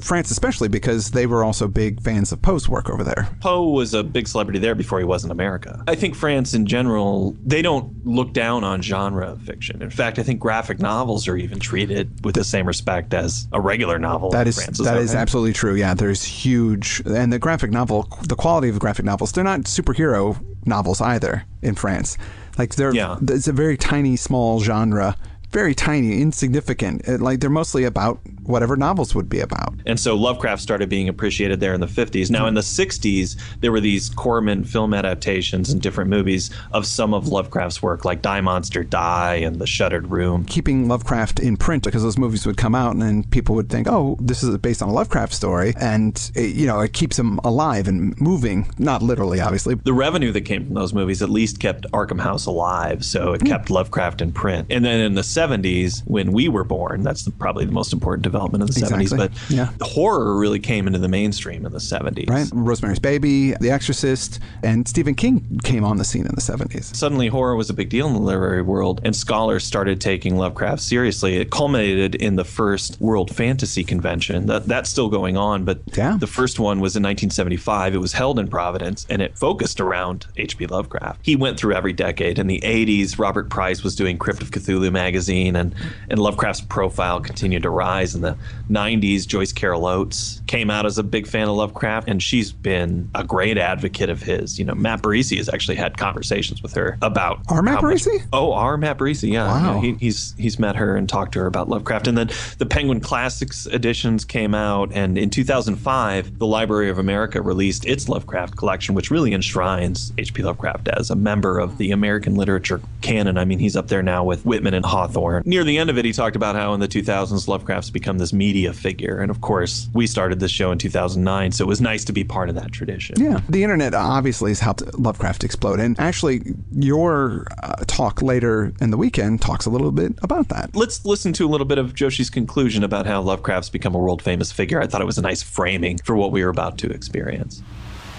France 0.00 0.30
especially 0.30 0.68
because 0.68 1.10
they 1.10 1.26
were 1.26 1.42
also 1.42 1.66
big 1.66 2.00
fans 2.02 2.30
of 2.30 2.40
Poe's 2.40 2.68
work 2.68 2.88
over 2.88 3.02
there. 3.02 3.28
Poe 3.40 3.68
was 3.68 3.94
a 3.94 4.04
big 4.04 4.28
celebrity 4.28 4.60
there 4.60 4.76
before 4.76 5.00
he 5.00 5.04
was 5.04 5.24
in 5.24 5.32
America. 5.32 5.82
I 5.88 5.96
think 5.96 6.14
France 6.14 6.54
in 6.54 6.66
general, 6.66 7.36
they 7.44 7.62
don't 7.62 8.06
look 8.06 8.32
down 8.32 8.62
on 8.62 8.80
genre 8.80 9.36
fiction. 9.44 9.82
In 9.82 9.90
fact, 9.90 10.19
I 10.20 10.22
think 10.22 10.38
graphic 10.38 10.78
novels 10.78 11.26
are 11.28 11.36
even 11.36 11.58
treated 11.58 12.24
with 12.24 12.34
the 12.34 12.44
same 12.44 12.66
respect 12.66 13.14
as 13.14 13.48
a 13.52 13.60
regular 13.60 13.98
novel 13.98 14.30
That 14.30 14.46
is 14.46 14.56
France. 14.56 14.78
that 14.78 14.98
is 14.98 15.14
absolutely 15.14 15.54
true. 15.54 15.74
Yeah, 15.74 15.94
there's 15.94 16.22
huge, 16.22 17.02
and 17.06 17.32
the 17.32 17.38
graphic 17.38 17.70
novel, 17.70 18.06
the 18.22 18.36
quality 18.36 18.68
of 18.68 18.78
graphic 18.78 19.04
novels, 19.04 19.32
they're 19.32 19.44
not 19.44 19.60
superhero 19.60 20.36
novels 20.66 21.00
either 21.00 21.44
in 21.62 21.74
France. 21.74 22.18
Like 22.58 22.74
they're, 22.74 22.92
it's 23.22 23.48
a 23.48 23.52
very 23.52 23.76
tiny, 23.78 24.16
small 24.16 24.60
genre, 24.60 25.16
very 25.50 25.74
tiny, 25.74 26.20
insignificant. 26.20 27.06
It- 27.06 27.20
like 27.20 27.40
they're 27.40 27.50
mostly 27.50 27.84
about 27.84 28.20
whatever 28.44 28.76
novels 28.76 29.14
would 29.14 29.28
be 29.28 29.40
about. 29.40 29.74
And 29.86 29.98
so 29.98 30.16
Lovecraft 30.16 30.60
started 30.60 30.88
being 30.88 31.08
appreciated 31.08 31.60
there 31.60 31.74
in 31.74 31.80
the 31.80 31.86
50s. 31.86 32.30
Now, 32.30 32.46
in 32.46 32.54
the 32.54 32.60
60s, 32.60 33.36
there 33.60 33.72
were 33.72 33.80
these 33.80 34.08
Corman 34.08 34.64
film 34.64 34.92
adaptations 34.92 35.70
and 35.70 35.80
different 35.80 36.10
movies 36.10 36.50
of 36.72 36.86
some 36.86 37.14
of 37.14 37.28
Lovecraft's 37.28 37.82
work, 37.82 38.04
like 38.04 38.22
Die 38.22 38.40
Monster 38.40 38.82
Die 38.82 39.34
and 39.36 39.56
The 39.58 39.66
Shuttered 39.66 40.08
Room. 40.08 40.44
Keeping 40.44 40.88
Lovecraft 40.88 41.40
in 41.40 41.56
print 41.56 41.84
because 41.84 42.02
those 42.02 42.18
movies 42.18 42.46
would 42.46 42.56
come 42.56 42.74
out 42.74 42.92
and 42.92 43.02
then 43.02 43.24
people 43.24 43.54
would 43.54 43.68
think, 43.68 43.86
oh, 43.88 44.16
this 44.20 44.42
is 44.42 44.56
based 44.58 44.82
on 44.82 44.88
a 44.88 44.92
Lovecraft 44.92 45.32
story. 45.32 45.72
And, 45.80 46.30
it, 46.34 46.54
you 46.54 46.66
know, 46.66 46.80
it 46.80 46.92
keeps 46.92 47.18
him 47.18 47.38
alive 47.44 47.88
and 47.88 48.18
moving. 48.20 48.72
Not 48.78 49.02
literally, 49.02 49.40
obviously. 49.40 49.74
The 49.74 49.92
revenue 49.92 50.32
that 50.32 50.42
came 50.42 50.64
from 50.64 50.74
those 50.74 50.92
movies 50.92 51.22
at 51.22 51.30
least 51.30 51.60
kept 51.60 51.90
Arkham 51.92 52.20
House 52.20 52.46
alive, 52.46 53.04
so 53.04 53.32
it 53.32 53.42
hmm. 53.42 53.46
kept 53.46 53.70
Lovecraft 53.70 54.20
in 54.20 54.32
print. 54.32 54.66
And 54.70 54.84
then 54.84 55.00
in 55.00 55.14
the 55.14 55.22
70s, 55.40 56.02
when 56.06 56.32
we 56.32 56.48
were 56.48 56.64
born, 56.64 57.02
that's 57.02 57.24
the, 57.24 57.30
probably 57.30 57.64
the 57.64 57.72
most 57.72 57.92
important 57.92 58.22
development 58.22 58.62
of 58.62 58.68
the 58.74 58.80
70s. 58.80 59.16
But 59.16 59.32
Yeah. 59.48 59.70
horror 59.80 60.36
really 60.38 60.58
came 60.58 60.86
into 60.86 60.98
the 60.98 61.08
mainstream 61.08 61.64
in 61.66 61.72
the 61.72 61.80
70s. 61.80 62.28
Right? 62.28 62.48
Rosemary's 62.52 62.98
Baby, 62.98 63.54
The 63.60 63.70
Exorcist, 63.70 64.40
and 64.62 64.86
Stephen 64.86 65.14
King 65.14 65.60
came 65.64 65.84
on 65.84 65.96
the 65.96 66.04
scene 66.04 66.26
in 66.26 66.34
the 66.34 66.40
70s. 66.40 66.94
Suddenly, 66.96 67.28
horror 67.28 67.56
was 67.56 67.70
a 67.70 67.74
big 67.74 67.88
deal 67.88 68.06
in 68.06 68.12
the 68.14 68.20
literary 68.20 68.62
world, 68.62 69.00
and 69.04 69.14
scholars 69.16 69.64
started 69.64 70.00
taking 70.00 70.36
Lovecraft 70.36 70.82
seriously. 70.82 71.36
It 71.36 71.50
culminated 71.50 72.14
in 72.14 72.36
the 72.36 72.44
first 72.44 73.00
World 73.00 73.34
Fantasy 73.34 73.84
Convention. 73.84 74.46
That, 74.46 74.66
that's 74.66 74.90
still 74.90 75.08
going 75.08 75.36
on, 75.36 75.64
but 75.64 75.84
the 75.86 76.26
first 76.26 76.58
one 76.60 76.80
was 76.80 76.96
in 76.96 77.02
1975. 77.02 77.94
It 77.94 77.98
was 77.98 78.12
held 78.12 78.38
in 78.38 78.48
Providence, 78.48 79.06
and 79.08 79.22
it 79.22 79.38
focused 79.38 79.80
around 79.80 80.26
H.P. 80.36 80.66
Lovecraft. 80.66 81.20
He 81.22 81.36
went 81.36 81.58
through 81.58 81.74
every 81.74 81.92
decade. 81.92 82.38
In 82.38 82.46
the 82.46 82.60
80s, 82.60 83.18
Robert 83.18 83.48
Price 83.50 83.82
was 83.82 83.94
doing 83.96 84.18
Crypt 84.18 84.42
of 84.42 84.50
Cthulhu 84.50 84.90
magazine, 84.92 85.29
and, 85.30 85.74
and 86.08 86.18
Lovecraft's 86.18 86.60
profile 86.62 87.20
continued 87.20 87.62
to 87.62 87.70
rise. 87.70 88.14
In 88.14 88.22
the 88.22 88.36
90s, 88.70 89.26
Joyce 89.26 89.52
Carol 89.52 89.86
Oates 89.86 90.42
came 90.46 90.70
out 90.70 90.86
as 90.86 90.98
a 90.98 91.02
big 91.02 91.26
fan 91.26 91.48
of 91.48 91.56
Lovecraft, 91.56 92.08
and 92.08 92.22
she's 92.22 92.52
been 92.52 93.10
a 93.14 93.24
great 93.24 93.58
advocate 93.58 94.10
of 94.10 94.22
his. 94.22 94.58
You 94.58 94.64
know, 94.64 94.74
Matt 94.74 95.02
Barisi 95.02 95.36
has 95.36 95.48
actually 95.48 95.76
had 95.76 95.96
conversations 95.96 96.62
with 96.62 96.74
her 96.74 96.98
about 97.02 97.40
Our 97.48 97.62
Matt 97.62 97.80
Barisi? 97.80 98.26
Oh, 98.32 98.52
our 98.52 98.76
Matt 98.76 98.98
Barisi, 98.98 99.32
yeah. 99.32 99.46
Wow. 99.46 99.74
Yeah, 99.74 99.80
he, 99.80 99.92
he's 99.94 100.34
he's 100.38 100.58
met 100.58 100.76
her 100.76 100.96
and 100.96 101.08
talked 101.08 101.32
to 101.32 101.40
her 101.40 101.46
about 101.46 101.68
Lovecraft. 101.68 102.06
And 102.06 102.18
then 102.18 102.30
the 102.58 102.66
Penguin 102.66 103.00
Classics 103.00 103.66
editions 103.66 104.24
came 104.24 104.54
out, 104.54 104.90
and 104.92 105.16
in 105.16 105.30
2005, 105.30 106.38
the 106.38 106.46
Library 106.46 106.90
of 106.90 106.98
America 106.98 107.40
released 107.40 107.86
its 107.86 108.08
Lovecraft 108.08 108.56
collection, 108.56 108.94
which 108.94 109.10
really 109.10 109.32
enshrines 109.32 110.12
H.P. 110.18 110.42
Lovecraft 110.42 110.88
as 110.88 111.10
a 111.10 111.16
member 111.16 111.58
of 111.58 111.78
the 111.78 111.90
American 111.90 112.34
literature 112.34 112.80
canon. 113.00 113.38
I 113.38 113.44
mean, 113.44 113.58
he's 113.58 113.76
up 113.76 113.88
there 113.88 114.02
now 114.02 114.24
with 114.24 114.44
Whitman 114.44 114.74
and 114.74 114.84
Hawthorne. 114.84 115.19
Near 115.44 115.64
the 115.64 115.78
end 115.78 115.90
of 115.90 115.98
it, 115.98 116.04
he 116.04 116.12
talked 116.12 116.36
about 116.36 116.54
how 116.54 116.72
in 116.74 116.80
the 116.80 116.88
2000s, 116.88 117.46
Lovecraft's 117.48 117.90
become 117.90 118.18
this 118.18 118.32
media 118.32 118.72
figure. 118.72 119.18
And 119.20 119.30
of 119.30 119.40
course, 119.40 119.88
we 119.94 120.06
started 120.06 120.40
this 120.40 120.50
show 120.50 120.72
in 120.72 120.78
2009, 120.78 121.52
so 121.52 121.64
it 121.64 121.68
was 121.68 121.80
nice 121.80 122.04
to 122.06 122.12
be 122.12 122.24
part 122.24 122.48
of 122.48 122.54
that 122.54 122.72
tradition. 122.72 123.20
Yeah, 123.20 123.40
the 123.48 123.62
internet 123.62 123.94
obviously 123.94 124.50
has 124.50 124.60
helped 124.60 124.98
Lovecraft 124.98 125.44
explode. 125.44 125.80
And 125.80 125.98
actually, 125.98 126.42
your 126.72 127.46
uh, 127.62 127.84
talk 127.86 128.22
later 128.22 128.72
in 128.80 128.90
the 128.90 128.96
weekend 128.96 129.40
talks 129.42 129.66
a 129.66 129.70
little 129.70 129.92
bit 129.92 130.12
about 130.22 130.48
that. 130.48 130.74
Let's 130.74 131.04
listen 131.04 131.32
to 131.34 131.46
a 131.46 131.50
little 131.50 131.66
bit 131.66 131.78
of 131.78 131.94
Joshi's 131.94 132.30
conclusion 132.30 132.84
about 132.84 133.06
how 133.06 133.20
Lovecraft's 133.20 133.70
become 133.70 133.94
a 133.94 133.98
world 133.98 134.22
famous 134.22 134.52
figure. 134.52 134.80
I 134.80 134.86
thought 134.86 135.00
it 135.00 135.06
was 135.06 135.18
a 135.18 135.22
nice 135.22 135.42
framing 135.42 135.98
for 135.98 136.16
what 136.16 136.32
we 136.32 136.42
were 136.44 136.50
about 136.50 136.78
to 136.78 136.90
experience. 136.90 137.62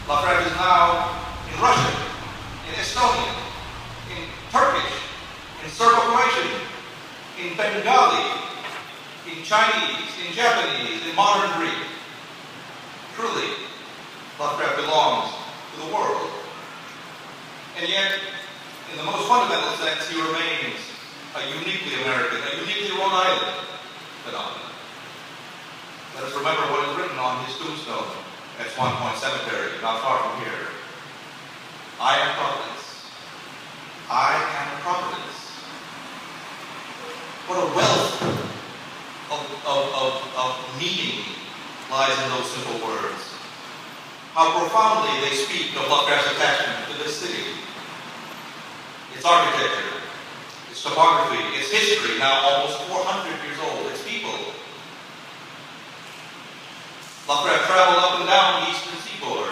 Lovecraft 0.08 0.48
is 0.48 0.56
now 0.56 1.22
in 1.54 1.62
Russian, 1.62 2.02
in 2.68 2.74
Estonian, 2.76 3.36
in 4.12 4.24
Turkish, 4.52 4.92
in 5.64 5.70
Serbo-Croatian, 5.70 6.71
in 7.42 7.58
Bengali, 7.58 8.22
in 9.26 9.44
Chinese, 9.44 10.14
in 10.26 10.34
Japanese, 10.34 11.02
in 11.08 11.16
modern 11.16 11.50
Greek. 11.58 11.82
Truly, 13.16 13.66
Lovecraft 14.40 14.76
belongs 14.78 15.34
to 15.74 15.86
the 15.86 15.94
world. 15.94 16.30
And 17.78 17.90
yet, 17.90 18.14
in 18.92 18.98
the 18.98 19.04
most 19.04 19.28
fundamental 19.28 19.74
sense, 19.82 20.08
he 20.10 20.22
remains 20.22 20.78
a 21.36 21.42
uniquely 21.58 22.02
American, 22.04 22.38
a 22.38 22.62
uniquely 22.62 22.92
Rhode 22.98 23.10
Island 23.10 23.58
phenomenon. 24.24 24.70
Let 26.16 26.24
us 26.26 26.36
remember 26.36 26.62
what 26.70 26.90
is 26.90 26.98
written 26.98 27.18
on 27.18 27.44
his 27.46 27.58
tombstone 27.58 28.22
at 28.60 28.70
Swan 28.70 28.94
Point 28.98 29.18
Cemetery, 29.18 29.82
not 29.82 30.02
far 30.02 30.20
from 30.22 30.46
here. 30.46 30.68
I 32.00 32.20
am 32.20 32.36
Providence. 32.36 33.10
I 34.10 34.36
am 34.38 34.82
Providence. 34.82 35.41
What 37.52 37.68
a 37.68 37.76
wealth 37.76 38.16
of, 39.28 39.44
of, 39.68 39.84
of, 39.92 40.14
of 40.40 40.52
meaning 40.80 41.20
lies 41.92 42.16
in 42.24 42.32
those 42.32 42.48
simple 42.48 42.80
words. 42.80 43.28
How 44.32 44.56
profoundly 44.56 45.12
they 45.20 45.36
speak 45.36 45.76
of 45.76 45.84
Lovecraft's 45.92 46.32
attachment 46.32 46.88
to 46.88 47.04
this 47.04 47.12
city. 47.20 47.60
Its 49.12 49.28
architecture, 49.28 50.00
its 50.72 50.80
topography, 50.80 51.44
its 51.60 51.68
history, 51.68 52.24
now 52.24 52.40
almost 52.40 52.88
400 52.88 53.28
years 53.44 53.60
old, 53.68 53.84
its 53.92 54.08
people. 54.08 54.56
Lovecraft 57.28 57.68
traveled 57.68 58.00
up 58.00 58.14
and 58.24 58.32
down 58.32 58.64
the 58.64 58.72
eastern 58.72 58.96
seaboard, 59.04 59.52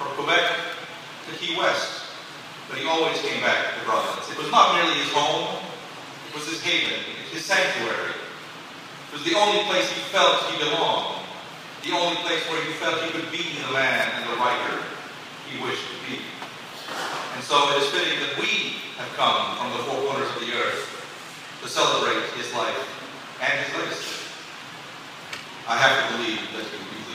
from 0.00 0.08
Quebec 0.16 0.56
to 1.28 1.36
Key 1.36 1.52
West, 1.60 2.16
but 2.70 2.78
he 2.80 2.88
always 2.88 3.20
came 3.20 3.44
back 3.44 3.76
to 3.76 3.84
Providence. 3.84 4.24
It 4.32 4.40
was 4.40 4.50
not 4.50 4.72
merely 4.72 5.04
his 5.04 5.12
home, 5.12 5.60
it 6.30 6.34
was 6.34 6.48
his 6.48 6.62
haven, 6.64 7.15
his 7.32 7.44
sanctuary. 7.44 8.12
It 8.12 9.12
was 9.12 9.24
the 9.24 9.34
only 9.38 9.64
place 9.64 9.88
he 9.90 10.00
felt 10.12 10.42
he 10.50 10.58
belonged, 10.58 11.24
the 11.82 11.92
only 11.92 12.16
place 12.26 12.42
where 12.50 12.62
he 12.64 12.72
felt 12.82 13.02
he 13.02 13.10
could 13.10 13.30
be 13.30 13.56
the 13.64 13.72
man 13.72 14.08
and 14.16 14.30
the 14.30 14.36
writer 14.36 14.82
he 15.48 15.62
wished 15.62 15.86
to 15.86 15.96
be. 16.10 16.20
And 17.34 17.42
so 17.42 17.54
it 17.70 17.82
is 17.82 17.88
fitting 17.90 18.18
that 18.20 18.38
we 18.38 18.82
have 18.98 19.10
come 19.14 19.56
from 19.58 19.72
the 19.76 19.82
four 19.84 20.00
corners 20.10 20.30
of 20.34 20.40
the 20.40 20.52
earth 20.54 20.88
to 21.62 21.68
celebrate 21.68 22.22
his 22.34 22.52
life 22.54 22.78
and 23.40 23.52
his 23.52 23.70
legacy. 23.76 24.16
I 25.68 25.76
have 25.78 25.94
to 25.98 26.16
believe 26.18 26.42
that 26.54 26.62
he 26.62 26.76
will 26.78 26.92
be 26.94 27.05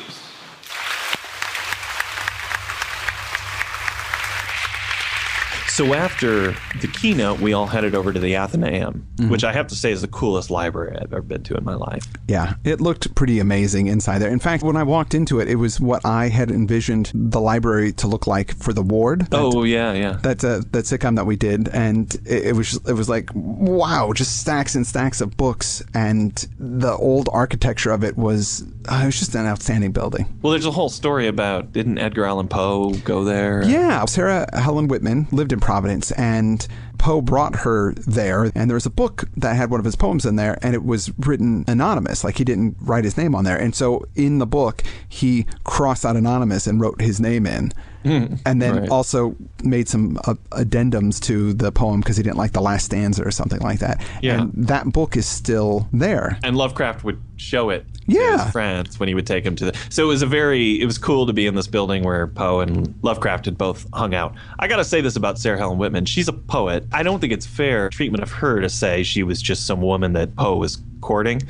So 5.68 5.94
after 5.94 6.52
the 6.82 6.88
keynote, 6.92 7.40
we 7.40 7.54
all 7.54 7.66
headed 7.66 7.96
over 7.96 8.12
to 8.12 8.20
the 8.20 8.36
Athenaeum, 8.36 9.08
which 9.30 9.44
I 9.44 9.54
have 9.54 9.68
to 9.68 9.76
say 9.76 9.92
is 9.92 10.02
the 10.02 10.08
coolest 10.08 10.52
library 10.52 10.98
I've 10.98 11.14
ever 11.14 11.22
been 11.22 11.44
to 11.44 11.56
in 11.56 11.64
my 11.64 11.76
life. 11.76 12.06
Yeah, 12.28 12.56
it 12.66 12.82
looked 12.82 13.16
pretty 13.16 13.40
amazing 13.40 13.88
inside 13.88 14.20
there. 14.20 14.30
In 14.30 14.40
fact, 14.40 14.64
when 14.64 14.76
I 14.76 14.84
walked 14.84 15.14
into 15.14 15.40
it, 15.40 15.48
it 15.48 15.56
was 15.56 15.80
what 15.80 16.06
I 16.06 16.28
had 16.28 16.52
envisioned 16.52 17.12
the 17.16 17.40
library 17.40 17.94
to 17.94 18.08
look 18.08 18.28
like 18.28 18.56
for 18.58 18.74
the 18.74 18.82
ward. 18.82 19.28
That- 19.32 19.42
Oh 19.42 19.64
yeah, 19.64 19.94
yeah. 19.94 20.14
that 20.24 20.44
uh, 20.44 20.62
that 20.72 20.86
sitcom 20.86 21.16
that 21.16 21.26
we 21.26 21.36
did, 21.36 21.68
and 21.70 22.14
it, 22.26 22.48
it 22.48 22.56
was 22.56 22.80
it 22.88 22.94
was 22.94 23.10
like 23.10 23.30
wow, 23.34 24.12
just 24.14 24.40
stacks 24.40 24.76
and 24.76 24.86
stacks 24.86 25.20
of 25.20 25.36
books, 25.36 25.82
and 25.94 26.48
the 26.60 26.92
old 26.96 27.28
architecture 27.34 27.92
of 27.92 28.04
it 28.04 28.18
was 28.18 28.64
uh, 28.88 29.00
it 29.04 29.06
was 29.08 29.18
just 29.20 29.36
an 29.36 29.46
outstanding 29.48 29.92
building. 29.92 30.28
Well, 30.42 30.52
there's 30.52 30.66
a 30.66 30.72
whole 30.72 30.90
story 30.90 31.28
about 31.28 31.74
didn't 31.74 31.98
Edgar 31.98 32.26
Allan 32.26 32.48
Poe 32.50 32.92
go 33.04 33.24
there? 33.24 33.64
Yeah, 33.64 34.06
Sarah 34.06 34.48
Helen 34.54 34.88
Whitman 34.88 35.28
lived 35.32 35.51
in 35.52 35.60
Providence, 35.60 36.12
and 36.12 36.68
Poe 37.02 37.20
brought 37.20 37.56
her 37.58 37.94
there. 38.06 38.52
And 38.54 38.70
there 38.70 38.76
was 38.76 38.86
a 38.86 38.90
book 38.92 39.24
that 39.36 39.56
had 39.56 39.72
one 39.72 39.80
of 39.80 39.86
his 39.86 39.96
poems 39.96 40.24
in 40.24 40.36
there, 40.36 40.60
and 40.62 40.76
it 40.76 40.84
was 40.86 41.12
written 41.18 41.66
anonymous, 41.68 42.24
like 42.24 42.38
he 42.38 42.44
didn't 42.44 42.78
write 42.80 43.04
his 43.04 43.18
name 43.18 43.34
on 43.34 43.44
there. 43.44 43.58
And 43.58 43.74
so 43.74 44.06
in 44.16 44.38
the 44.38 44.46
book, 44.46 44.84
he 45.10 45.48
crossed 45.64 46.06
out 46.06 46.16
anonymous 46.16 46.68
and 46.68 46.80
wrote 46.80 47.02
his 47.02 47.20
name 47.20 47.48
in. 47.48 47.74
and 48.04 48.60
then 48.62 48.78
Right. 48.78 48.90
also 48.90 49.36
made 49.64 49.88
some 49.88 50.18
uh, 50.26 50.34
addendums 50.54 51.20
to 51.22 51.54
the 51.54 51.72
poem 51.72 52.00
because 52.02 52.18
he 52.18 52.24
didn't 52.24 52.38
like 52.38 52.52
the 52.52 52.62
last 52.62 52.86
stanza 52.86 53.24
or 53.24 53.30
something 53.30 53.60
like 53.62 53.78
that. 53.80 54.04
Yeah. 54.24 54.42
And 54.42 54.52
that 54.68 54.92
book 54.92 55.16
is 55.16 55.28
still 55.28 55.88
there. 55.94 56.40
And 56.44 56.58
Lovecraft 56.58 57.04
would 57.04 57.22
show 57.38 57.70
it 57.70 57.86
to 57.94 58.02
Yeah. 58.08 58.44
his 58.44 58.52
friends 58.52 59.00
when 59.00 59.08
he 59.08 59.14
would 59.14 59.28
take 59.28 59.46
him 59.46 59.56
to 59.58 59.66
the. 59.66 59.78
So 59.90 60.04
it 60.06 60.08
was 60.08 60.24
a 60.24 60.26
very, 60.26 60.82
it 60.82 60.86
was 60.86 60.98
cool 60.98 61.28
to 61.28 61.34
be 61.34 61.46
in 61.46 61.54
this 61.54 61.68
building 61.68 62.04
where 62.04 62.26
Poe 62.26 62.60
and 62.62 62.96
Lovecraft 63.04 63.46
had 63.46 63.56
both 63.56 63.86
hung 63.94 64.16
out. 64.16 64.34
I 64.58 64.68
got 64.68 64.78
to 64.78 64.84
say 64.84 65.02
this 65.02 65.16
about 65.16 65.38
Sarah 65.38 65.60
Helen 65.60 65.78
Whitman. 65.78 66.06
She's 66.06 66.28
a 66.28 66.34
poet. 66.34 66.88
I 66.92 67.04
don't 67.04 67.20
think 67.20 67.34
it's 67.34 67.46
fair 67.46 67.90
treatment 67.90 68.24
of 68.24 68.32
her 68.34 68.60
to 68.62 68.70
say 68.70 69.04
she 69.04 69.24
was 69.24 69.42
just 69.42 69.66
some 69.66 69.82
woman 69.82 70.14
that 70.14 70.36
Poe 70.36 70.58
was 70.58 70.82
courting. 71.02 71.42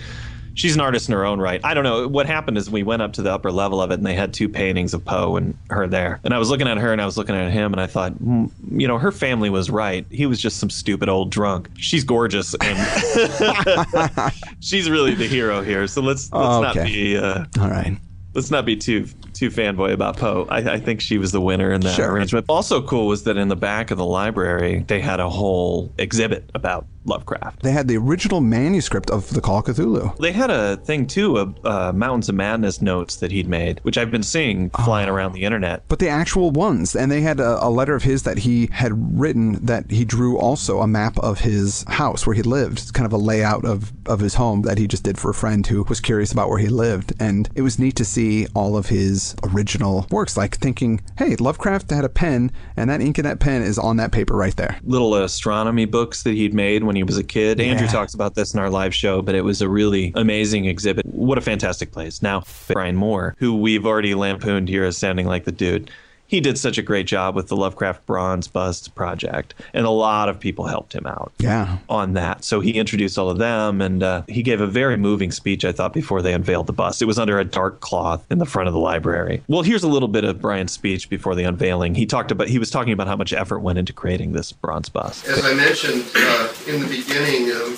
She's 0.54 0.76
an 0.76 0.82
artist 0.82 1.08
in 1.08 1.14
her 1.14 1.26
own 1.26 1.40
right. 1.40 1.62
I 1.64 1.74
don't 1.74 1.86
know. 1.86 2.10
What 2.10 2.26
happened 2.28 2.58
is 2.58 2.70
we 2.70 2.84
went 2.84 3.02
up 3.02 3.14
to 3.14 3.22
the 3.22 3.34
upper 3.34 3.54
level 3.54 3.82
of 3.82 3.90
it 3.92 3.96
and 3.96 4.06
they 4.06 4.14
had 4.16 4.34
two 4.34 4.50
paintings 4.50 4.94
of 4.94 5.04
Poe 5.06 5.38
and 5.38 5.58
her 5.70 5.88
there. 5.88 6.20
And 6.26 6.34
I 6.34 6.40
was 6.40 6.50
looking 6.50 6.68
at 6.68 6.78
her 6.78 6.92
and 6.92 7.02
I 7.02 7.06
was 7.06 7.18
looking 7.18 7.36
at 7.36 7.52
him 7.54 7.72
and 7.72 7.80
I 7.80 7.88
thought, 7.88 8.12
hmm, 8.14 8.48
you 8.70 8.86
know, 8.86 8.98
her 8.98 9.14
family 9.14 9.50
was 9.50 9.70
right. 9.70 10.06
He 10.12 10.26
was 10.26 10.42
just 10.42 10.60
some 10.60 10.70
stupid 10.70 11.08
old 11.08 11.32
drunk. 11.32 11.70
She's 11.78 12.04
gorgeous 12.04 12.54
and 12.62 12.78
she's 14.60 14.90
really 14.90 15.16
the 15.16 15.28
hero 15.28 15.62
here. 15.62 15.88
So 15.88 16.02
let's 16.02 16.32
let's 16.34 16.62
not 16.62 16.78
Okay. 16.78 16.86
be 16.86 17.18
uh, 17.18 17.46
All 17.60 17.70
right. 17.70 17.98
let's 18.34 18.52
not 18.52 18.66
be 18.66 18.76
too 18.76 19.08
too 19.42 19.50
fanboy 19.50 19.92
about 19.92 20.18
Poe. 20.18 20.46
I, 20.50 20.58
I 20.74 20.80
think 20.80 21.02
she 21.02 21.18
was 21.18 21.32
the 21.32 21.42
winner 21.42 21.72
in 21.74 21.82
that 21.82 21.96
Sure. 21.96 22.12
arrangement. 22.12 22.46
Also 22.48 22.80
cool 22.82 23.08
was 23.08 23.24
that 23.24 23.38
in 23.38 23.48
the 23.48 23.56
back 23.56 23.90
of 23.90 23.98
the 23.98 24.06
library 24.06 24.86
they 24.88 25.02
had 25.02 25.20
a 25.20 25.28
whole 25.28 25.92
exhibit 25.98 26.48
about 26.54 26.86
Lovecraft. 27.06 27.64
They 27.64 27.72
had 27.72 27.88
the 27.88 27.98
original 27.98 28.42
manuscript 28.42 29.10
of 29.10 29.34
the 29.34 29.42
Call 29.42 29.60
of 29.60 29.66
Cthulhu. 29.66 30.16
They 30.18 30.32
had 30.32 30.50
a 30.52 30.78
thing 30.78 31.08
too, 31.08 31.38
of 31.38 31.66
uh, 31.66 31.92
Mountains 31.94 32.30
of 32.30 32.36
Madness 32.36 32.82
notes 32.82 33.16
that 33.18 33.32
he'd 33.32 33.48
made, 33.48 33.80
which 33.84 33.98
I've 33.98 34.12
been 34.12 34.24
seeing 34.24 34.70
flying 34.72 35.10
around 35.10 35.34
the 35.34 35.44
internet. 35.44 35.84
But 35.88 36.00
the 36.00 36.10
actual 36.10 36.52
ones, 36.52 36.96
and 36.96 37.12
they 37.12 37.22
had 37.22 37.40
a, 37.40 37.64
a 37.64 37.70
letter 37.70 37.96
of 37.96 38.04
his 38.04 38.24
that 38.24 38.40
he 38.40 38.70
had 38.72 39.20
written 39.20 39.66
that 39.66 39.90
he 39.90 40.06
drew 40.06 40.38
also 40.38 40.80
a 40.80 40.88
map 40.88 41.18
of 41.20 41.40
his 41.40 41.84
house 41.88 42.26
where 42.26 42.36
he 42.36 42.44
lived. 42.44 42.80
It's 42.80 42.92
kind 42.92 43.06
of 43.06 43.14
a 43.14 43.18
layout 43.18 43.66
of, 43.66 43.92
of 44.06 44.20
his 44.20 44.36
home 44.36 44.62
that 44.64 44.78
he 44.78 44.88
just 44.88 45.04
did 45.04 45.18
for 45.18 45.32
a 45.32 45.34
friend 45.34 45.66
who 45.66 45.84
was 45.84 46.00
curious 46.00 46.32
about 46.32 46.50
where 46.50 46.60
he 46.60 46.70
lived. 46.70 47.14
And 47.20 47.50
it 47.56 47.62
was 47.62 47.80
neat 47.80 47.96
to 47.98 48.06
see 48.06 48.48
all 48.54 48.78
of 48.78 48.88
his 48.88 49.36
original 49.44 50.06
works, 50.12 50.38
like 50.38 50.58
thinking, 50.58 51.02
hey, 51.18 51.36
Lovecraft 51.36 51.90
had 51.90 52.06
a 52.06 52.10
pen, 52.10 52.52
and 52.78 52.90
that 52.90 53.02
ink 53.02 53.18
in 53.18 53.26
that 53.26 53.40
pen 53.40 53.62
is 53.62 53.80
on 53.80 53.98
that 53.98 54.12
paper 54.12 54.36
right 54.36 54.56
there. 54.56 54.80
Little 54.84 55.16
astronomy 55.16 55.86
books 55.86 56.24
that 56.24 56.34
he'd 56.34 56.54
made 56.54 56.84
when 56.92 56.98
he 56.98 57.04
was 57.04 57.18
a 57.18 57.24
kid. 57.24 57.62
Andrew 57.62 57.88
talks 57.88 58.14
about 58.14 58.36
this 58.36 58.54
in 58.54 58.60
our 58.60 58.70
live 58.70 58.94
show, 58.94 59.22
but 59.22 59.34
it 59.34 59.46
was 59.46 59.62
a 59.62 59.70
really 59.70 60.12
amazing 60.16 60.66
exhibit. 60.66 61.06
What 61.06 61.38
a 61.38 61.42
fantastic 61.42 61.94
place. 61.94 62.22
Now, 62.22 62.44
Bryan 62.68 62.98
Moore, 62.98 63.34
who 63.40 63.56
we've 63.56 63.86
already 63.86 64.14
lampooned 64.14 64.68
here 64.68 64.84
as 64.84 64.98
sounding 64.98 65.26
like 65.26 65.46
the 65.46 65.54
dude, 65.54 65.90
he 66.32 66.40
did 66.40 66.58
such 66.58 66.78
a 66.78 66.82
great 66.82 67.08
job 67.08 67.36
with 67.36 67.50
the 67.50 67.58
Lovecraft 67.58 68.06
Bronze 68.06 68.48
Bust 68.48 68.96
project, 68.96 69.54
and 69.74 69.86
a 69.86 69.90
lot 69.90 70.30
of 70.30 70.40
people 70.40 70.66
helped 70.66 70.96
him 70.96 71.06
out. 71.06 71.34
Yeah. 71.40 71.80
on 71.90 72.14
that. 72.14 72.46
So 72.46 72.62
he 72.62 72.72
introduced 72.72 73.18
all 73.20 73.30
of 73.30 73.38
them, 73.38 73.82
and 73.82 74.02
uh, 74.02 74.24
he 74.30 74.42
gave 74.42 74.62
a 74.62 74.66
very 74.66 74.96
moving 74.96 75.32
speech, 75.34 75.66
I 75.66 75.74
thought, 75.74 75.92
before 75.92 76.22
they 76.22 76.34
unveiled 76.34 76.68
the 76.68 76.74
bust. 76.74 77.02
It 77.02 77.06
was 77.06 77.20
under 77.20 77.38
a 77.38 77.44
dark 77.44 77.82
cloth 77.82 78.26
in 78.32 78.38
the 78.38 78.46
front 78.46 78.70
of 78.70 78.74
the 78.74 78.80
library. 78.80 79.44
Well, 79.50 79.62
here's 79.62 79.84
a 79.84 79.90
little 79.90 80.08
bit 80.08 80.24
of 80.24 80.40
Bryan's 80.40 80.72
speech 80.72 81.10
before 81.10 81.36
the 81.36 81.44
unveiling. 81.44 81.96
He 81.96 82.06
talked 82.06 82.32
about 82.32 82.48
he 82.48 82.60
was 82.60 82.70
talking 82.70 82.94
about 82.94 83.08
how 83.08 83.18
much 83.18 83.34
effort 83.34 83.60
went 83.60 83.78
into 83.78 83.92
creating 83.92 84.32
this 84.32 84.54
bronze 84.54 84.88
bust. 84.88 85.28
As 85.28 85.44
I 85.44 85.54
mentioned 85.54 86.06
uh, 86.16 86.54
in 86.66 86.80
the 86.80 86.88
beginning, 86.88 87.52
um, 87.52 87.76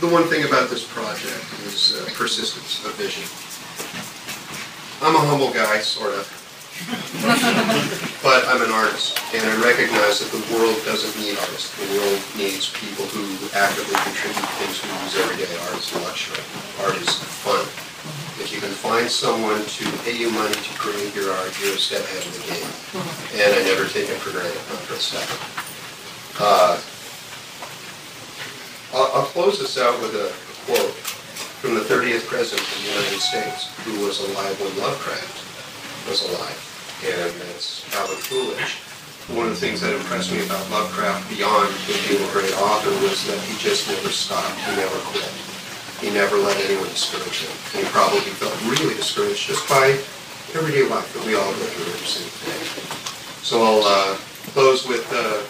the 0.00 0.08
one 0.08 0.24
thing 0.24 0.44
about 0.44 0.70
this 0.70 0.84
project 0.92 1.44
is 1.66 1.94
uh, 1.94 2.10
persistence 2.14 2.84
of 2.84 2.94
vision. 2.96 3.22
I'm 5.06 5.14
a 5.14 5.20
humble 5.20 5.52
guy, 5.52 5.78
sort 5.78 6.14
of. 6.14 6.35
But 8.22 8.44
I'm 8.46 8.62
an 8.62 8.70
artist, 8.70 9.18
and 9.34 9.42
I 9.42 9.54
recognize 9.64 10.20
that 10.20 10.30
the 10.30 10.42
world 10.54 10.76
doesn't 10.84 11.14
need 11.18 11.38
artists. 11.38 11.72
The 11.74 11.88
world 11.98 12.20
needs 12.36 12.70
people 12.70 13.06
who 13.10 13.24
actively 13.56 13.96
contribute 14.04 14.50
things 14.60 14.78
we 14.84 14.90
use 15.02 15.14
every 15.18 15.36
day. 15.40 15.50
Art 15.66 15.80
is 15.80 15.90
luxury. 15.98 16.42
Art 16.84 16.96
is 17.00 17.10
fun. 17.42 17.64
If 18.38 18.52
you 18.52 18.60
can 18.60 18.70
find 18.70 19.08
someone 19.08 19.64
to 19.64 19.84
pay 20.04 20.16
you 20.16 20.30
money 20.30 20.54
to 20.54 20.72
create 20.78 21.14
your 21.14 21.32
art, 21.32 21.56
you're 21.58 21.74
a 21.74 21.80
step 21.80 22.04
ahead 22.04 22.22
of 22.22 22.32
the 22.36 22.44
game. 22.44 22.70
And 23.40 23.50
I 23.56 23.60
never 23.64 23.88
take 23.88 24.06
it 24.12 24.20
for 24.20 24.30
granted, 24.30 24.60
not 24.68 24.84
for 24.84 24.94
a 24.94 25.02
second. 25.02 25.40
Uh, 26.38 26.76
I'll, 28.92 29.10
I'll 29.20 29.30
close 29.32 29.58
this 29.58 29.78
out 29.78 29.98
with 30.00 30.14
a 30.14 30.30
quote 30.68 30.92
from 31.64 31.74
the 31.74 31.80
30th 31.80 32.26
President 32.28 32.62
of 32.62 32.76
the 32.78 32.88
United 32.92 33.20
States, 33.20 33.72
who 33.82 34.04
was 34.04 34.20
alive 34.20 34.60
when 34.60 34.76
Lovecraft 34.78 35.46
was 36.08 36.22
alive, 36.30 36.60
and 37.04 37.30
that's 37.44 37.84
Calvin 37.92 38.16
Coolidge. 38.24 38.80
One 39.34 39.50
of 39.50 39.58
the 39.58 39.60
things 39.60 39.82
that 39.82 39.92
impressed 39.92 40.30
me 40.30 40.40
about 40.46 40.62
Lovecraft 40.70 41.28
beyond 41.28 41.74
him 41.84 41.98
being 42.06 42.22
a 42.22 42.30
great 42.32 42.54
author 42.56 42.94
was 43.02 43.26
that 43.26 43.36
he 43.44 43.58
just 43.58 43.90
never 43.90 44.08
stopped, 44.08 44.54
he 44.64 44.76
never 44.76 44.96
quit. 45.10 45.28
He 46.00 46.14
never 46.14 46.36
let 46.36 46.56
anyone 46.64 46.88
discourage 46.88 47.42
him. 47.42 47.52
And 47.74 47.84
he 47.84 47.88
probably 47.92 48.20
felt 48.38 48.54
really 48.70 48.94
discouraged 48.94 49.48
just 49.48 49.68
by 49.68 49.98
everyday 50.54 50.86
life 50.88 51.10
that 51.12 51.24
we 51.26 51.34
all 51.34 51.50
go 51.58 51.66
through 51.74 51.90
every 51.90 52.06
single 52.06 52.32
day. 52.46 52.60
So 53.42 53.60
I'll 53.60 53.82
uh, 53.84 54.14
close 54.54 54.86
with 54.86 55.04
uh, 55.10 55.42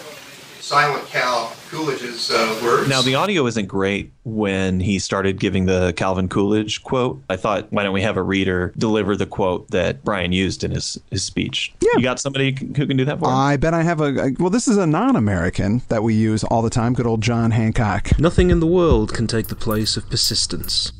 Silent 0.66 1.06
Cal 1.06 1.52
Coolidge's 1.70 2.28
uh, 2.28 2.60
words. 2.60 2.88
Now, 2.88 3.00
the 3.00 3.14
audio 3.14 3.46
isn't 3.46 3.66
great 3.66 4.12
when 4.24 4.80
he 4.80 4.98
started 4.98 5.38
giving 5.38 5.66
the 5.66 5.92
Calvin 5.92 6.28
Coolidge 6.28 6.82
quote. 6.82 7.22
I 7.30 7.36
thought, 7.36 7.72
why 7.72 7.84
don't 7.84 7.92
we 7.92 8.02
have 8.02 8.16
a 8.16 8.22
reader 8.22 8.72
deliver 8.76 9.14
the 9.14 9.26
quote 9.26 9.70
that 9.70 10.02
Bryan 10.02 10.32
used 10.32 10.64
in 10.64 10.72
his, 10.72 10.98
his 11.08 11.22
speech? 11.22 11.72
Yeah. 11.80 11.90
You 11.96 12.02
got 12.02 12.18
somebody 12.18 12.50
who 12.50 12.84
can 12.84 12.96
do 12.96 13.04
that 13.04 13.20
for 13.20 13.26
him? 13.26 13.34
I 13.36 13.56
bet 13.56 13.74
I 13.74 13.82
have 13.82 14.00
a, 14.00 14.06
a 14.06 14.30
well. 14.40 14.50
This 14.50 14.66
is 14.66 14.76
a 14.76 14.88
non-American 14.88 15.82
that 15.86 16.02
we 16.02 16.14
use 16.14 16.42
all 16.42 16.62
the 16.62 16.70
time. 16.70 16.94
Good 16.94 17.06
old 17.06 17.20
John 17.20 17.52
Hancock. 17.52 18.18
Nothing 18.18 18.50
in 18.50 18.58
the 18.58 18.66
world 18.66 19.14
can 19.14 19.28
take 19.28 19.46
the 19.46 19.54
place 19.54 19.96
of 19.96 20.10
persistence. 20.10 20.90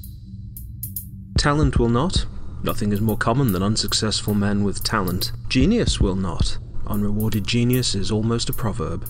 Talent 1.38 1.76
will 1.76 1.88
not. 1.88 2.24
Nothing 2.62 2.92
is 2.92 3.00
more 3.00 3.18
common 3.18 3.50
than 3.50 3.64
unsuccessful 3.64 4.32
men 4.32 4.62
with 4.62 4.84
talent. 4.84 5.32
Genius 5.48 6.00
will 6.00 6.14
not. 6.14 6.56
Unrewarded 6.86 7.44
genius 7.44 7.96
is 7.96 8.12
almost 8.12 8.48
a 8.48 8.52
proverb. 8.52 9.08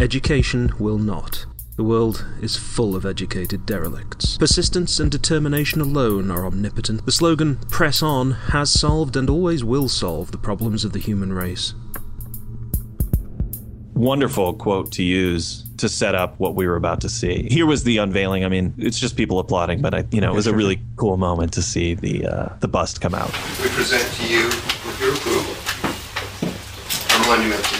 Education 0.00 0.72
will 0.78 0.96
not. 0.96 1.44
The 1.76 1.84
world 1.84 2.24
is 2.40 2.56
full 2.56 2.96
of 2.96 3.04
educated 3.04 3.66
derelicts. 3.66 4.38
Persistence 4.38 4.98
and 4.98 5.10
determination 5.10 5.82
alone 5.82 6.30
are 6.30 6.46
omnipotent. 6.46 7.04
The 7.04 7.12
slogan, 7.12 7.56
Press 7.68 8.02
On, 8.02 8.30
has 8.30 8.70
solved 8.70 9.14
and 9.14 9.28
always 9.28 9.62
will 9.62 9.90
solve 9.90 10.32
the 10.32 10.38
problems 10.38 10.86
of 10.86 10.92
the 10.94 10.98
human 10.98 11.34
race. 11.34 11.74
wonderful 13.92 14.54
quote 14.54 14.90
to 14.92 15.02
use 15.02 15.68
to 15.76 15.86
set 15.86 16.14
up 16.14 16.40
what 16.40 16.54
we 16.54 16.66
were 16.66 16.76
about 16.76 17.02
to 17.02 17.08
see. 17.10 17.46
Here 17.50 17.66
was 17.66 17.84
the 17.84 17.98
unveiling. 17.98 18.46
I 18.46 18.48
mean, 18.48 18.72
it's 18.78 18.98
just 18.98 19.14
people 19.14 19.38
applauding, 19.38 19.82
but 19.82 19.92
I, 19.92 20.06
you 20.10 20.22
know, 20.22 20.32
it 20.32 20.34
was 20.34 20.46
a 20.46 20.54
really 20.54 20.80
cool 20.96 21.18
moment 21.18 21.52
to 21.52 21.62
see 21.62 21.92
the 21.92 22.26
uh, 22.26 22.56
the 22.60 22.68
bust 22.68 23.02
come 23.02 23.14
out. 23.14 23.30
we 23.62 23.68
present 23.68 24.10
to 24.14 24.26
you 24.26 24.46
with 24.46 24.98
your 24.98 25.12
approval 25.12 25.70
our 27.12 27.26
monument 27.26 27.62
to 27.64 27.70
H.P. 27.74 27.79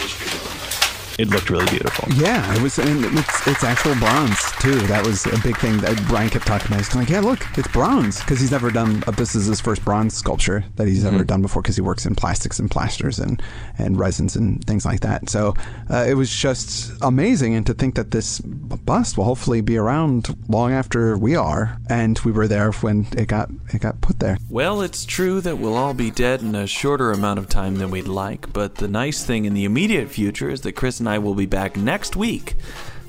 It 1.21 1.29
looked 1.29 1.51
really 1.51 1.67
beautiful. 1.67 2.11
Yeah, 2.15 2.51
it 2.55 2.63
was, 2.63 2.79
and 2.79 3.05
it's 3.05 3.47
it's 3.47 3.63
actual 3.63 3.93
bronze 3.95 4.39
too. 4.59 4.79
That 4.87 5.05
was 5.05 5.27
a 5.27 5.37
big 5.43 5.55
thing 5.57 5.77
that 5.81 5.95
Bryan 6.07 6.31
kept 6.31 6.47
talking 6.47 6.65
about. 6.65 6.77
He's 6.79 6.89
kind 6.89 7.03
of 7.03 7.09
like, 7.09 7.23
yeah, 7.23 7.29
look, 7.29 7.45
it's 7.59 7.67
bronze 7.67 8.19
because 8.21 8.39
he's 8.39 8.49
never 8.49 8.71
done. 8.71 9.03
Uh, 9.05 9.11
this 9.11 9.35
is 9.35 9.45
his 9.45 9.61
first 9.61 9.85
bronze 9.85 10.15
sculpture 10.15 10.63
that 10.77 10.87
he's 10.87 11.05
ever 11.05 11.23
done 11.23 11.43
before 11.43 11.61
because 11.61 11.75
he 11.75 11.83
works 11.83 12.07
in 12.07 12.15
plastics 12.15 12.57
and 12.57 12.71
plasters 12.71 13.19
and 13.19 13.39
and 13.77 13.99
resins 13.99 14.35
and 14.35 14.65
things 14.65 14.83
like 14.83 15.01
that. 15.01 15.29
So 15.29 15.53
uh, 15.91 16.05
it 16.09 16.15
was 16.15 16.35
just 16.35 16.91
amazing, 17.03 17.53
and 17.53 17.67
to 17.67 17.75
think 17.75 17.93
that 17.95 18.09
this 18.09 18.39
bust 18.39 19.15
will 19.15 19.25
hopefully 19.25 19.61
be 19.61 19.77
around 19.77 20.35
long 20.49 20.71
after 20.71 21.19
we 21.19 21.35
are, 21.35 21.77
and 21.87 22.17
we 22.25 22.31
were 22.31 22.47
there 22.47 22.71
when 22.71 23.05
it 23.15 23.27
got 23.27 23.51
it 23.71 23.81
got 23.81 24.01
put 24.01 24.17
there. 24.17 24.39
Well, 24.49 24.81
it's 24.81 25.05
true 25.05 25.39
that 25.41 25.59
we'll 25.59 25.77
all 25.77 25.93
be 25.93 26.09
dead 26.09 26.41
in 26.41 26.55
a 26.55 26.65
shorter 26.65 27.11
amount 27.11 27.37
of 27.37 27.47
time 27.47 27.75
than 27.75 27.91
we'd 27.91 28.07
like, 28.07 28.51
but 28.53 28.75
the 28.75 28.87
nice 28.87 29.23
thing 29.23 29.45
in 29.45 29.53
the 29.53 29.65
immediate 29.65 30.09
future 30.09 30.49
is 30.49 30.61
that 30.61 30.71
Chris 30.71 30.99
and 30.99 31.10
I 31.11 31.17
will 31.17 31.35
be 31.35 31.45
back 31.45 31.75
next 31.75 32.15
week 32.15 32.55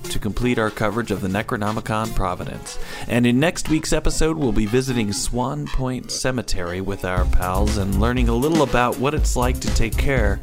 to 0.02 0.18
complete 0.18 0.58
our 0.58 0.70
coverage 0.70 1.12
of 1.12 1.20
the 1.20 1.28
NecronomiCon 1.28 2.12
Providence. 2.16 2.76
And 3.06 3.24
in 3.24 3.38
next 3.38 3.68
week's 3.68 3.92
episode, 3.92 4.36
we'll 4.36 4.50
be 4.50 4.66
visiting 4.66 5.12
Swan 5.12 5.68
Point 5.68 6.10
Cemetery 6.10 6.80
with 6.80 7.04
our 7.04 7.24
pals 7.26 7.76
and 7.76 8.00
learning 8.00 8.28
a 8.28 8.34
little 8.34 8.62
about 8.62 8.98
what 8.98 9.14
it's 9.14 9.36
like 9.36 9.60
to 9.60 9.72
take 9.74 9.96
care 9.96 10.40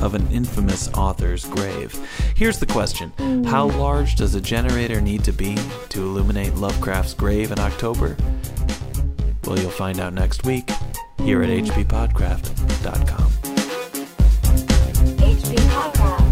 of 0.00 0.14
an 0.14 0.26
infamous 0.28 0.88
author's 0.94 1.44
grave. 1.44 1.94
Here's 2.36 2.58
the 2.58 2.64
question 2.64 3.12
How 3.44 3.66
large 3.66 4.14
does 4.16 4.34
a 4.34 4.40
generator 4.40 5.02
need 5.02 5.24
to 5.24 5.32
be 5.32 5.58
to 5.90 6.02
illuminate 6.02 6.54
Lovecraft's 6.54 7.12
grave 7.12 7.52
in 7.52 7.58
October? 7.58 8.16
Well, 9.44 9.58
you'll 9.58 9.70
find 9.70 10.00
out 10.00 10.14
next 10.14 10.44
week 10.44 10.70
here 11.18 11.42
at 11.42 11.50
hppodcraft.com. 11.50 13.34
Mm. 15.94 16.23